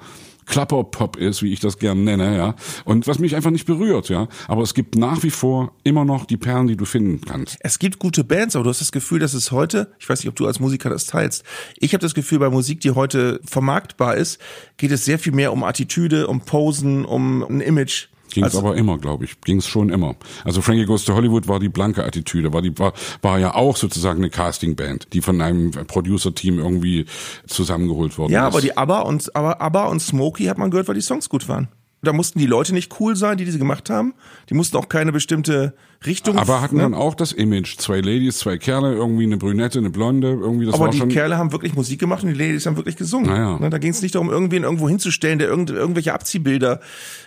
[0.49, 2.55] Klapperpop ist, wie ich das gern nenne, ja.
[2.85, 4.29] Und was mich einfach nicht berührt, ja.
[4.49, 7.59] Aber es gibt nach wie vor immer noch die Perlen, die du finden kannst.
[7.61, 10.29] Es gibt gute Bands, aber du hast das Gefühl, dass es heute, ich weiß nicht,
[10.29, 11.45] ob du als Musiker das teilst,
[11.77, 14.41] ich habe das Gefühl, bei Musik, die heute vermarktbar ist,
[14.79, 18.09] geht es sehr viel mehr um Attitüde, um Posen, um ein Image.
[18.35, 19.41] Ging es Also- aber immer, glaube ich.
[19.43, 20.17] Ging es schon immer.
[20.45, 23.77] Also Frankie Goes to Hollywood war die blanke Attitüde, war die war, war ja auch
[23.77, 27.07] sozusagen eine Castingband, die von einem Producer-Team irgendwie
[27.47, 28.55] zusammengeholt worden Ja, ist.
[28.55, 31.49] aber die ABBA und aber ABBA und Smokey hat man gehört, weil die Songs gut
[31.49, 31.69] waren.
[32.03, 34.15] Da mussten die Leute nicht cool sein, die diese gemacht haben.
[34.51, 35.75] Die mussten auch keine bestimmte
[36.07, 36.39] Richtung.
[36.39, 36.83] Aber hatten ne?
[36.83, 37.77] dann auch das Image.
[37.79, 41.01] Zwei Ladies, zwei Kerle, irgendwie eine Brünette, eine Blonde, irgendwie das Aber die.
[41.09, 43.29] Kerle haben wirklich Musik gemacht und die Ladies haben wirklich gesungen.
[43.29, 43.59] Naja.
[43.59, 46.81] Ne, Da ging es nicht darum, irgendwen irgendwo hinzustellen, der irgend, irgendwelche Abziehbilder,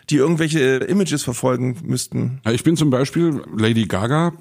[0.09, 2.39] die irgendwelche Images verfolgen müssten.
[2.49, 4.33] Ich bin zum Beispiel Lady Gaga.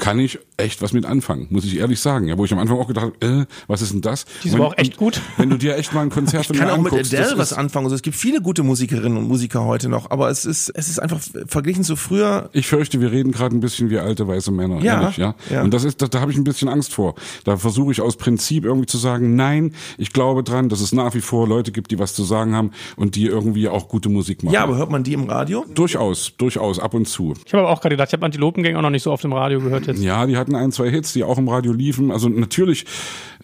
[0.00, 2.26] Kann ich echt was mit anfangen, muss ich ehrlich sagen.
[2.28, 4.26] Ja, wo ich am Anfang auch gedacht habe, äh, was ist denn das?
[4.42, 5.20] Die ist aber auch echt gut.
[5.36, 7.38] Wenn du dir echt mal ein Konzert von kann mir auch mit anguckst, Adele das
[7.38, 7.86] was anfangen.
[7.86, 10.98] Also es gibt viele gute Musikerinnen und Musiker heute noch, aber es ist, es ist
[11.00, 12.50] einfach verglichen zu früher.
[12.52, 15.34] Ich fürchte, wir reden gerade ein bisschen wie alte weiße Männer, Ja, ehrlich, ja.
[15.50, 15.62] ja.
[15.62, 17.14] Und das ist, da, da habe ich ein bisschen Angst vor.
[17.44, 21.14] Da versuche ich aus Prinzip irgendwie zu sagen, nein, ich glaube dran, dass es nach
[21.14, 24.42] wie vor Leute gibt, die was zu sagen haben und die irgendwie auch gute Musik
[24.42, 24.54] machen.
[24.54, 25.64] Ja, aber hört man die im Radio?
[25.74, 27.34] durchaus, durchaus ab und zu.
[27.46, 29.32] Ich habe aber auch gerade gedacht, ich habe Antilopengang auch noch nicht so oft im
[29.32, 30.02] Radio gehört jetzt.
[30.02, 32.10] Ja, die hatten ein, zwei Hits, die auch im Radio liefen.
[32.10, 32.84] Also natürlich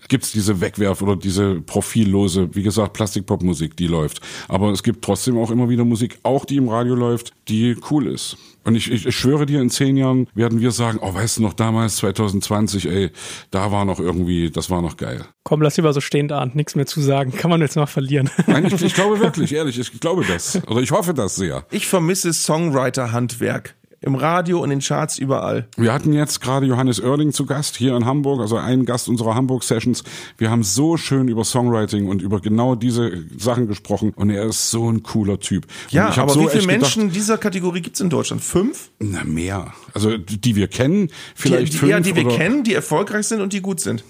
[0.09, 4.21] gibt's diese Wegwerf oder diese profillose, wie gesagt, Plastikpopmusik, die läuft.
[4.49, 8.07] Aber es gibt trotzdem auch immer wieder Musik, auch die im Radio läuft, die cool
[8.07, 8.37] ist.
[8.67, 11.43] Und ich, ich, ich schwöre dir, in zehn Jahren werden wir sagen, oh, weißt du
[11.43, 13.11] noch, damals, 2020, ey,
[13.53, 15.25] da war noch irgendwie, das war noch geil.
[15.45, 17.31] Komm, lass lieber so stehend an, nichts mehr zu sagen.
[17.31, 18.29] Kann man jetzt noch verlieren.
[18.49, 20.61] Nein, ich, ich glaube wirklich, ehrlich, ich glaube das.
[20.67, 21.65] Oder ich hoffe das sehr.
[21.71, 23.76] Ich vermisse Songwriter-Handwerk.
[24.01, 25.69] Im Radio und in Charts überall.
[25.77, 29.35] Wir hatten jetzt gerade Johannes Oerding zu Gast hier in Hamburg, also ein Gast unserer
[29.35, 30.05] Hamburg-Sessions.
[30.37, 34.71] Wir haben so schön über Songwriting und über genau diese Sachen gesprochen und er ist
[34.71, 35.67] so ein cooler Typ.
[35.91, 38.43] Ja, aber so wie viele echt gedacht, Menschen dieser Kategorie gibt's in Deutschland?
[38.43, 38.91] Fünf?
[38.99, 39.73] Na, mehr.
[39.95, 41.91] Also die wir kennen, vielleicht die, fünf.
[41.91, 44.05] ja, die wir kennen, die erfolgreich sind und die gut sind.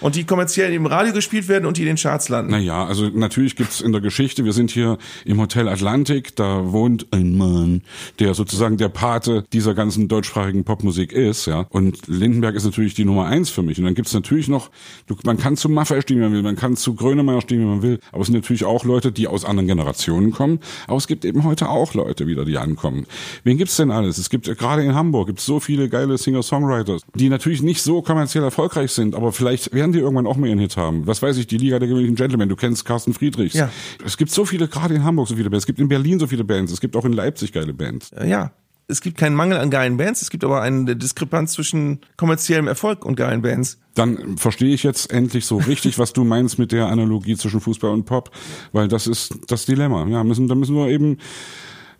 [0.00, 2.50] Und die kommerziell im Radio gespielt werden und die in den Charts landen.
[2.50, 7.06] Naja, also natürlich gibt's in der Geschichte, wir sind hier im Hotel Atlantik, da wohnt
[7.12, 7.82] ein Mann,
[8.18, 11.66] der sozusagen der Pate dieser ganzen deutschsprachigen Popmusik ist, ja.
[11.70, 13.78] Und Lindenberg ist natürlich die Nummer eins für mich.
[13.78, 14.70] Und dann gibt's natürlich noch,
[15.06, 17.66] du, man kann zu Maffay stehen, wie man will, man kann zu Grönemeyer stehen, wie
[17.66, 20.60] man will, aber es sind natürlich auch Leute, die aus anderen Generationen kommen.
[20.86, 23.06] Aber es gibt eben heute auch Leute wieder, die ankommen.
[23.44, 24.18] Wen gibt's denn alles?
[24.18, 28.44] Es gibt gerade in Hamburg gibt's so viele geile Singer-Songwriters, die natürlich nicht so kommerziell
[28.44, 31.06] erfolgreich sind, aber vielleicht werden die irgendwann auch mal ihren Hit haben.
[31.06, 33.54] Was weiß ich, die Liga der gewöhnlichen Gentlemen, du kennst Carsten Friedrichs.
[33.54, 33.70] Ja.
[34.04, 36.26] Es gibt so viele, gerade in Hamburg so viele Bands, es gibt in Berlin so
[36.26, 38.10] viele Bands, es gibt auch in Leipzig geile Bands.
[38.24, 38.52] Ja.
[38.90, 43.04] Es gibt keinen Mangel an geilen Bands, es gibt aber eine Diskrepanz zwischen kommerziellem Erfolg
[43.04, 43.78] und geilen Bands.
[43.94, 47.90] Dann verstehe ich jetzt endlich so richtig, was du meinst mit der Analogie zwischen Fußball
[47.90, 48.30] und Pop,
[48.72, 50.06] weil das ist das Dilemma.
[50.08, 51.18] Ja, müssen, da müssen wir eben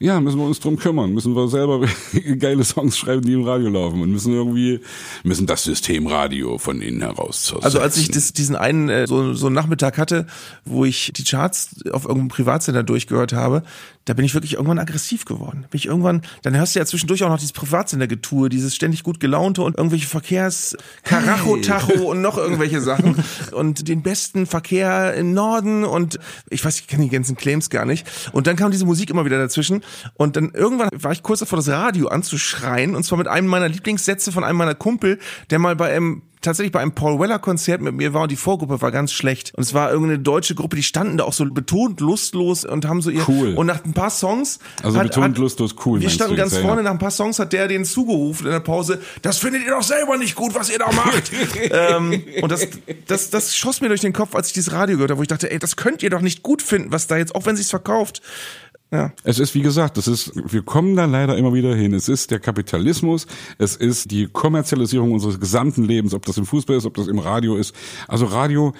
[0.00, 1.86] ja, müssen wir uns drum kümmern, müssen wir selber
[2.38, 4.80] geile Songs schreiben, die im Radio laufen und müssen irgendwie,
[5.24, 7.64] müssen das Systemradio von innen heraus zersetzen.
[7.64, 10.26] Also als ich das, diesen einen äh, so, so einen Nachmittag hatte,
[10.64, 13.64] wo ich die Charts auf irgendeinem Privatsender durchgehört habe,
[14.08, 15.66] da bin ich wirklich irgendwann aggressiv geworden.
[15.70, 19.20] Bin ich irgendwann, dann hörst du ja zwischendurch auch noch dieses Privatsender-Getue, dieses ständig gut
[19.20, 25.84] gelaunte und irgendwelche Verkehrs Karacho-Tacho und noch irgendwelche Sachen und den besten Verkehr im Norden
[25.84, 28.06] und ich weiß, ich kenne die ganzen Claims gar nicht.
[28.32, 29.82] Und dann kam diese Musik immer wieder dazwischen
[30.14, 33.68] und dann irgendwann war ich kurz davor, das Radio anzuschreien und zwar mit einem meiner
[33.68, 35.18] Lieblingssätze von einem meiner Kumpel,
[35.50, 38.36] der mal bei einem tatsächlich bei einem Paul Weller Konzert mit mir war und die
[38.36, 41.44] Vorgruppe war ganz schlecht und es war irgendeine deutsche Gruppe, die standen da auch so
[41.46, 43.54] betont lustlos und haben so ihr Cool.
[43.54, 46.98] und nach ein paar Songs Also betont lustlos cool, Wir standen ganz vorne nach ein
[46.98, 49.00] paar Songs hat der den zugerufen in der Pause.
[49.22, 51.30] Das findet ihr doch selber nicht gut, was ihr da macht.
[51.70, 52.68] ähm, und das,
[53.06, 55.28] das, das schoss mir durch den Kopf, als ich dieses Radio gehört habe, wo ich
[55.28, 57.70] dachte, ey, das könnt ihr doch nicht gut finden, was da jetzt, auch wenn sich's
[57.70, 58.22] verkauft.
[58.90, 59.12] Ja.
[59.22, 61.92] Es ist, wie gesagt, das ist, wir kommen da leider immer wieder hin.
[61.92, 63.26] Es ist der Kapitalismus,
[63.58, 67.18] es ist die Kommerzialisierung unseres gesamten Lebens, ob das im Fußball ist, ob das im
[67.18, 67.74] Radio ist.
[68.06, 68.72] Also Radio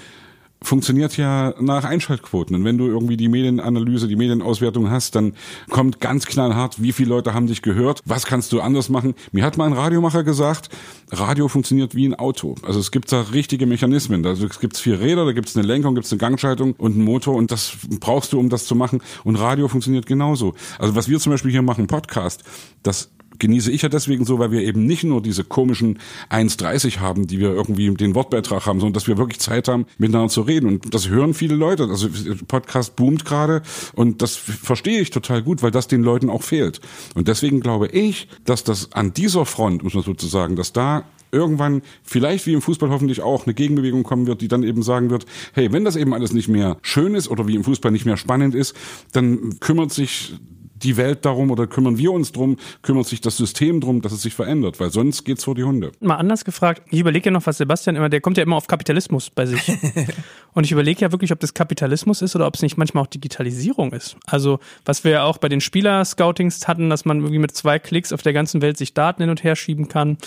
[0.63, 2.57] funktioniert ja nach Einschaltquoten.
[2.57, 5.35] Und wenn du irgendwie die Medienanalyse, die Medienauswertung hast, dann
[5.71, 9.15] kommt ganz knallhart, wie viele Leute haben dich gehört, was kannst du anders machen.
[9.33, 10.69] Mir hat mal ein Radiomacher gesagt,
[11.11, 12.57] Radio funktioniert wie ein Auto.
[12.63, 14.27] Also es gibt da richtige Mechanismen.
[14.27, 16.95] Also es gibt vier Räder, da gibt es eine Lenkung, gibt es eine Gangschaltung und
[16.95, 19.01] einen Motor und das brauchst du, um das zu machen.
[19.25, 20.55] Und Radio funktioniert genauso.
[20.79, 22.43] Also was wir zum Beispiel hier machen, Podcast,
[22.83, 25.99] das genieße ich ja deswegen so, weil wir eben nicht nur diese komischen
[26.31, 30.29] 1,30 haben, die wir irgendwie den Wortbeitrag haben, sondern dass wir wirklich Zeit haben, miteinander
[30.29, 30.69] zu reden.
[30.69, 31.85] Und das hören viele Leute.
[31.85, 32.09] Also
[32.47, 33.63] Podcast boomt gerade
[33.95, 36.81] und das verstehe ich total gut, weil das den Leuten auch fehlt.
[37.15, 41.83] Und deswegen glaube ich, dass das an dieser Front, muss man sozusagen, dass da irgendwann
[42.03, 45.27] vielleicht wie im Fußball hoffentlich auch eine Gegenbewegung kommen wird, die dann eben sagen wird,
[45.53, 48.17] hey, wenn das eben alles nicht mehr schön ist oder wie im Fußball nicht mehr
[48.17, 48.75] spannend ist,
[49.13, 50.35] dann kümmert sich
[50.83, 54.23] die Welt darum oder kümmern wir uns drum, kümmert sich das System drum, dass es
[54.23, 55.93] sich verändert, weil sonst geht's vor die Hunde.
[56.01, 58.67] Mal anders gefragt, ich überlege ja noch, was Sebastian immer, der kommt ja immer auf
[58.67, 59.61] Kapitalismus bei sich.
[60.55, 63.09] Und ich überlege ja wirklich, ob das Kapitalismus ist oder ob es nicht manchmal auch
[63.09, 64.17] Digitalisierung ist.
[64.27, 68.13] Also, was wir ja auch bei den Spieler-Scoutings hatten, dass man irgendwie mit zwei Klicks
[68.13, 70.19] auf der ganzen Welt sich Daten hin und her schieben kann.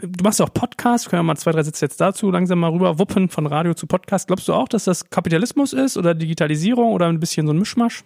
[0.00, 2.70] Du machst ja auch Podcasts, können wir mal zwei, drei Sätze jetzt dazu langsam mal
[2.70, 4.26] rüber wuppen von Radio zu Podcast.
[4.26, 8.04] Glaubst du auch, dass das Kapitalismus ist oder Digitalisierung oder ein bisschen so ein Mischmasch?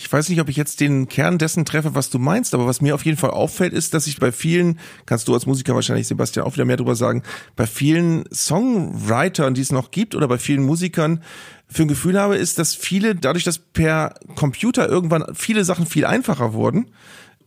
[0.00, 2.80] Ich weiß nicht, ob ich jetzt den Kern dessen treffe, was du meinst, aber was
[2.80, 6.06] mir auf jeden Fall auffällt, ist, dass ich bei vielen, kannst du als Musiker wahrscheinlich,
[6.06, 7.24] Sebastian, auch wieder mehr drüber sagen,
[7.56, 11.20] bei vielen Songwritern, die es noch gibt, oder bei vielen Musikern,
[11.66, 16.06] für ein Gefühl habe, ist, dass viele, dadurch, dass per Computer irgendwann viele Sachen viel
[16.06, 16.92] einfacher wurden,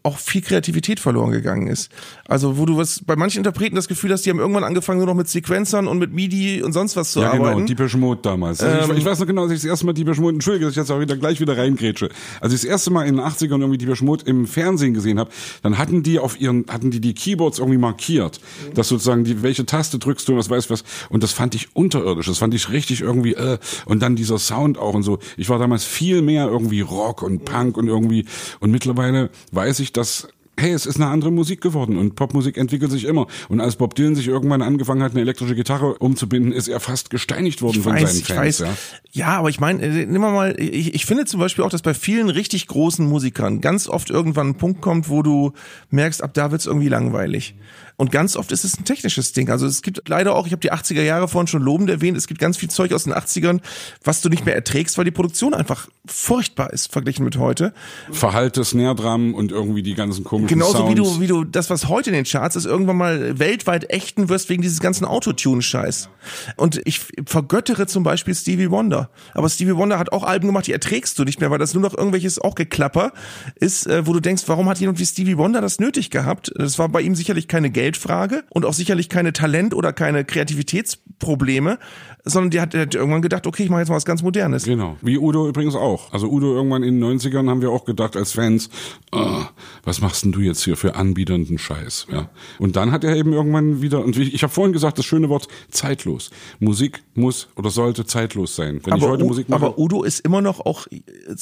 [0.04, 1.92] auch viel Kreativität verloren gegangen ist.
[2.26, 5.08] Also wo du was bei manchen Interpreten das Gefühl hast, die haben irgendwann angefangen nur
[5.08, 7.58] noch mit Sequenzern und mit MIDI und sonst was zu ja, arbeiten.
[7.58, 8.62] genau, Deepish Mode damals.
[8.62, 10.66] Also Ähm, ich, ich weiß noch genau, als ich das erste Mal Deepish Mode, entschuldige,
[10.66, 12.10] dass ich jetzt auch wieder gleich wieder reingrätsche.
[12.40, 15.30] Als ich das erste Mal in den 80ern irgendwie Deepish Mode im Fernsehen gesehen habe,
[15.62, 18.42] dann hatten die auf ihren, hatten die die Keyboards irgendwie markiert,
[18.74, 20.84] dass sozusagen die, welche Taste drückst du und was weiß was.
[21.10, 24.80] Und das fand ich unterirdisch, das fand ich richtig irgendwie, äh, und dann dieser Sound
[24.80, 25.20] auch und so.
[25.38, 28.26] Ich war damals viel mehr irgendwie Rock und Punk und irgendwie,
[28.60, 30.28] und mittlerweile weiß ich, dass
[30.62, 33.28] hey, es ist eine andere Musik geworden und Popmusik entwickelt sich immer.
[33.50, 37.10] Und als Bob Dylan sich irgendwann angefangen hat, eine elektrische Gitarre umzubinden, ist er fast
[37.10, 38.60] gesteinigt worden Ich von weiß, seinen ich Fans.
[38.60, 38.74] Ja.
[39.12, 41.82] Ja, aber ich meine, äh, nimm mal mal, ich, ich finde zum Beispiel auch, dass
[41.82, 45.54] bei vielen richtig großen Musikern ganz oft irgendwann ein Punkt kommt, wo du
[45.90, 47.56] merkst, ab da wird's irgendwie langweilig.
[48.02, 49.52] Und ganz oft ist es ein technisches Ding.
[49.52, 52.26] Also es gibt leider auch, ich habe die 80er Jahre vorhin schon lobend erwähnt, es
[52.26, 53.60] gibt ganz viel Zeug aus den 80ern,
[54.04, 57.76] was du nicht mehr erträgst, weil die Produktion einfach furchtbar ist, verglichen mit heute.
[58.12, 60.92] Verhalte, Snare Drum und irgendwie die ganzen komischen Genauso Sounds.
[60.92, 64.30] wie du, wie du das, was heute in den Charts ist, irgendwann mal weltweit ächten
[64.30, 66.10] wirst wegen dieses ganzen Autotune-Scheiß.
[66.56, 69.12] Und ich vergöttere zum Beispiel Stevie Wonder.
[69.36, 71.84] Aber Stevie Wonder hat auch Alben gemacht, die erträgst du nicht mehr, weil das nur
[71.84, 73.14] noch irgendwelches auch Geklapper
[73.60, 76.52] ist, äh, wo du denkst, warum hat jemand wie Stevie Wonder das nötig gehabt?
[76.56, 81.78] Das war bei ihm sicherlich keine Geldfrage und auch sicherlich keine Talent- oder keine Kreativitätsprobleme,
[82.24, 84.64] sondern der hat, hat irgendwann gedacht, okay, ich mache jetzt mal was ganz Modernes.
[84.64, 84.96] Genau.
[85.02, 86.14] Wie Udo übrigens auch.
[86.14, 88.70] Also Udo irgendwann in den 90ern haben wir auch gedacht als Fans,
[89.12, 89.48] ah,
[89.84, 92.08] was machst denn du jetzt hier für anbiedernden Scheiß?
[92.12, 92.30] Ja.
[92.60, 95.48] Und dann hat er eben irgendwann wieder, und ich habe vorhin gesagt, das schöne Wort
[95.70, 96.30] zeitlos.
[96.60, 98.80] Musik muss oder sollte zeitlos sein.
[98.84, 99.66] Wenn ich heute U- Musik mache.
[99.66, 100.86] aber Udo ist immer noch auch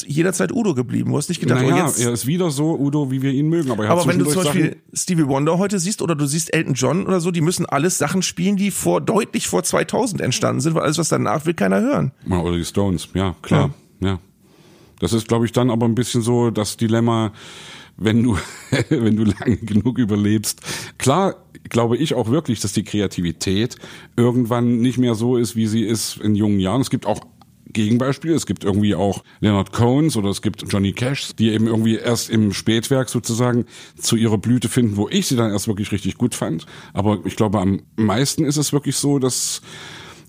[0.05, 1.11] jederzeit Udo geblieben.
[1.11, 3.49] Du hast nicht gedacht, oh, naja, jetzt er ist wieder so Udo, wie wir ihn
[3.49, 3.69] mögen.
[3.71, 6.73] Aber, er Aber wenn du zum Beispiel Stevie Wonder heute siehst oder du siehst Elton
[6.73, 10.75] John oder so, die müssen alles Sachen spielen, die vor deutlich vor 2000 entstanden sind,
[10.75, 12.11] weil alles was danach will keiner hören.
[12.27, 13.73] Ja, Oder die Stones, ja, klar.
[13.99, 14.19] Ja.
[14.99, 17.31] Das ist, glaube ich, dann aber ein bisschen so das Dilemma,
[17.97, 18.37] wenn du,
[18.89, 20.61] wenn du lange genug überlebst.
[20.97, 21.35] Klar,
[21.69, 23.77] glaube ich auch wirklich, dass die Kreativität
[24.15, 26.81] irgendwann nicht mehr so ist, wie sie ist in jungen Jahren.
[26.81, 27.21] Es gibt auch
[27.71, 28.35] Gegenbeispiele.
[28.35, 32.29] Es gibt irgendwie auch Leonard Cohns oder es gibt Johnny Cash, die eben irgendwie erst
[32.29, 33.65] im Spätwerk sozusagen
[33.95, 36.65] zu ihrer Blüte finden, wo ich sie dann erst wirklich richtig gut fand.
[36.93, 39.61] Aber ich glaube, am meisten ist es wirklich so, dass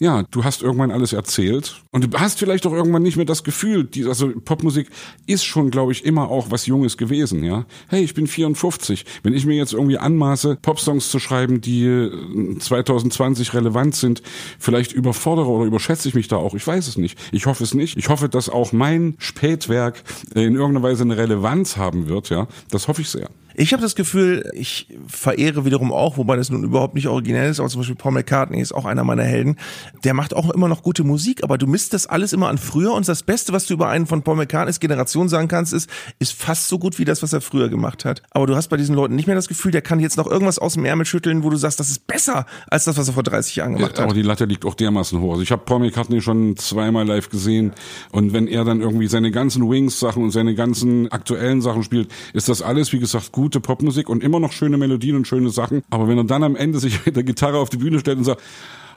[0.01, 3.45] ja, du hast irgendwann alles erzählt und du hast vielleicht auch irgendwann nicht mehr das
[3.45, 4.89] Gefühl, die, also Popmusik
[5.27, 7.67] ist schon, glaube ich, immer auch was Junges gewesen, ja.
[7.87, 9.05] Hey, ich bin 54.
[9.23, 14.23] Wenn ich mir jetzt irgendwie anmaße, Popsongs zu schreiben, die äh, 2020 relevant sind,
[14.59, 16.55] vielleicht überfordere oder überschätze ich mich da auch.
[16.55, 17.19] Ich weiß es nicht.
[17.31, 17.99] Ich hoffe es nicht.
[17.99, 20.03] Ich hoffe, dass auch mein Spätwerk
[20.35, 22.49] äh, in irgendeiner Weise eine Relevanz haben wird, ja.
[22.71, 23.29] Das hoffe ich sehr.
[23.55, 27.61] Ich habe das Gefühl, ich verehre wiederum auch, wobei das nun überhaupt nicht originell ist,
[27.61, 29.57] aber zum Beispiel Paul McCartney ist auch einer meiner Helden.
[30.05, 32.93] Der macht auch immer noch gute Musik, aber du misst das alles immer an früher
[32.93, 36.33] und das Beste, was du über einen von Paul McCartneys Generation sagen kannst, ist, ist
[36.33, 38.23] fast so gut wie das, was er früher gemacht hat.
[38.31, 40.59] Aber du hast bei diesen Leuten nicht mehr das Gefühl, der kann jetzt noch irgendwas
[40.59, 43.23] aus dem Ärmel schütteln, wo du sagst, das ist besser als das, was er vor
[43.23, 44.17] 30 Jahren gemacht Aber hat.
[44.17, 45.33] die Latte liegt auch dermaßen hoch.
[45.33, 47.73] Also ich habe Paul McCartney schon zweimal live gesehen
[48.13, 52.49] und wenn er dann irgendwie seine ganzen Wings-Sachen und seine ganzen aktuellen Sachen spielt, ist
[52.49, 55.83] das alles, wie gesagt, gute Popmusik und immer noch schöne Melodien und schöne Sachen.
[55.91, 58.25] Aber wenn er dann am Ende sich mit der Gitarre auf die Bühne stellt und
[58.25, 58.43] sagt,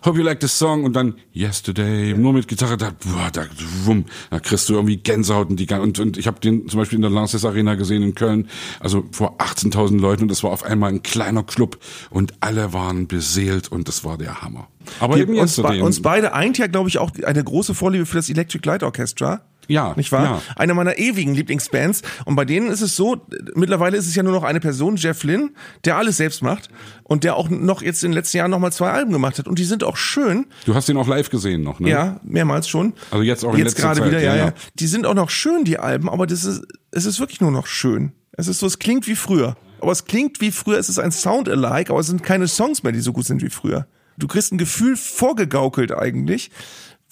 [0.05, 3.45] Hope you like this song und dann Yesterday nur mit Gitarre da boah, da
[3.85, 6.97] wumm, da kriegst du irgendwie Gänsehaut und die und, und ich habe den zum Beispiel
[6.97, 8.49] in der Lanxess Arena gesehen in Köln
[8.81, 11.77] also vor 18.000 Leuten und das war auf einmal ein kleiner Club
[12.09, 14.67] und alle waren beseelt und das war der Hammer
[14.99, 18.05] aber eben uns, Yesterday be uns beide eint ja, glaube ich, auch eine große Vorliebe
[18.05, 19.41] für das Electric Light Orchestra.
[19.67, 20.23] Ja, Nicht wahr?
[20.23, 20.41] ja.
[20.55, 22.01] Eine meiner ewigen Lieblingsbands.
[22.25, 25.23] Und bei denen ist es so, mittlerweile ist es ja nur noch eine Person, Jeff
[25.23, 25.51] Lynne,
[25.85, 26.69] der alles selbst macht.
[27.03, 29.47] Und der auch noch jetzt in den letzten Jahren noch mal zwei Alben gemacht hat.
[29.47, 30.45] Und die sind auch schön.
[30.65, 31.89] Du hast ihn auch live gesehen noch, ne?
[31.89, 32.93] Ja, mehrmals schon.
[33.11, 34.53] Also jetzt auch in Jetzt gerade Zeit, wieder, ja, ja, ja, ja.
[34.75, 37.67] Die sind auch noch schön, die Alben, aber das ist, es ist wirklich nur noch
[37.67, 38.13] schön.
[38.31, 39.55] Es ist so, es klingt wie früher.
[39.79, 42.93] Aber es klingt wie früher, es ist ein Sound-alike, aber es sind keine Songs mehr,
[42.93, 43.85] die so gut sind wie früher.
[44.17, 46.51] Du kriegst ein Gefühl vorgegaukelt eigentlich,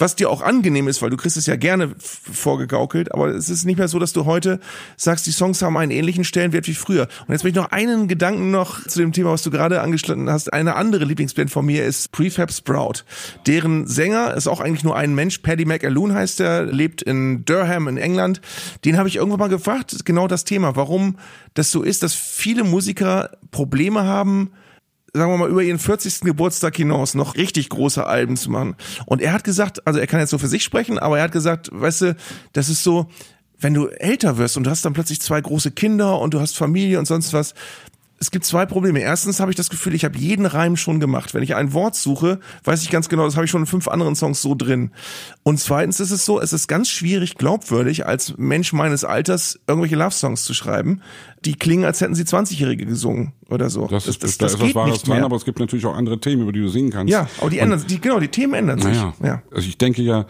[0.01, 3.65] was dir auch angenehm ist, weil du kriegst es ja gerne vorgegaukelt, aber es ist
[3.65, 4.59] nicht mehr so, dass du heute
[4.97, 7.07] sagst, die Songs haben einen ähnlichen Stellenwert wie früher.
[7.27, 10.29] Und jetzt möchte ich noch einen Gedanken noch zu dem Thema, was du gerade angeschnitten
[10.29, 10.51] hast.
[10.51, 13.03] Eine andere Lieblingsband von mir ist Prefab Sprout.
[13.45, 17.87] Deren Sänger ist auch eigentlich nur ein Mensch, Paddy McAloon heißt er, lebt in Durham
[17.87, 18.41] in England.
[18.83, 21.17] Den habe ich irgendwann mal gefragt, genau das Thema, warum
[21.53, 24.51] das so ist, dass viele Musiker Probleme haben,
[25.13, 26.21] sagen wir mal, über ihren 40.
[26.21, 28.75] Geburtstag hinaus noch richtig große Alben zu machen.
[29.05, 31.31] Und er hat gesagt, also er kann jetzt so für sich sprechen, aber er hat
[31.31, 32.15] gesagt, weißt du,
[32.53, 33.07] das ist so,
[33.59, 36.57] wenn du älter wirst und du hast dann plötzlich zwei große Kinder und du hast
[36.57, 37.53] Familie und sonst was,
[38.21, 38.99] es gibt zwei Probleme.
[38.99, 41.33] Erstens habe ich das Gefühl, ich habe jeden Reim schon gemacht.
[41.33, 43.87] Wenn ich ein Wort suche, weiß ich ganz genau, das habe ich schon in fünf
[43.87, 44.91] anderen Songs so drin.
[45.41, 49.95] Und zweitens ist es so, es ist ganz schwierig, glaubwürdig als Mensch meines Alters irgendwelche
[49.95, 51.01] Love-Songs zu schreiben,
[51.45, 53.87] die klingen, als hätten sie 20-Jährige gesungen oder so.
[53.87, 55.95] Das, ist, das, das, das da ist was Wahres dran, aber es gibt natürlich auch
[55.95, 57.11] andere Themen, über die du singen kannst.
[57.11, 58.93] Ja, aber die ändern sich, genau, die Themen ändern sich.
[58.93, 59.41] Naja, ja.
[59.51, 60.27] Also ich denke ja,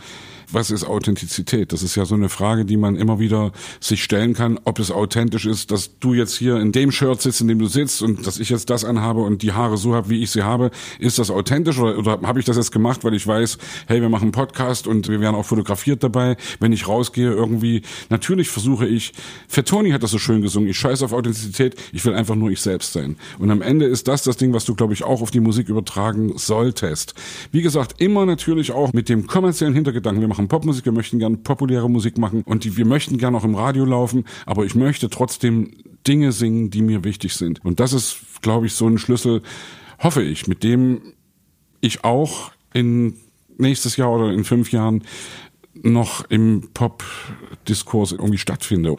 [0.53, 1.71] was ist Authentizität?
[1.71, 4.91] Das ist ja so eine Frage, die man immer wieder sich stellen kann, ob es
[4.91, 8.25] authentisch ist, dass du jetzt hier in dem Shirt sitzt, in dem du sitzt und
[8.27, 10.71] dass ich jetzt das anhabe und die Haare so habe, wie ich sie habe.
[10.99, 13.57] Ist das authentisch oder, oder habe ich das jetzt gemacht, weil ich weiß,
[13.87, 16.37] hey, wir machen einen Podcast und wir werden auch fotografiert dabei.
[16.59, 19.13] Wenn ich rausgehe, irgendwie, natürlich versuche ich,
[19.47, 22.61] Fettoni hat das so schön gesungen, ich scheiße auf Authentizität, ich will einfach nur ich
[22.61, 23.15] selbst sein.
[23.39, 25.69] Und am Ende ist das das Ding, was du, glaube ich, auch auf die Musik
[25.69, 27.13] übertragen solltest.
[27.51, 30.21] Wie gesagt, immer natürlich auch mit dem kommerziellen Hintergedanken.
[30.21, 33.43] Wir machen Popmusik, wir möchten gern populäre Musik machen und die, wir möchten gern auch
[33.43, 35.71] im Radio laufen, aber ich möchte trotzdem
[36.07, 37.63] Dinge singen, die mir wichtig sind.
[37.63, 39.41] Und das ist, glaube ich, so ein Schlüssel,
[39.99, 41.13] hoffe ich, mit dem
[41.79, 43.15] ich auch in
[43.57, 45.03] nächstes Jahr oder in fünf Jahren
[45.73, 46.69] noch im
[47.61, 48.95] Pop-Diskurs irgendwie stattfinde.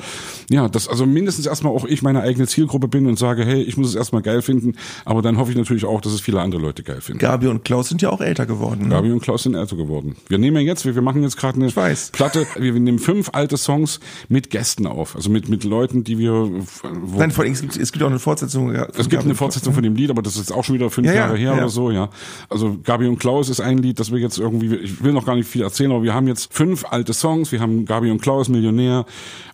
[0.50, 3.76] Ja, dass also mindestens erstmal auch ich meine eigene Zielgruppe bin und sage, hey, ich
[3.76, 6.60] muss es erstmal geil finden, aber dann hoffe ich natürlich auch, dass es viele andere
[6.60, 7.18] Leute geil finden.
[7.18, 8.88] Gabi und Klaus sind ja auch älter geworden.
[8.88, 8.90] Ne?
[8.90, 10.16] Gabi und Klaus sind älter geworden.
[10.28, 11.70] Wir nehmen ja jetzt, wir, wir machen jetzt gerade eine
[12.12, 16.18] Platte, wir, wir nehmen fünf alte Songs mit Gästen auf, also mit, mit Leuten, die
[16.18, 16.32] wir...
[16.32, 18.70] Wo, Nein, vor allem, es gibt, es gibt auch eine Fortsetzung.
[18.72, 21.08] Es gibt eine Fortsetzung von dem Lied, aber das ist jetzt auch schon wieder fünf
[21.08, 21.58] ja, Jahre her ja.
[21.58, 22.10] oder so, ja.
[22.48, 25.36] Also Gabi und Klaus ist ein Lied, das wir jetzt irgendwie, ich will noch gar
[25.36, 28.48] nicht viel erzählen, aber wir haben jetzt fünf alte Songs, wir haben Gabi und Klaus,
[28.52, 29.04] Millionär,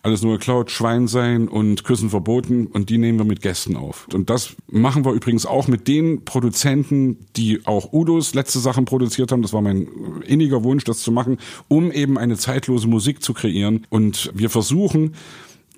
[0.03, 4.07] alles nur geklaut, Schwein sein und Küssen verboten und die nehmen wir mit Gästen auf.
[4.13, 9.31] Und das machen wir übrigens auch mit den Produzenten, die auch Udos letzte Sachen produziert
[9.31, 9.41] haben.
[9.41, 9.87] Das war mein
[10.25, 11.37] inniger Wunsch, das zu machen,
[11.67, 13.87] um eben eine zeitlose Musik zu kreieren.
[13.89, 15.15] Und wir versuchen,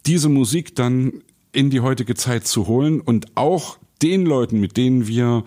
[0.06, 1.22] diese Musik dann
[1.54, 5.44] in die heutige Zeit zu holen und auch den Leuten, mit denen wir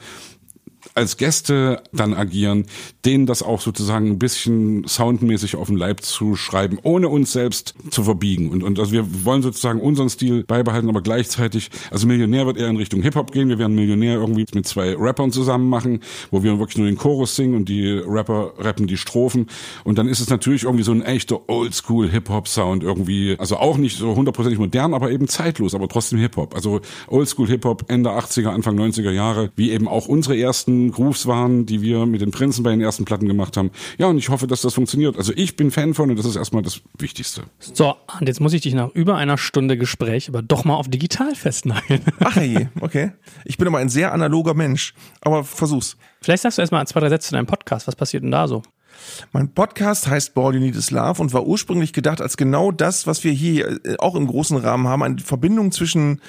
[0.94, 2.66] als Gäste dann agieren,
[3.04, 7.74] denen das auch sozusagen ein bisschen soundmäßig auf den Leib zu schreiben, ohne uns selbst
[7.90, 8.50] zu verbiegen.
[8.50, 12.68] Und, und also wir wollen sozusagen unseren Stil beibehalten, aber gleichzeitig, also Millionär wird eher
[12.68, 13.48] in Richtung Hip-Hop gehen.
[13.48, 16.00] Wir werden Millionär irgendwie mit zwei Rappern zusammen machen,
[16.30, 19.46] wo wir wirklich nur den Chorus singen und die Rapper rappen die Strophen.
[19.84, 23.98] Und dann ist es natürlich irgendwie so ein echter Oldschool Hip-Hop-Sound irgendwie, also auch nicht
[23.98, 26.54] so hundertprozentig modern, aber eben zeitlos, aber trotzdem Hip-Hop.
[26.54, 31.66] Also Oldschool Hip-Hop Ende 80er, Anfang 90er Jahre, wie eben auch unsere ersten Grooves waren,
[31.66, 33.70] die wir mit den Prinzen bei den ersten Platten gemacht haben.
[33.98, 35.16] Ja, und ich hoffe, dass das funktioniert.
[35.16, 37.44] Also ich bin Fan von und das ist erstmal das Wichtigste.
[37.58, 40.88] So, und jetzt muss ich dich nach über einer Stunde Gespräch aber doch mal auf
[40.88, 42.02] digital festnageln.
[42.20, 43.12] Ach je, okay.
[43.44, 45.96] Ich bin aber ein sehr analoger Mensch, aber versuch's.
[46.22, 47.86] Vielleicht sagst du erstmal zwei, drei Sätze zu deinem Podcast.
[47.88, 48.62] Was passiert denn da so?
[49.32, 53.06] Mein Podcast heißt Ball You Need Is Love und war ursprünglich gedacht als genau das,
[53.06, 56.20] was wir hier äh, auch im großen Rahmen haben, eine Verbindung zwischen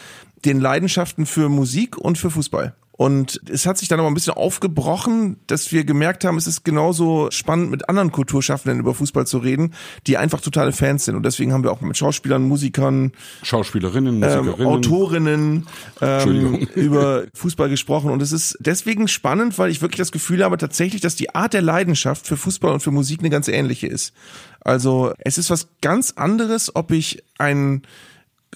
[0.46, 2.76] den Leidenschaften für Musik und für Fußball.
[2.98, 6.64] Und es hat sich dann aber ein bisschen aufgebrochen, dass wir gemerkt haben, es ist
[6.64, 9.74] genauso spannend, mit anderen Kulturschaffenden über Fußball zu reden,
[10.08, 11.16] die einfach totale Fans sind.
[11.16, 13.12] Und deswegen haben wir auch mit Schauspielern, Musikern,
[13.44, 15.68] Schauspielerinnen, ähm, Musikerinnen, ähm, Autorinnen
[16.00, 18.12] ähm, über Fußball gesprochen.
[18.12, 21.54] Und es ist deswegen spannend, weil ich wirklich das Gefühl habe tatsächlich, dass die Art
[21.54, 24.14] der Leidenschaft für Fußball und für Musik eine ganz ähnliche ist.
[24.62, 27.82] Also es ist was ganz anderes, ob ich ein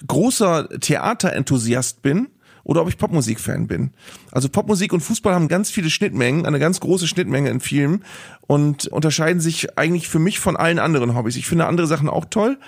[0.06, 2.28] großer Theaterenthusiast bin
[2.64, 3.90] oder ob ich Popmusik-Fan bin.
[4.32, 8.04] Also Popmusik und Fußball haben ganz viele Schnittmengen, eine ganz große Schnittmenge in Filmen
[8.46, 11.36] und unterscheiden sich eigentlich für mich von allen anderen Hobbys.
[11.36, 12.58] Ich finde andere Sachen auch toll,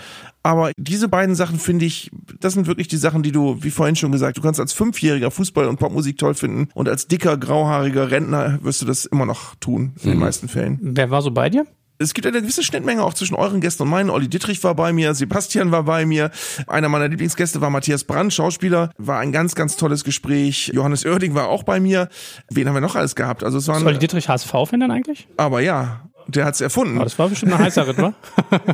[0.42, 3.96] aber diese beiden Sachen finde ich, das sind wirklich die Sachen, die du, wie vorhin
[3.96, 8.10] schon gesagt, du kannst als Fünfjähriger Fußball und Popmusik toll finden und als dicker, grauhaariger
[8.10, 10.20] Rentner wirst du das immer noch tun, in den mhm.
[10.20, 10.78] meisten Fällen.
[10.82, 11.66] Wer war so bei dir?
[12.02, 14.10] Es gibt eine gewisse Schnittmenge auch zwischen euren Gästen und meinen.
[14.10, 16.30] Olli Dittrich war bei mir, Sebastian war bei mir.
[16.66, 18.90] Einer meiner Lieblingsgäste war Matthias Brandt, Schauspieler.
[18.98, 20.70] War ein ganz, ganz tolles Gespräch.
[20.74, 22.08] Johannes Oerding war auch bei mir.
[22.50, 23.44] Wen haben wir noch alles gehabt?
[23.44, 23.78] Also es waren.
[23.78, 25.28] Ist Olli Dittrich HSV-Fan dann eigentlich?
[25.36, 26.96] Aber ja, der hat's erfunden.
[26.96, 28.14] Aber das war bestimmt ein heißer Ritt, wa?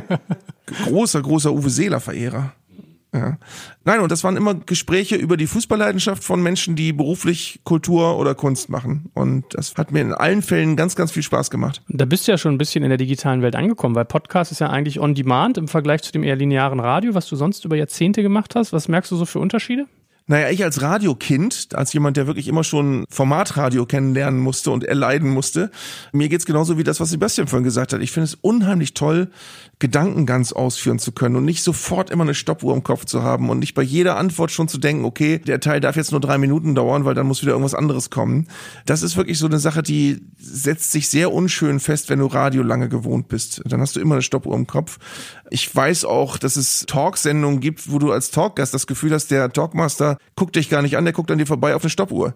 [0.85, 2.53] großer, großer Uwe Seeler-Verehrer.
[3.13, 3.37] Ja.
[3.85, 8.35] Nein, und das waren immer Gespräche über die Fußballleidenschaft von Menschen, die beruflich Kultur oder
[8.35, 9.09] Kunst machen.
[9.15, 11.81] Und das hat mir in allen Fällen ganz, ganz viel Spaß gemacht.
[11.87, 14.59] Da bist du ja schon ein bisschen in der digitalen Welt angekommen, weil Podcast ist
[14.59, 17.75] ja eigentlich on demand im Vergleich zu dem eher linearen Radio, was du sonst über
[17.75, 18.73] Jahrzehnte gemacht hast.
[18.73, 19.87] Was merkst du so für Unterschiede?
[20.29, 25.27] Naja, ich als Radiokind, als jemand, der wirklich immer schon Formatradio kennenlernen musste und erleiden
[25.27, 25.71] musste,
[26.11, 28.01] mir geht's genauso wie das, was Sebastian vorhin gesagt hat.
[28.01, 29.31] Ich finde es unheimlich toll,
[29.79, 33.49] Gedanken ganz ausführen zu können und nicht sofort immer eine Stoppuhr im Kopf zu haben
[33.49, 36.37] und nicht bei jeder Antwort schon zu denken, okay, der Teil darf jetzt nur drei
[36.37, 38.47] Minuten dauern, weil dann muss wieder irgendwas anderes kommen.
[38.85, 42.61] Das ist wirklich so eine Sache, die setzt sich sehr unschön fest, wenn du Radio
[42.61, 43.63] lange gewohnt bist.
[43.65, 44.99] Dann hast du immer eine Stoppuhr im Kopf.
[45.49, 49.51] Ich weiß auch, dass es Talksendungen gibt, wo du als Talkgast das Gefühl hast, der
[49.51, 52.33] Talkmaster guckt dich gar nicht an, der guckt an dir vorbei auf eine Stoppuhr.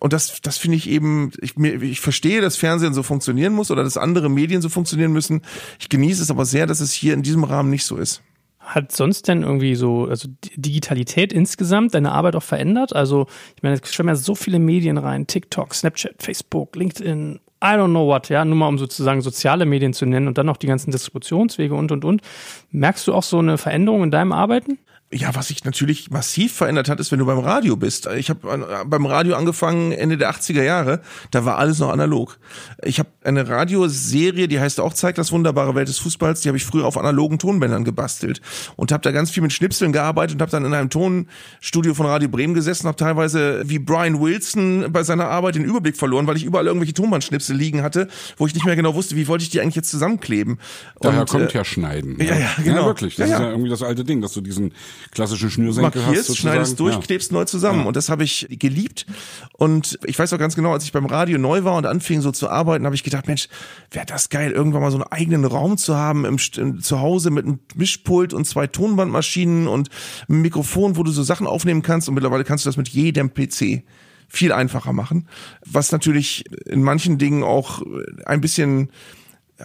[0.00, 3.84] Und das, das finde ich eben, ich, ich verstehe, dass Fernsehen so funktionieren muss oder
[3.84, 5.42] dass andere Medien so funktionieren müssen.
[5.78, 8.22] Ich genieße es aber sehr, dass es hier in diesem Rahmen nicht so ist.
[8.58, 12.94] Hat sonst denn irgendwie so, also Digitalität insgesamt deine Arbeit auch verändert?
[12.94, 13.26] Also,
[13.56, 17.90] ich meine, es schreiben ja so viele Medien rein, TikTok, Snapchat, Facebook, LinkedIn, I don't
[17.90, 20.66] know what, ja, nur mal um sozusagen soziale Medien zu nennen und dann noch die
[20.66, 22.22] ganzen Distributionswege und und und.
[22.70, 24.78] Merkst du auch so eine Veränderung in deinem Arbeiten?
[25.14, 28.06] Ja, was sich natürlich massiv verändert hat, ist, wenn du beim Radio bist.
[28.16, 32.38] Ich habe äh, beim Radio angefangen Ende der 80er Jahre, da war alles noch analog.
[32.82, 36.56] Ich habe eine Radioserie, die heißt auch Zeigt das wunderbare Welt des Fußballs, die habe
[36.56, 38.40] ich früher auf analogen Tonbändern gebastelt
[38.76, 42.06] und habe da ganz viel mit Schnipseln gearbeitet und habe dann in einem Tonstudio von
[42.06, 46.38] Radio Bremen gesessen, habe teilweise wie Brian Wilson bei seiner Arbeit den Überblick verloren, weil
[46.38, 48.08] ich überall irgendwelche Tonbandschnipsel liegen hatte,
[48.38, 50.58] wo ich nicht mehr genau wusste, wie wollte ich die eigentlich jetzt zusammenkleben.
[51.00, 52.16] Daher und, kommt äh, ja Schneiden.
[52.18, 52.80] Ja, ja, genau.
[52.80, 53.16] Ja, wirklich.
[53.16, 53.40] Das ja, ja.
[53.40, 54.72] ist ja irgendwie das alte Ding, dass du diesen
[55.10, 56.36] klassischen Schnürsenkel Markierst, hast.
[56.36, 57.00] schneidest durch, ja.
[57.00, 57.80] klebst neu zusammen.
[57.80, 57.86] Ja.
[57.86, 59.06] Und das habe ich geliebt.
[59.52, 62.32] Und ich weiß auch ganz genau, als ich beim Radio neu war und anfing so
[62.32, 63.48] zu arbeiten, habe ich gedacht, Mensch,
[63.90, 67.30] wäre das geil, irgendwann mal so einen eigenen Raum zu haben im, im zu Hause
[67.30, 69.88] mit einem Mischpult und zwei Tonbandmaschinen und
[70.28, 72.08] einem Mikrofon, wo du so Sachen aufnehmen kannst.
[72.08, 73.82] Und mittlerweile kannst du das mit jedem PC
[74.28, 75.28] viel einfacher machen.
[75.66, 77.82] Was natürlich in manchen Dingen auch
[78.24, 78.90] ein bisschen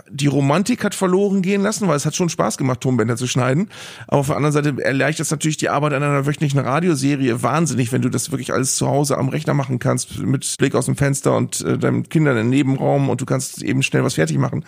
[0.09, 3.69] die Romantik hat verloren gehen lassen, weil es hat schon Spaß gemacht, Tonbänder zu schneiden.
[4.07, 7.91] Aber auf der anderen Seite erleichtert es natürlich die Arbeit an einer wöchentlichen Radioserie wahnsinnig,
[7.91, 10.95] wenn du das wirklich alles zu Hause am Rechner machen kannst, mit Blick aus dem
[10.95, 14.65] Fenster und äh, deinen Kindern im Nebenraum und du kannst eben schnell was fertig machen.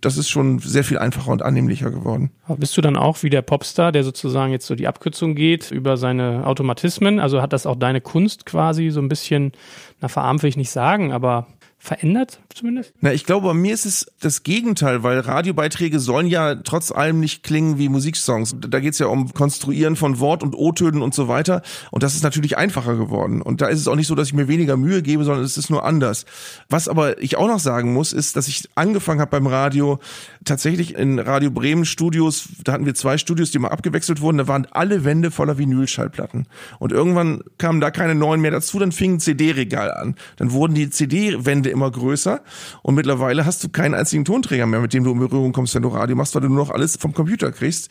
[0.00, 2.30] Das ist schon sehr viel einfacher und annehmlicher geworden.
[2.56, 5.96] Bist du dann auch wie der Popstar, der sozusagen jetzt so die Abkürzung geht über
[5.96, 7.20] seine Automatismen?
[7.20, 9.52] Also hat das auch deine Kunst quasi so ein bisschen,
[10.00, 11.46] na verarmt will ich nicht sagen, aber
[11.82, 12.92] verändert zumindest?
[13.00, 17.20] Na, ich glaube, bei mir ist es das Gegenteil, weil Radiobeiträge sollen ja trotz allem
[17.20, 18.54] nicht klingen wie Musiksongs.
[18.60, 21.62] Da geht's ja um Konstruieren von Wort- und O-Tönen und so weiter.
[21.90, 23.40] Und das ist natürlich einfacher geworden.
[23.40, 25.56] Und da ist es auch nicht so, dass ich mir weniger Mühe gebe, sondern es
[25.56, 26.26] ist nur anders.
[26.68, 30.00] Was aber ich auch noch sagen muss, ist, dass ich angefangen habe beim Radio,
[30.44, 34.48] tatsächlich in Radio Bremen Studios, da hatten wir zwei Studios, die mal abgewechselt wurden, da
[34.48, 36.46] waren alle Wände voller Vinylschallplatten.
[36.78, 40.14] Und irgendwann kamen da keine neuen mehr dazu, dann fing ein CD-Regal an.
[40.36, 42.40] Dann wurden die CD-Wände immer größer
[42.82, 45.82] und mittlerweile hast du keinen einzigen Tonträger mehr, mit dem du in Berührung kommst, wenn
[45.82, 47.90] du Radio machst, weil du nur noch alles vom Computer kriegst.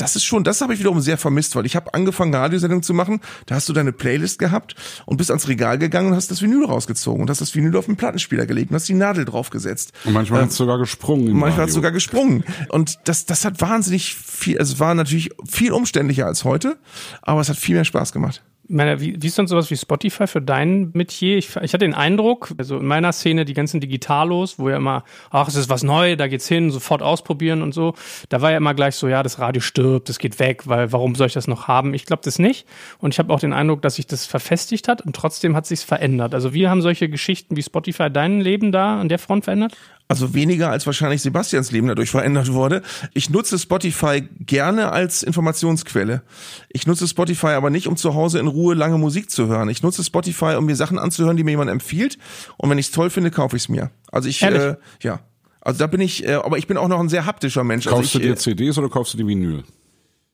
[0.00, 2.94] Das ist schon, das habe ich wiederum sehr vermisst, weil ich habe angefangen, Radiosendungen zu
[2.94, 4.74] machen, da hast du deine Playlist gehabt
[5.04, 7.86] und bist ans Regal gegangen und hast das Vinyl rausgezogen und hast das Vinyl auf
[7.86, 9.92] den Plattenspieler gelegt und hast die Nadel draufgesetzt.
[10.04, 11.36] Und manchmal äh, hat es sogar gesprungen.
[11.36, 12.44] Manchmal hat es sogar gesprungen.
[12.70, 16.78] Und das, das hat wahnsinnig viel, also es war natürlich viel umständlicher als heute,
[17.20, 20.26] aber es hat viel mehr Spaß gemacht meine, wie, wie ist denn sowas wie Spotify
[20.26, 21.36] für dein Metier?
[21.36, 25.04] Ich, ich hatte den Eindruck, also in meiner Szene, die ganzen Digitalos, wo ja immer,
[25.30, 27.94] ach, es ist was neu, da geht's hin, sofort ausprobieren und so.
[28.28, 31.14] Da war ja immer gleich so, ja, das Radio stirbt, das geht weg, weil warum
[31.14, 31.94] soll ich das noch haben?
[31.94, 32.66] Ich glaube das nicht.
[32.98, 35.82] Und ich habe auch den Eindruck, dass sich das verfestigt hat und trotzdem hat sich's
[35.82, 36.34] verändert.
[36.34, 39.76] Also wie haben solche Geschichten wie Spotify dein Leben da an der Front verändert?
[40.10, 42.82] Also weniger als wahrscheinlich Sebastians Leben dadurch verändert wurde.
[43.14, 46.22] Ich nutze Spotify gerne als Informationsquelle.
[46.68, 49.68] Ich nutze Spotify aber nicht, um zu Hause in Ruhe lange Musik zu hören.
[49.68, 52.18] Ich nutze Spotify, um mir Sachen anzuhören, die mir jemand empfiehlt.
[52.56, 53.92] Und wenn ich es toll finde, kaufe ich es mir.
[54.10, 55.20] Also ich, äh, ja.
[55.60, 57.84] Also da bin ich, äh, aber ich bin auch noch ein sehr haptischer Mensch.
[57.84, 59.62] Kaufst also ich, du dir äh, CDs oder kaufst du die Vinyl?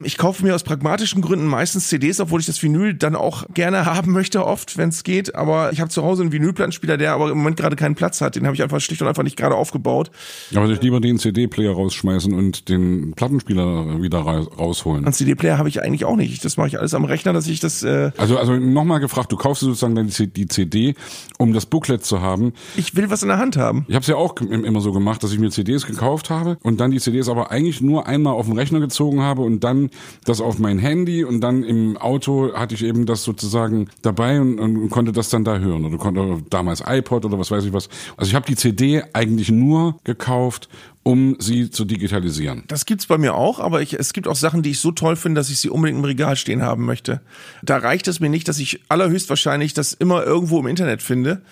[0.04, 3.86] Ich kaufe mir aus pragmatischen Gründen meistens CDs, obwohl ich das Vinyl dann auch gerne
[3.86, 5.34] haben möchte, oft, wenn es geht.
[5.34, 8.36] Aber ich habe zu Hause einen Vinylplattenspieler, der aber im Moment gerade keinen Platz hat.
[8.36, 10.10] Den habe ich einfach schlicht und einfach nicht gerade aufgebaut.
[10.54, 15.06] Aber ich lieber den CD-Player rausschmeißen und den Plattenspieler wieder rausholen.
[15.06, 16.44] Einen CD-Player habe ich eigentlich auch nicht.
[16.44, 17.82] Das mache ich alles am Rechner, dass ich das.
[17.82, 20.94] Äh also also nochmal gefragt, du kaufst sozusagen dann die CD,
[21.38, 22.52] um das Booklet zu haben.
[22.76, 23.86] Ich will was in der Hand haben.
[23.88, 26.80] Ich habe es ja auch immer so gemacht, dass ich mir CDs gekauft habe und
[26.80, 29.85] dann die CDs aber eigentlich nur einmal auf den Rechner gezogen habe und dann
[30.24, 34.58] das auf mein Handy und dann im Auto hatte ich eben das sozusagen dabei und,
[34.58, 35.84] und konnte das dann da hören.
[35.84, 37.88] Oder konnte damals iPod oder was weiß ich was.
[38.16, 40.68] Also ich habe die CD eigentlich nur gekauft,
[41.06, 42.64] um sie zu digitalisieren.
[42.66, 45.14] Das gibt's bei mir auch, aber ich, es gibt auch Sachen, die ich so toll
[45.14, 47.20] finde, dass ich sie unbedingt im Regal stehen haben möchte.
[47.62, 51.42] Da reicht es mir nicht, dass ich allerhöchstwahrscheinlich das immer irgendwo im Internet finde,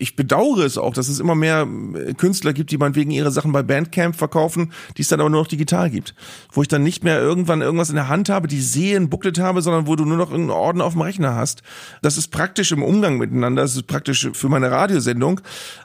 [0.00, 3.30] ich bedauere es auch, dass es immer mehr äh, Künstler gibt, die man wegen ihre
[3.30, 6.14] Sachen bei Bandcamp verkaufen, die es dann aber nur noch digital gibt.
[6.52, 9.38] Wo ich dann nicht mehr irgendwann irgendwas in der Hand habe, die sehe, ein Booklet
[9.38, 11.62] habe, sondern wo du nur noch irgendeinen Orden auf dem Rechner hast.
[12.02, 15.42] Das ist praktisch im Umgang miteinander, das ist praktisch für meine Radiosendung,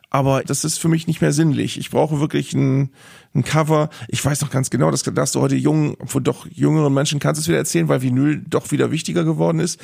[0.10, 1.78] aber das ist für mich nicht mehr sinnlich.
[1.78, 2.92] Ich brauche wirklich ein,
[3.34, 3.90] ein Cover.
[4.08, 7.42] Ich weiß noch ganz genau, das darfst du heute jungen, doch jüngeren Menschen kannst du
[7.42, 9.78] es wieder erzählen, weil Vinyl doch wieder wichtiger geworden ist.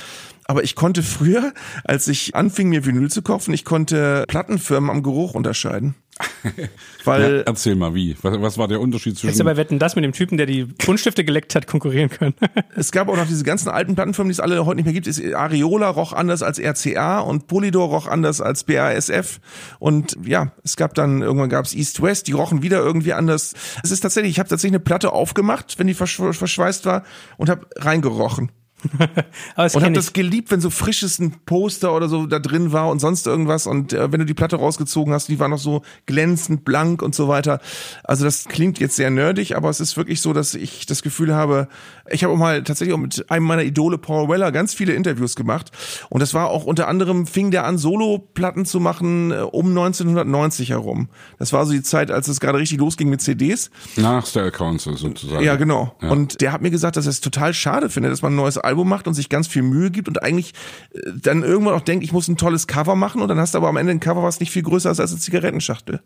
[0.51, 1.53] Aber ich konnte früher,
[1.85, 5.95] als ich anfing, mir Vinyl zu kaufen, ich konnte Plattenfirmen am Geruch unterscheiden.
[7.05, 8.17] Weil ja, erzähl mal, wie?
[8.21, 9.27] Was, was war der Unterschied zwischen.
[9.27, 12.33] Hättest du bei Wetten das mit dem Typen, der die Buntstifte geleckt hat, konkurrieren können?
[12.75, 15.07] es gab auch noch diese ganzen alten Plattenfirmen, die es alle heute nicht mehr gibt.
[15.07, 19.39] Ist Areola roch anders als RCA und Polydor roch anders als BASF.
[19.79, 23.53] Und ja, es gab dann, irgendwann gab es East West, die rochen wieder irgendwie anders.
[23.83, 27.03] Es ist tatsächlich, ich habe tatsächlich eine Platte aufgemacht, wenn die verschweißt war
[27.37, 28.51] und habe reingerochen.
[29.55, 32.99] und hab das geliebt, wenn so frisches ein Poster oder so da drin war und
[32.99, 36.65] sonst irgendwas und äh, wenn du die Platte rausgezogen hast, die war noch so glänzend
[36.65, 37.59] blank und so weiter.
[38.03, 41.33] Also das klingt jetzt sehr nerdig, aber es ist wirklich so, dass ich das Gefühl
[41.35, 41.67] habe,
[42.11, 45.35] ich habe auch mal tatsächlich auch mit einem meiner Idole Paul Weller ganz viele Interviews
[45.35, 45.71] gemacht
[46.09, 50.69] und das war auch unter anderem fing der an Solo-Platten zu machen äh, um 1990
[50.69, 51.09] herum.
[51.39, 53.71] Das war so die Zeit, als es gerade richtig losging mit CDs.
[53.95, 55.43] Nach Style Council sozusagen.
[55.43, 55.95] Ja, genau.
[56.01, 56.09] Ja.
[56.09, 58.57] Und der hat mir gesagt, dass er es total schade findet, dass man ein neues
[58.57, 60.53] Album macht und sich ganz viel Mühe gibt und eigentlich
[60.93, 63.57] äh, dann irgendwann auch denkt, ich muss ein tolles Cover machen und dann hast du
[63.57, 66.01] aber am Ende ein Cover, was nicht viel größer ist als eine Zigarettenschachtel.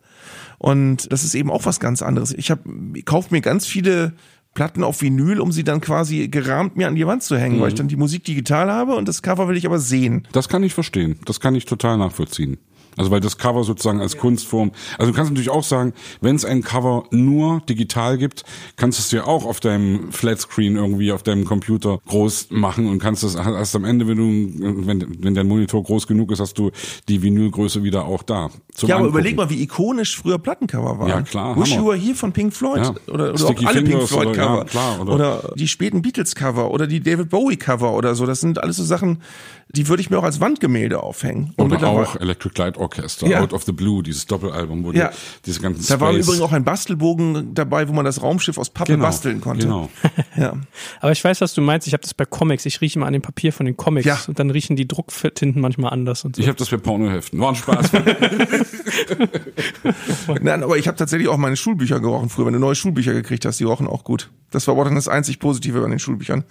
[0.57, 2.33] Und das ist eben auch was ganz anderes.
[2.33, 2.61] Ich habe
[3.03, 4.13] kaufe mir ganz viele
[4.55, 7.61] Platten auf Vinyl, um sie dann quasi gerahmt mir an die Wand zu hängen, mhm.
[7.61, 10.27] weil ich dann die Musik digital habe und das Cover will ich aber sehen.
[10.31, 11.19] Das kann ich verstehen.
[11.25, 12.57] Das kann ich total nachvollziehen.
[12.97, 14.19] Also weil das Cover sozusagen als ja.
[14.19, 14.71] Kunstform.
[14.97, 18.43] Also du kannst natürlich auch sagen, wenn es ein Cover nur digital gibt,
[18.75, 22.99] kannst du es dir auch auf deinem Flatscreen irgendwie auf deinem Computer groß machen und
[22.99, 26.57] kannst es erst am Ende, wenn du, wenn, wenn dein Monitor groß genug ist, hast
[26.57, 26.71] du
[27.07, 28.49] die Vinylgröße wieder auch da.
[28.81, 31.09] ja, aber überleg mal, wie ikonisch früher Plattencover waren.
[31.09, 31.57] Ja, klar.
[31.59, 32.77] Wish You Were Here von Pink Floyd.
[32.77, 33.13] Ja.
[33.13, 34.51] Oder, oder auch alle Pink Floyd Cover.
[34.51, 38.15] Oder, ja, klar, oder, oder die späten Beatles Cover oder die David Bowie Cover oder
[38.15, 38.25] so.
[38.25, 39.21] Das sind alles so Sachen,
[39.69, 41.53] die würde ich mir auch als Wandgemälde aufhängen.
[41.57, 43.41] Und, und auch Electric Light Orchestra, ja.
[43.41, 45.09] Out of the Blue, dieses Doppelalbum, wo ja.
[45.09, 45.15] die,
[45.47, 48.93] diese ganzen Da war übrigens auch ein Bastelbogen dabei, wo man das Raumschiff aus Pappe
[48.93, 49.65] genau, basteln konnte.
[49.65, 49.89] Genau.
[50.37, 50.53] ja.
[51.01, 51.87] Aber ich weiß, was du meinst.
[51.87, 52.65] Ich habe das bei Comics.
[52.65, 54.19] Ich rieche mal an dem Papier von den Comics ja.
[54.27, 56.41] und dann riechen die Drucktinten manchmal anders und so.
[56.41, 57.39] Ich habe das bei Pornoheften.
[57.39, 57.91] War ein Spaß.
[60.41, 62.45] Nein, aber ich habe tatsächlich auch meine Schulbücher gerochen früher.
[62.45, 64.29] Wenn du neue Schulbücher gekriegt hast, die rochen auch gut.
[64.51, 66.43] Das war aber dann das einzig Positive an den Schulbüchern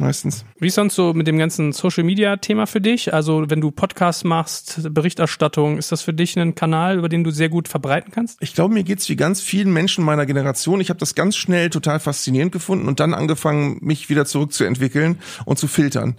[0.00, 0.44] meistens.
[0.58, 3.14] Wie ist sonst so mit dem ganzen Social Media Thema für dich?
[3.14, 7.30] Also wenn du Podcasts machst, Berichterstattung, ist das für dich ein Kanal, über den du
[7.30, 8.38] sehr gut verbreiten kannst?
[8.40, 10.80] Ich glaube, mir geht's wie ganz vielen Menschen meiner Generation.
[10.80, 15.58] Ich habe das ganz schnell total faszinierend gefunden und dann angefangen, mich wieder zurückzuentwickeln und
[15.58, 16.16] zu filtern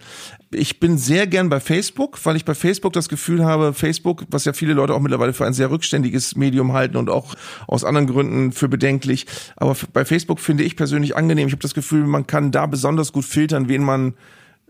[0.54, 4.46] ich bin sehr gern bei Facebook, weil ich bei Facebook das Gefühl habe, Facebook, was
[4.46, 7.36] ja viele Leute auch mittlerweile für ein sehr rückständiges Medium halten und auch
[7.68, 11.48] aus anderen Gründen für bedenklich, aber bei Facebook finde ich persönlich angenehm.
[11.48, 14.14] Ich habe das Gefühl, man kann da besonders gut filtern, wen man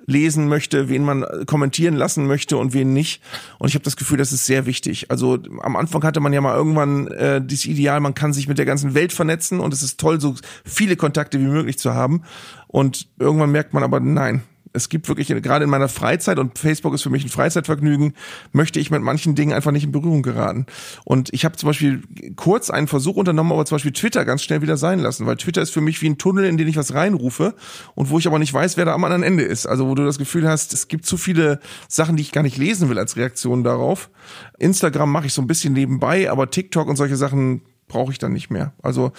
[0.06, 3.22] lesen möchte, wen man kommentieren lassen möchte und wen nicht.
[3.60, 5.10] Und ich habe das Gefühl, das ist sehr wichtig.
[5.10, 8.58] Also am Anfang hatte man ja mal irgendwann äh, dieses Ideal, man kann sich mit
[8.58, 10.36] der ganzen Welt vernetzen und es ist toll, so
[10.66, 12.24] viele Kontakte wie möglich zu haben.
[12.68, 14.44] Und irgendwann merkt man aber, nein,
[14.74, 18.14] es gibt wirklich, gerade in meiner Freizeit, und Facebook ist für mich ein Freizeitvergnügen,
[18.52, 20.66] möchte ich mit manchen Dingen einfach nicht in Berührung geraten.
[21.04, 22.04] Und ich habe zum Beispiel
[22.36, 25.62] kurz einen Versuch unternommen, aber zum Beispiel Twitter ganz schnell wieder sein lassen, weil Twitter
[25.62, 27.56] ist für mich wie ein Tunnel, in den ich was reinrufe
[27.96, 29.66] und wo ich aber nicht weiß, wer da am anderen Ende ist.
[29.66, 32.58] Also wo du das Gefühl hast, es gibt zu viele Sachen, die ich gar nicht
[32.58, 34.10] lesen will als Reaktion darauf.
[34.58, 37.62] Instagram mache ich so ein bisschen nebenbei, aber TikTok und solche Sachen
[37.92, 38.74] brauche ich dann nicht mehr.
[38.82, 39.12] Also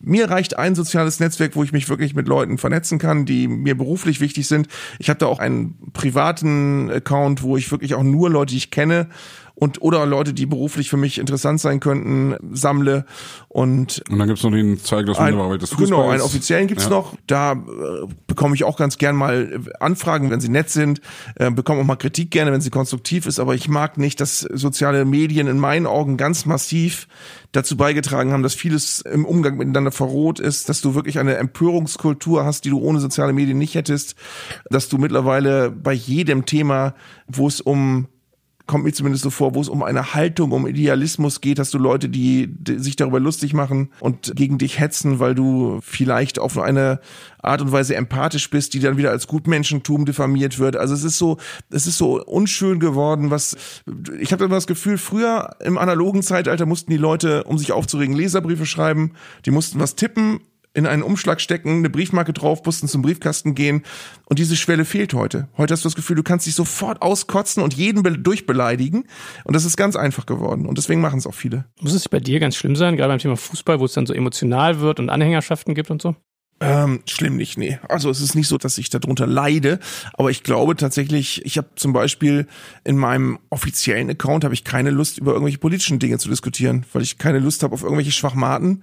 [0.00, 3.76] mir reicht ein soziales Netzwerk, wo ich mich wirklich mit Leuten vernetzen kann, die mir
[3.76, 4.68] beruflich wichtig sind.
[4.98, 8.70] Ich habe da auch einen privaten Account, wo ich wirklich auch nur Leute, die ich
[8.70, 9.08] kenne
[9.58, 13.04] und oder Leute, die beruflich für mich interessant sein könnten, sammle
[13.48, 15.90] und und dann gibt's noch den Zeigler ein, des Fußballs.
[15.90, 16.90] Genau, einen offiziellen gibt's ja.
[16.90, 17.14] noch.
[17.26, 17.56] Da äh,
[18.26, 21.00] bekomme ich auch ganz gern mal Anfragen, wenn sie nett sind,
[21.36, 24.40] äh, bekomme auch mal Kritik gerne, wenn sie konstruktiv ist, aber ich mag nicht, dass
[24.40, 27.08] soziale Medien in meinen Augen ganz massiv
[27.52, 32.44] dazu beigetragen haben, dass vieles im Umgang miteinander verroht ist, dass du wirklich eine Empörungskultur
[32.44, 34.14] hast, die du ohne soziale Medien nicht hättest,
[34.70, 36.94] dass du mittlerweile bei jedem Thema,
[37.26, 38.08] wo es um
[38.68, 41.78] kommt mir zumindest so vor, wo es um eine Haltung, um Idealismus geht, hast du
[41.78, 46.56] Leute, die, die sich darüber lustig machen und gegen dich hetzen, weil du vielleicht auf
[46.58, 47.00] eine
[47.42, 50.76] Art und Weise empathisch bist, die dann wieder als Gutmenschentum diffamiert wird.
[50.76, 51.38] Also es ist so,
[51.70, 53.56] es ist so unschön geworden, was
[54.20, 58.14] ich habe immer das Gefühl, früher im analogen Zeitalter mussten die Leute, um sich aufzuregen,
[58.14, 59.14] Leserbriefe schreiben,
[59.46, 60.40] die mussten was tippen,
[60.74, 63.82] in einen Umschlag stecken, eine Briefmarke drauf, mussten zum Briefkasten gehen
[64.26, 65.48] und diese Schwelle fehlt heute.
[65.56, 69.04] Heute hast du das Gefühl, du kannst dich sofort auskotzen und jeden durchbeleidigen
[69.44, 71.64] und das ist ganz einfach geworden und deswegen machen es auch viele.
[71.80, 74.14] Muss es bei dir ganz schlimm sein, gerade beim Thema Fußball, wo es dann so
[74.14, 76.16] emotional wird und Anhängerschaften gibt und so?
[76.60, 77.78] Ähm, schlimm nicht, nee.
[77.88, 79.78] Also es ist nicht so, dass ich darunter leide,
[80.14, 82.48] aber ich glaube tatsächlich, ich habe zum Beispiel
[82.82, 87.02] in meinem offiziellen Account habe ich keine Lust, über irgendwelche politischen Dinge zu diskutieren, weil
[87.02, 88.82] ich keine Lust habe auf irgendwelche Schwachmaten,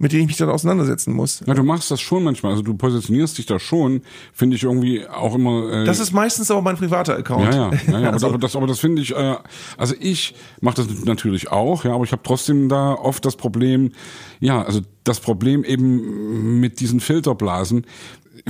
[0.00, 1.42] mit denen ich mich dann auseinandersetzen muss.
[1.46, 2.52] Ja, du machst das schon manchmal.
[2.52, 4.00] Also du positionierst dich da schon,
[4.32, 5.70] finde ich irgendwie auch immer.
[5.70, 7.54] Äh das ist meistens aber mein privater Account.
[7.54, 9.14] Ja, ja, ja, ja also, aber das, aber das finde ich.
[9.14, 9.36] Äh,
[9.76, 13.92] also ich mache das natürlich auch, ja, aber ich habe trotzdem da oft das Problem.
[14.40, 17.84] Ja, also das Problem eben mit diesen Filterblasen,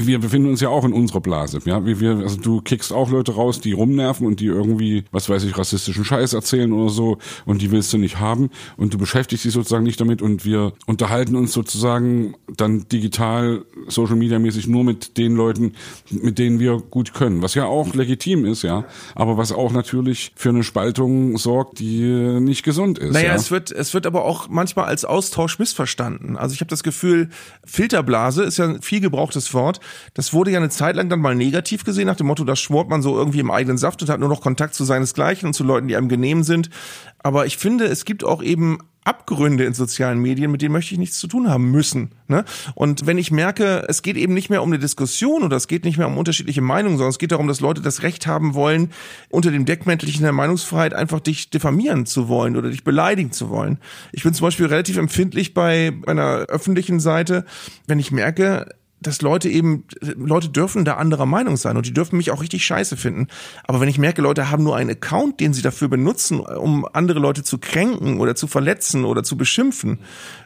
[0.06, 1.60] wir befinden uns ja auch in unserer Blase.
[1.64, 5.28] Ja, wie wir, also du kickst auch Leute raus, die rumnerven und die irgendwie, was
[5.28, 8.98] weiß ich, rassistischen Scheiß erzählen oder so und die willst du nicht haben und du
[8.98, 14.66] beschäftigst dich sozusagen nicht damit und wir unterhalten uns sozusagen dann digital, Social Media mäßig
[14.66, 15.74] nur mit den Leuten,
[16.10, 20.32] mit denen wir gut können, was ja auch legitim ist, ja, aber was auch natürlich
[20.36, 22.02] für eine Spaltung sorgt, die
[22.40, 23.12] nicht gesund ist.
[23.12, 23.34] Naja, ja?
[23.34, 26.36] es wird, es wird aber auch manchmal als Austausch missverstanden.
[26.36, 27.30] Also ich habe das Gefühl,
[27.64, 29.80] Filterblase ist ja ein viel gebrauchtes Wort
[30.14, 32.88] das wurde ja eine Zeit lang dann mal negativ gesehen, nach dem Motto, das schmort
[32.88, 35.64] man so irgendwie im eigenen Saft und hat nur noch Kontakt zu seinesgleichen und zu
[35.64, 36.70] Leuten, die einem genehm sind.
[37.18, 40.98] Aber ich finde, es gibt auch eben Abgründe in sozialen Medien, mit denen möchte ich
[40.98, 42.10] nichts zu tun haben müssen.
[42.28, 42.44] Ne?
[42.74, 45.84] Und wenn ich merke, es geht eben nicht mehr um eine Diskussion oder es geht
[45.84, 48.92] nicht mehr um unterschiedliche Meinungen, sondern es geht darum, dass Leute das Recht haben wollen,
[49.30, 53.78] unter dem Deckmäntelchen der Meinungsfreiheit einfach dich diffamieren zu wollen oder dich beleidigen zu wollen.
[54.12, 57.46] Ich bin zum Beispiel relativ empfindlich bei einer öffentlichen Seite,
[57.86, 58.68] wenn ich merke,
[59.00, 62.64] dass Leute eben, Leute dürfen da anderer Meinung sein und die dürfen mich auch richtig
[62.64, 63.28] scheiße finden.
[63.64, 67.18] Aber wenn ich merke, Leute haben nur einen Account, den sie dafür benutzen, um andere
[67.18, 70.00] Leute zu kränken oder zu verletzen oder zu beschimpfen,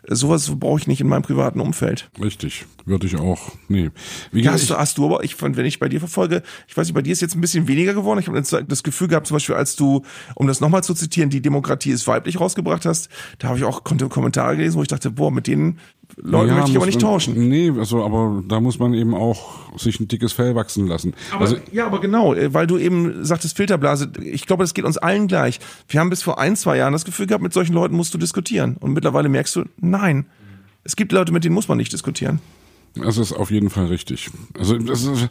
[0.07, 2.11] sowas brauche ich nicht in meinem privaten Umfeld.
[2.23, 3.53] Richtig, würde ich auch.
[3.69, 3.91] Nee.
[4.31, 6.77] Wie ja, hast, du, hast du aber, ich fand, wenn ich bei dir verfolge, ich
[6.77, 8.21] weiß nicht, bei dir ist jetzt ein bisschen weniger geworden.
[8.21, 10.03] Ich habe das Gefühl gehabt, zum Beispiel, als du,
[10.35, 13.09] um das nochmal zu zitieren, die Demokratie ist weiblich rausgebracht hast,
[13.39, 15.79] da habe ich auch Kommentare gelesen, wo ich dachte, boah, mit denen
[16.17, 17.49] Leute ja, möchte ich aber nicht man, tauschen.
[17.49, 21.15] Nee, also aber da muss man eben auch sich ein dickes Fell wachsen lassen.
[21.33, 24.85] Aber, also, ja, aber genau, äh, weil du eben sagtest Filterblase, ich glaube, das geht
[24.85, 25.61] uns allen gleich.
[25.89, 28.19] Wir haben bis vor ein, zwei Jahren das Gefühl gehabt, mit solchen Leuten musst du
[28.19, 28.77] diskutieren.
[28.79, 30.27] Und mittlerweile merkst du, nein.
[30.85, 32.41] Es gibt Leute, mit denen muss man nicht diskutieren.
[32.95, 34.31] Das ist auf jeden Fall richtig.
[34.59, 35.29] Also das ist,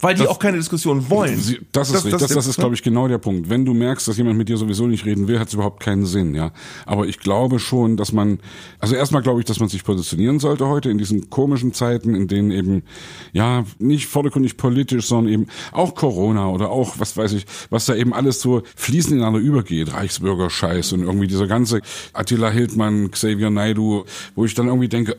[0.00, 1.40] weil die das, auch keine Diskussion wollen.
[1.40, 3.48] Sie, das, ist das, das, das, das ist, glaube ich, genau der Punkt.
[3.48, 6.04] Wenn du merkst, dass jemand mit dir sowieso nicht reden will, hat es überhaupt keinen
[6.04, 6.52] Sinn, ja.
[6.84, 8.38] Aber ich glaube schon, dass man,
[8.78, 12.28] also erstmal glaube ich, dass man sich positionieren sollte heute in diesen komischen Zeiten, in
[12.28, 12.82] denen eben,
[13.32, 17.94] ja, nicht vordergründig politisch, sondern eben auch Corona oder auch, was weiß ich, was da
[17.94, 21.80] eben alles so fließend ineinander übergeht, Reichsbürger-Scheiß und irgendwie dieser ganze
[22.12, 24.04] Attila Hildmann, Xavier Naidu,
[24.34, 25.16] wo ich dann irgendwie denke,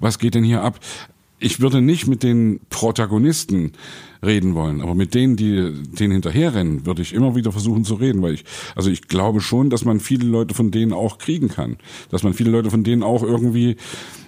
[0.00, 0.80] was geht denn hier ab?
[1.38, 3.72] Ich würde nicht mit den Protagonisten
[4.26, 4.80] reden wollen.
[4.80, 8.44] Aber mit denen, die denen hinterherrennen, würde ich immer wieder versuchen zu reden, weil ich,
[8.74, 11.76] also ich glaube schon, dass man viele Leute von denen auch kriegen kann.
[12.10, 13.76] Dass man viele Leute von denen auch irgendwie,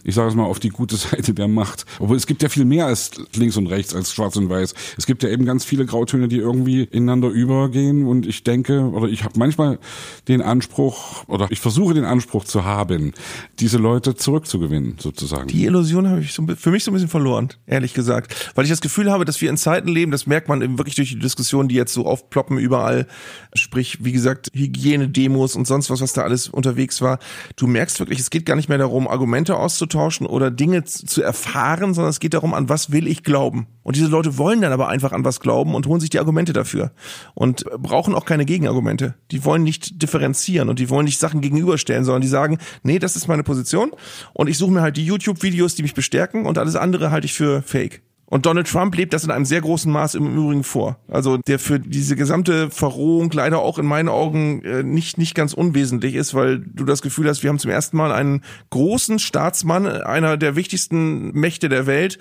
[0.05, 1.85] ich sage es mal, auf die gute Seite der Macht.
[1.99, 4.75] Obwohl es gibt ja viel mehr als links und rechts, als schwarz und weiß.
[4.97, 9.09] Es gibt ja eben ganz viele Grautöne, die irgendwie ineinander übergehen und ich denke, oder
[9.09, 9.79] ich habe manchmal
[10.29, 13.13] den Anspruch, oder ich versuche den Anspruch zu haben,
[13.59, 15.49] diese Leute zurückzugewinnen, sozusagen.
[15.49, 18.53] Die Illusion habe ich für mich so ein bisschen verloren, ehrlich gesagt.
[18.55, 20.13] Weil ich das Gefühl habe, dass wir in Zeiten leben.
[20.13, 23.07] Das merkt man eben wirklich durch die Diskussionen, die jetzt so aufploppen überall.
[23.55, 27.19] Sprich, wie gesagt, Hygienedemos und sonst was, was da alles unterwegs war.
[27.57, 31.95] Du merkst wirklich, es geht gar nicht mehr darum, Argumente auszutauschen oder Dinge zu erfahren,
[31.95, 33.67] sondern es geht darum, an was will ich glauben.
[33.83, 36.53] Und diese Leute wollen dann aber einfach an was glauben und holen sich die Argumente
[36.53, 36.93] dafür.
[37.35, 39.15] Und brauchen auch keine Gegenargumente.
[39.31, 43.17] Die wollen nicht differenzieren und die wollen nicht Sachen gegenüberstellen, sondern die sagen, nee, das
[43.17, 43.93] ist meine Position
[44.35, 47.35] und ich suche mir halt die YouTube-Videos, die mich bestärken und alles andere halte ich
[47.35, 48.03] für fake.
[48.31, 50.99] Und Donald Trump lebt das in einem sehr großen Maß im Übrigen vor.
[51.09, 55.55] Also der für diese gesamte Verrohung leider auch in meinen Augen äh, nicht, nicht ganz
[55.55, 59.87] unwesentlich ist, weil du das Gefühl hast, wir haben zum ersten Mal einen großen Staatsmann,
[59.87, 62.19] einer der wichtigsten Mächte der Welt,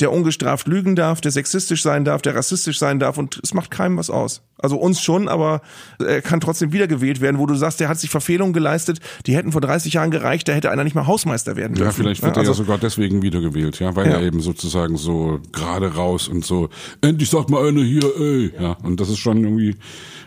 [0.00, 3.70] der ungestraft lügen darf, der sexistisch sein darf, der rassistisch sein darf und es macht
[3.70, 4.42] keinem was aus.
[4.58, 5.60] Also uns schon, aber
[5.98, 9.52] er kann trotzdem wiedergewählt werden, wo du sagst, der hat sich Verfehlungen geleistet, die hätten
[9.52, 11.86] vor 30 Jahren gereicht, da hätte einer nicht mal Hausmeister werden dürfen.
[11.86, 14.14] Ja, vielleicht wird ja, also, er ja sogar deswegen wiedergewählt, ja, weil ja.
[14.14, 18.72] er eben sozusagen so gerade raus und so, endlich sagt mal einer hier, ey, ja,
[18.82, 19.76] und das ist schon irgendwie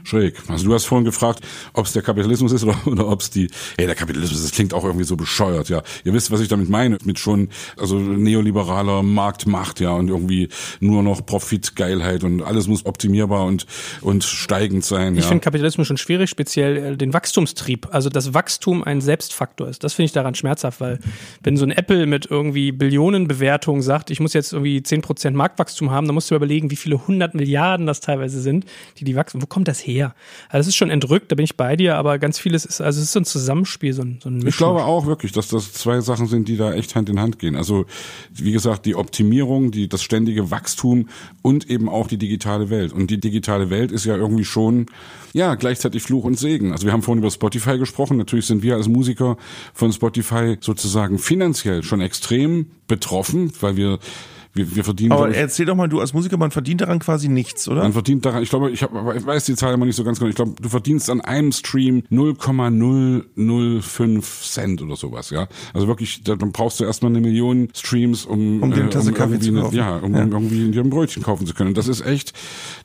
[0.07, 0.35] schräg.
[0.47, 1.41] Also du hast vorhin gefragt,
[1.73, 4.73] ob es der Kapitalismus ist oder, oder ob es die, ey, der Kapitalismus, das klingt
[4.73, 5.81] auch irgendwie so bescheuert, ja.
[6.03, 11.03] Ihr wisst, was ich damit meine, mit schon, also neoliberaler Marktmacht, ja, und irgendwie nur
[11.03, 13.65] noch Profitgeilheit und alles muss optimierbar und,
[14.01, 15.15] und steigend sein.
[15.15, 15.27] Ich ja.
[15.27, 17.87] finde Kapitalismus schon schwierig, speziell äh, den Wachstumstrieb.
[17.91, 19.83] Also dass Wachstum ein Selbstfaktor ist.
[19.83, 20.99] Das finde ich daran schmerzhaft, weil
[21.43, 26.07] wenn so ein Apple mit irgendwie Billionenbewertung sagt, ich muss jetzt irgendwie 10% Marktwachstum haben,
[26.07, 28.65] dann musst du überlegen, wie viele hundert Milliarden das teilweise sind,
[28.97, 29.41] die die wachsen.
[29.41, 29.96] Wo kommt das her?
[30.05, 32.99] Also das ist schon entrückt, da bin ich bei dir, aber ganz vieles ist, also
[32.99, 35.73] es ist so ein Zusammenspiel, so ein, so ein Ich glaube auch wirklich, dass das
[35.73, 37.55] zwei Sachen sind, die da echt Hand in Hand gehen.
[37.55, 37.85] Also
[38.33, 41.09] wie gesagt, die Optimierung, die das ständige Wachstum
[41.41, 42.93] und eben auch die digitale Welt.
[42.93, 44.87] Und die digitale Welt ist ja irgendwie schon
[45.33, 46.71] ja gleichzeitig Fluch und Segen.
[46.71, 48.17] Also wir haben vorhin über Spotify gesprochen.
[48.17, 49.37] Natürlich sind wir als Musiker
[49.73, 53.99] von Spotify sozusagen finanziell schon extrem betroffen, weil wir
[54.57, 55.13] wir, wir verdienen.
[55.13, 57.83] Aber ich, erzähl doch mal, du als Musiker, man verdient daran quasi nichts, oder?
[57.83, 60.19] Man verdient daran, ich glaube, ich, hab, ich weiß die Zahl immer nicht so ganz
[60.19, 60.29] genau.
[60.29, 65.47] Ich glaube, du verdienst an einem Stream 0,005 Cent oder sowas, ja.
[65.73, 69.15] Also wirklich, dann brauchst du erstmal eine Million Streams, um, um dir eine Tasse um
[69.15, 69.75] Kaffee zu kaufen.
[69.75, 70.25] Ja, um, ja.
[70.25, 71.73] irgendwie dir ein Brötchen kaufen zu können.
[71.73, 72.33] Das ist echt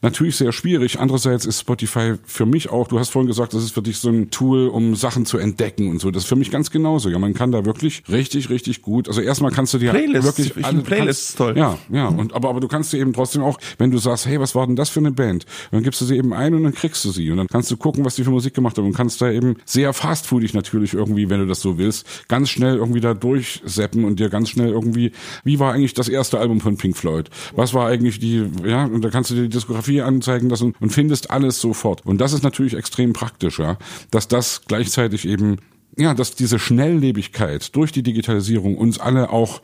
[0.02, 1.00] natürlich sehr schwierig.
[1.00, 4.10] Andererseits ist Spotify für mich auch, du hast vorhin gesagt, das ist für dich so
[4.10, 6.10] ein Tool, um Sachen zu entdecken und so.
[6.10, 7.08] Das ist für mich ganz genauso.
[7.08, 9.08] Ja, man kann da wirklich richtig, richtig gut.
[9.08, 11.54] Also erstmal kannst du dir Playlist, wirklich ich alle Playlists toll.
[11.56, 12.08] Ja, ja.
[12.08, 14.66] Und aber aber du kannst dir eben trotzdem auch, wenn du sagst, hey, was war
[14.66, 15.46] denn das für eine Band?
[15.70, 17.76] Dann gibst du sie eben ein und dann kriegst du sie und dann kannst du
[17.76, 21.30] gucken, was die für Musik gemacht haben und kannst da eben sehr fastfoodig natürlich irgendwie,
[21.30, 25.12] wenn du das so willst, ganz schnell irgendwie da durchseppen und dir ganz schnell irgendwie,
[25.44, 27.30] wie war eigentlich das erste Album von Pink Floyd?
[27.54, 30.92] Was war eigentlich die, ja, und da kannst du dir die Diskografie anzeigen lassen und
[30.92, 32.04] findest alles sofort.
[32.04, 33.78] Und das ist natürlich extrem praktisch, ja,
[34.10, 35.58] dass das gleichzeitig eben
[35.96, 39.60] ja, dass diese Schnelllebigkeit durch die Digitalisierung uns alle auch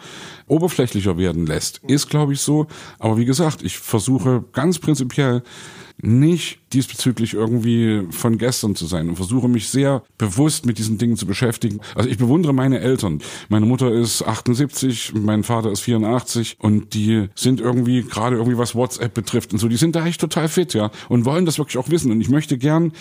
[0.46, 2.66] oberflächlicher werden lässt, ist, glaube ich, so.
[2.98, 5.42] Aber wie gesagt, ich versuche ganz prinzipiell
[6.00, 11.16] nicht diesbezüglich irgendwie von gestern zu sein und versuche mich sehr bewusst mit diesen Dingen
[11.16, 11.80] zu beschäftigen.
[11.94, 13.20] Also ich bewundere meine Eltern.
[13.48, 18.74] Meine Mutter ist 78, mein Vater ist 84 und die sind irgendwie gerade irgendwie was
[18.74, 21.78] WhatsApp betrifft und so, die sind da echt total fit, ja, und wollen das wirklich
[21.78, 22.92] auch wissen und ich möchte gern,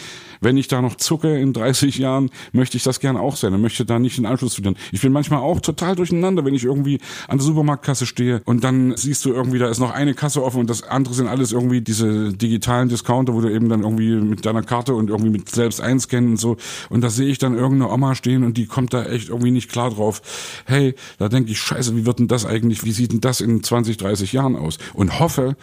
[0.42, 3.62] wenn ich da noch zucke in 30 Jahren, möchte ich das gern auch sein und
[3.62, 4.78] möchte da nicht den Anschluss verlieren.
[4.92, 8.96] Ich bin manchmal auch total durcheinander, wenn ich irgendwie an der Supermarktkasse stehe und dann
[8.96, 11.82] siehst du irgendwie, da ist noch eine Kasse offen und das andere sind alles irgendwie
[11.82, 15.82] diese digitalen Discounter, wo du eben dann irgendwie mit deiner Karte und irgendwie mit selbst
[15.82, 16.56] einscannen und so.
[16.90, 19.70] Und da sehe ich dann irgendeine Oma stehen und die kommt da echt irgendwie nicht
[19.70, 20.22] klar drauf.
[20.66, 23.64] Hey, da denke ich, scheiße, wie wird denn das eigentlich, wie sieht denn das in
[23.64, 24.78] 20, 30 Jahren aus?
[24.94, 25.58] Und hoffe,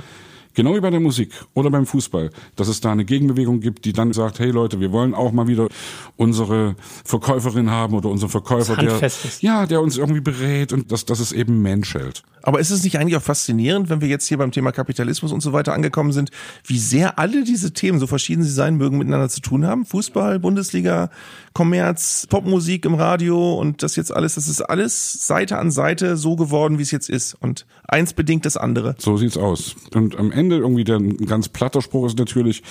[0.54, 3.92] Genau wie bei der Musik oder beim Fußball, dass es da eine Gegenbewegung gibt, die
[3.92, 5.68] dann sagt, hey Leute, wir wollen auch mal wieder
[6.16, 9.10] unsere Verkäuferin haben oder unseren Verkäufer, der,
[9.40, 12.22] ja, der uns irgendwie berät und dass, dass es eben Mensch hält.
[12.46, 15.40] Aber ist es nicht eigentlich auch faszinierend, wenn wir jetzt hier beim Thema Kapitalismus und
[15.40, 16.30] so weiter angekommen sind,
[16.66, 19.86] wie sehr alle diese Themen, so verschieden sie sein mögen, miteinander zu tun haben?
[19.86, 21.08] Fußball, Bundesliga,
[21.54, 26.36] Kommerz, Popmusik im Radio und das jetzt alles, das ist alles Seite an Seite so
[26.36, 27.32] geworden, wie es jetzt ist.
[27.40, 28.94] Und eins bedingt das andere.
[28.98, 29.74] So sieht's aus.
[29.94, 32.62] Und am Ende irgendwie der ein ganz platter Spruch ist natürlich,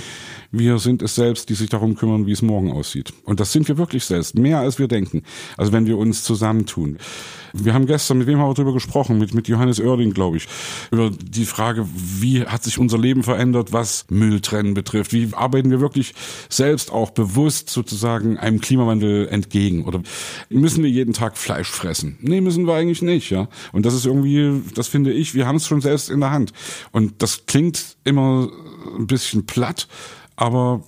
[0.54, 3.12] wir sind es selbst, die sich darum kümmern, wie es morgen aussieht.
[3.24, 5.24] Und das sind wir wirklich selbst, mehr als wir denken.
[5.58, 7.00] Also wenn wir uns zusammentun.
[7.54, 9.18] Wir haben gestern, mit wem haben wir darüber gesprochen?
[9.18, 10.48] Mit, mit Johannes Oerding, glaube ich.
[10.92, 15.12] Über die Frage, wie hat sich unser Leben verändert, was Mülltrennen betrifft?
[15.12, 16.14] Wie arbeiten wir wirklich
[16.50, 19.86] selbst auch bewusst sozusagen einem Klimawandel entgegen?
[19.86, 20.04] Oder
[20.50, 22.18] müssen wir jeden Tag Fleisch fressen?
[22.22, 23.50] Nee, müssen wir eigentlich nicht, ja.
[23.72, 26.54] Und das ist irgendwie, das finde ich, wir haben es schon selbst in der Hand.
[26.92, 28.50] Und das klingt immer
[28.98, 29.88] ein bisschen platt,
[30.36, 30.82] aber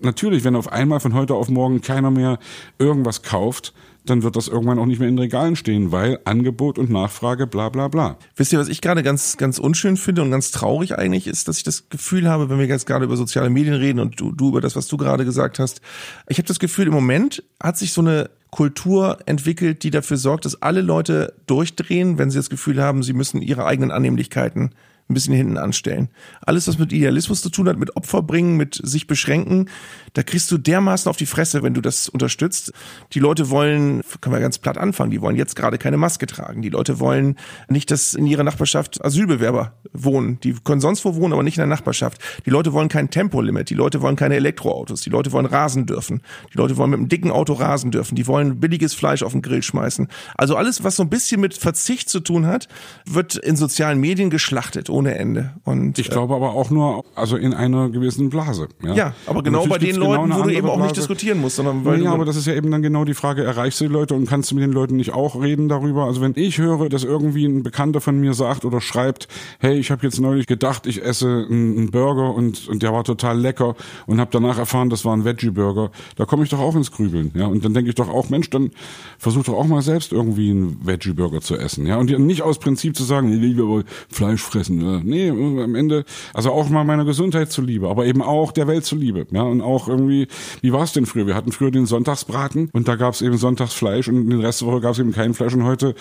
[0.00, 2.38] natürlich, wenn auf einmal von heute auf morgen keiner mehr
[2.78, 3.72] irgendwas kauft,
[4.04, 7.68] dann wird das irgendwann auch nicht mehr in Regalen stehen, weil Angebot und Nachfrage, bla
[7.68, 8.18] bla bla.
[8.34, 11.58] Wisst ihr, was ich gerade ganz, ganz unschön finde und ganz traurig eigentlich ist, dass
[11.58, 14.48] ich das Gefühl habe, wenn wir jetzt gerade über soziale Medien reden und du, du
[14.48, 15.80] über das, was du gerade gesagt hast,
[16.28, 20.44] ich habe das Gefühl, im Moment hat sich so eine Kultur entwickelt, die dafür sorgt,
[20.44, 24.72] dass alle Leute durchdrehen, wenn sie das Gefühl haben, sie müssen ihre eigenen Annehmlichkeiten
[25.08, 26.08] ein bisschen hinten anstellen.
[26.40, 29.68] Alles, was mit Idealismus zu tun hat, mit Opfer bringen, mit sich beschränken,
[30.14, 32.72] da kriegst du dermaßen auf die Fresse, wenn du das unterstützt.
[33.12, 36.62] Die Leute wollen, können wir ganz platt anfangen, die wollen jetzt gerade keine Maske tragen.
[36.62, 37.36] Die Leute wollen
[37.68, 40.38] nicht, dass in ihrer Nachbarschaft Asylbewerber wohnen.
[40.40, 42.18] Die können sonst wo wohnen, aber nicht in der Nachbarschaft.
[42.46, 43.70] Die Leute wollen kein Tempolimit.
[43.70, 45.02] Die Leute wollen keine Elektroautos.
[45.02, 46.22] Die Leute wollen rasen dürfen.
[46.52, 48.14] Die Leute wollen mit einem dicken Auto rasen dürfen.
[48.14, 50.08] Die wollen billiges Fleisch auf den Grill schmeißen.
[50.36, 52.68] Also alles, was so ein bisschen mit Verzicht zu tun hat,
[53.06, 55.50] wird in sozialen Medien geschlachtet ohne Ende.
[55.64, 58.68] Und ich glaube aber auch nur, also in einer gewissen Blase.
[58.82, 60.88] Ja, ja aber genau bei den Leuten, genau wo du eben auch Blase.
[60.88, 63.44] nicht diskutieren musst, sondern weil ja, aber das ist ja eben dann genau die Frage:
[63.44, 66.04] Erreichst du die Leute und kannst du mit den Leuten nicht auch reden darüber?
[66.04, 69.90] Also wenn ich höre, dass irgendwie ein Bekannter von mir sagt oder schreibt, hey, ich
[69.90, 73.74] habe jetzt neulich gedacht, ich esse einen Burger und, und der war total lecker
[74.06, 77.32] und habe danach erfahren, das war ein Veggie-Burger, da komme ich doch auch ins Grübeln,
[77.34, 77.46] ja.
[77.46, 78.70] Und dann denke ich doch auch, Mensch, dann
[79.18, 81.96] versuch doch auch mal selbst irgendwie einen Veggie-Burger zu essen, ja.
[81.96, 86.04] Und nicht aus Prinzip zu sagen, ich aber Fleisch fressen äh, nee, am Ende,
[86.34, 89.26] also auch mal meiner Gesundheit zuliebe, aber eben auch der Welt zuliebe.
[89.30, 90.28] Ja, und auch irgendwie,
[90.60, 91.26] wie war es denn früher?
[91.26, 94.68] Wir hatten früher den Sonntagsbraten und da gab es eben Sonntagsfleisch und den Rest der
[94.68, 95.94] Woche gab es eben kein Fleisch und heute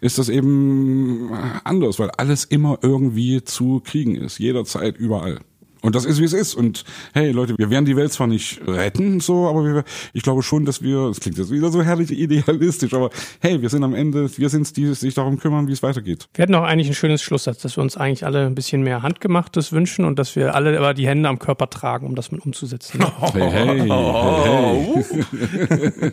[0.00, 1.30] ist das eben
[1.64, 5.40] anders, weil alles immer irgendwie zu kriegen ist, jederzeit, überall.
[5.82, 6.54] Und das ist, wie es ist.
[6.54, 10.42] Und hey, Leute, wir werden die Welt zwar nicht retten, so, aber wir, ich glaube
[10.42, 13.10] schon, dass wir, das klingt jetzt wieder so herrlich idealistisch, aber
[13.40, 16.28] hey, wir sind am Ende, wir sind es, die sich darum kümmern, wie es weitergeht.
[16.34, 19.02] Wir hätten auch eigentlich ein schönes Schlusssatz, dass wir uns eigentlich alle ein bisschen mehr
[19.02, 22.44] Handgemachtes wünschen und dass wir alle aber die Hände am Körper tragen, um das mit
[22.44, 23.04] umzusetzen.
[23.32, 23.88] Hey, hey, hey,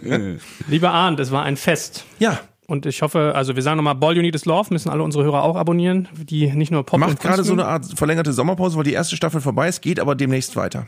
[0.08, 0.38] hey.
[0.68, 2.06] Lieber Arndt, es war ein Fest.
[2.20, 5.04] Ja, und ich hoffe, also wir sagen nochmal, Ball You Need Is Love müssen alle
[5.04, 8.78] unsere Hörer auch abonnieren, die nicht nur Pop Macht gerade so eine Art verlängerte Sommerpause,
[8.78, 10.88] weil die erste Staffel vorbei ist, geht aber demnächst weiter.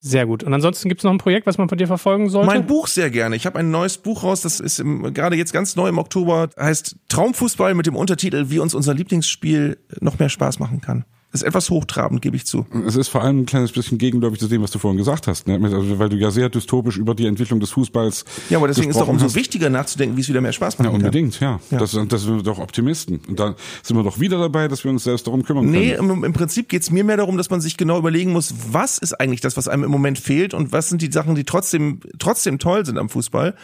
[0.00, 0.44] Sehr gut.
[0.44, 2.46] Und ansonsten gibt es noch ein Projekt, was man von dir verfolgen sollte?
[2.46, 3.34] Mein Buch sehr gerne.
[3.34, 6.50] Ich habe ein neues Buch raus, das ist im, gerade jetzt ganz neu im Oktober,
[6.56, 11.04] heißt Traumfußball mit dem Untertitel, wie uns unser Lieblingsspiel noch mehr Spaß machen kann.
[11.30, 12.64] Ist etwas hochtrabend, gebe ich zu.
[12.86, 15.46] Es ist vor allem ein kleines bisschen gegenläufig zu dem, was du vorhin gesagt hast,
[15.46, 15.60] ne?
[15.62, 18.24] Also, weil du ja sehr dystopisch über die Entwicklung des Fußballs.
[18.48, 19.34] Ja, aber deswegen ist doch umso hast.
[19.34, 20.88] wichtiger nachzudenken, wie es wieder mehr Spaß macht.
[20.88, 21.60] Ja, unbedingt, ja.
[21.70, 21.78] ja.
[21.78, 23.20] Das, das sind wir doch Optimisten.
[23.28, 26.06] Und da sind wir doch wieder dabei, dass wir uns selbst darum kümmern nee, können.
[26.06, 28.96] Nee, im, im Prinzip geht's mir mehr darum, dass man sich genau überlegen muss, was
[28.96, 32.00] ist eigentlich das, was einem im Moment fehlt und was sind die Sachen, die trotzdem,
[32.18, 33.54] trotzdem toll sind am Fußball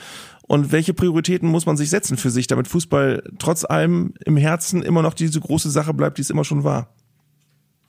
[0.42, 4.82] und welche Prioritäten muss man sich setzen für sich, damit Fußball trotz allem im Herzen
[4.82, 6.93] immer noch diese große Sache bleibt, die es immer schon war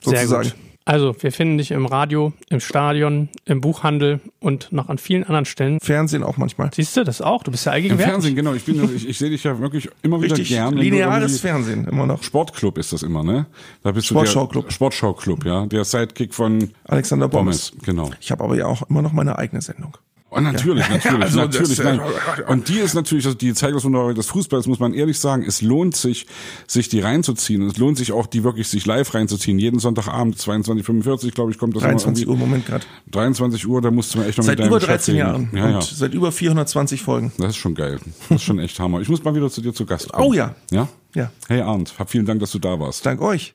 [0.00, 0.28] sozusagen.
[0.28, 0.66] Sehr gut.
[0.88, 5.44] Also, wir finden dich im Radio, im Stadion, im Buchhandel und noch an vielen anderen
[5.44, 5.80] Stellen.
[5.80, 6.70] Fernsehen auch manchmal.
[6.72, 7.42] Siehst du das auch?
[7.42, 8.54] Du bist ja eigentlich Im Fernsehen, genau.
[8.54, 10.76] Ich, bin, ich, ich sehe dich ja wirklich immer wieder Richtig gern.
[10.76, 12.22] Lineares Fernsehen, immer noch.
[12.22, 13.46] Sportclub ist das immer, ne?
[13.82, 14.70] Da bist Sportschau-Club.
[14.70, 15.66] Sportschau-Club, ja.
[15.66, 17.26] Der Sidekick von Alexander.
[17.26, 17.72] Bommes.
[17.84, 18.12] Genau.
[18.20, 19.96] Ich habe aber ja auch immer noch meine eigene Sendung.
[20.36, 21.76] Und oh, natürlich, natürlich, also natürlich.
[21.78, 22.00] Das,
[22.46, 25.42] und die ist natürlich, also die zeigt das Wunder des Fußballs, muss man ehrlich sagen,
[25.46, 26.26] es lohnt sich,
[26.66, 27.62] sich die reinzuziehen.
[27.62, 29.58] Und es lohnt sich auch, die wirklich sich live reinzuziehen.
[29.58, 32.84] Jeden Sonntagabend, 22.45 glaube ich, kommt das 23 Uhr, Moment gerade.
[33.12, 35.80] 23 Uhr, da musst du mir echt noch seit mit über 13 Jahren ja, ja.
[35.80, 37.32] seit über 420 Folgen.
[37.38, 37.98] Das ist schon geil.
[38.28, 39.00] Das ist schon echt Hammer.
[39.00, 40.28] Ich muss mal wieder zu dir zu Gast kommen.
[40.28, 40.54] Oh ja.
[40.70, 40.88] Ja?
[41.14, 41.32] Ja.
[41.48, 43.06] Hey Arndt, hab vielen Dank, dass du da warst.
[43.06, 43.54] Dank euch.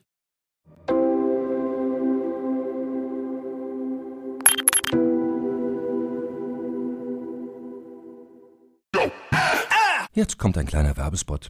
[10.22, 11.48] Jetzt kommt ein kleiner Werbespot.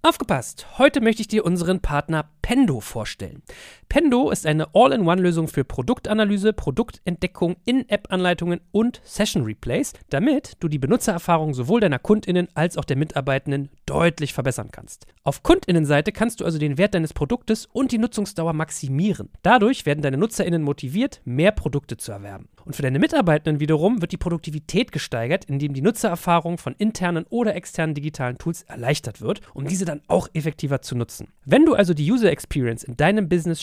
[0.00, 0.78] Aufgepasst!
[0.78, 3.42] Heute möchte ich dir unseren Partner Pendo vorstellen.
[3.90, 11.80] Pendo ist eine All-in-One-Lösung für Produktanalyse, Produktentdeckung, In-App-Anleitungen und Session-Replays, damit du die Benutzererfahrung sowohl
[11.80, 15.06] deiner KundInnen als auch der Mitarbeitenden deutlich verbessern kannst.
[15.24, 19.28] Auf KundInnenseite kannst du also den Wert deines Produktes und die Nutzungsdauer maximieren.
[19.42, 22.48] Dadurch werden deine NutzerInnen motiviert, mehr Produkte zu erwerben.
[22.64, 27.56] Und für deine Mitarbeitenden wiederum wird die Produktivität gesteigert, indem die Nutzererfahrung von internen oder
[27.56, 31.28] externen digitalen Tools erleichtert wird, um diese dann auch effektiver zu nutzen.
[31.44, 33.62] Wenn du also die User Experience in deinem Business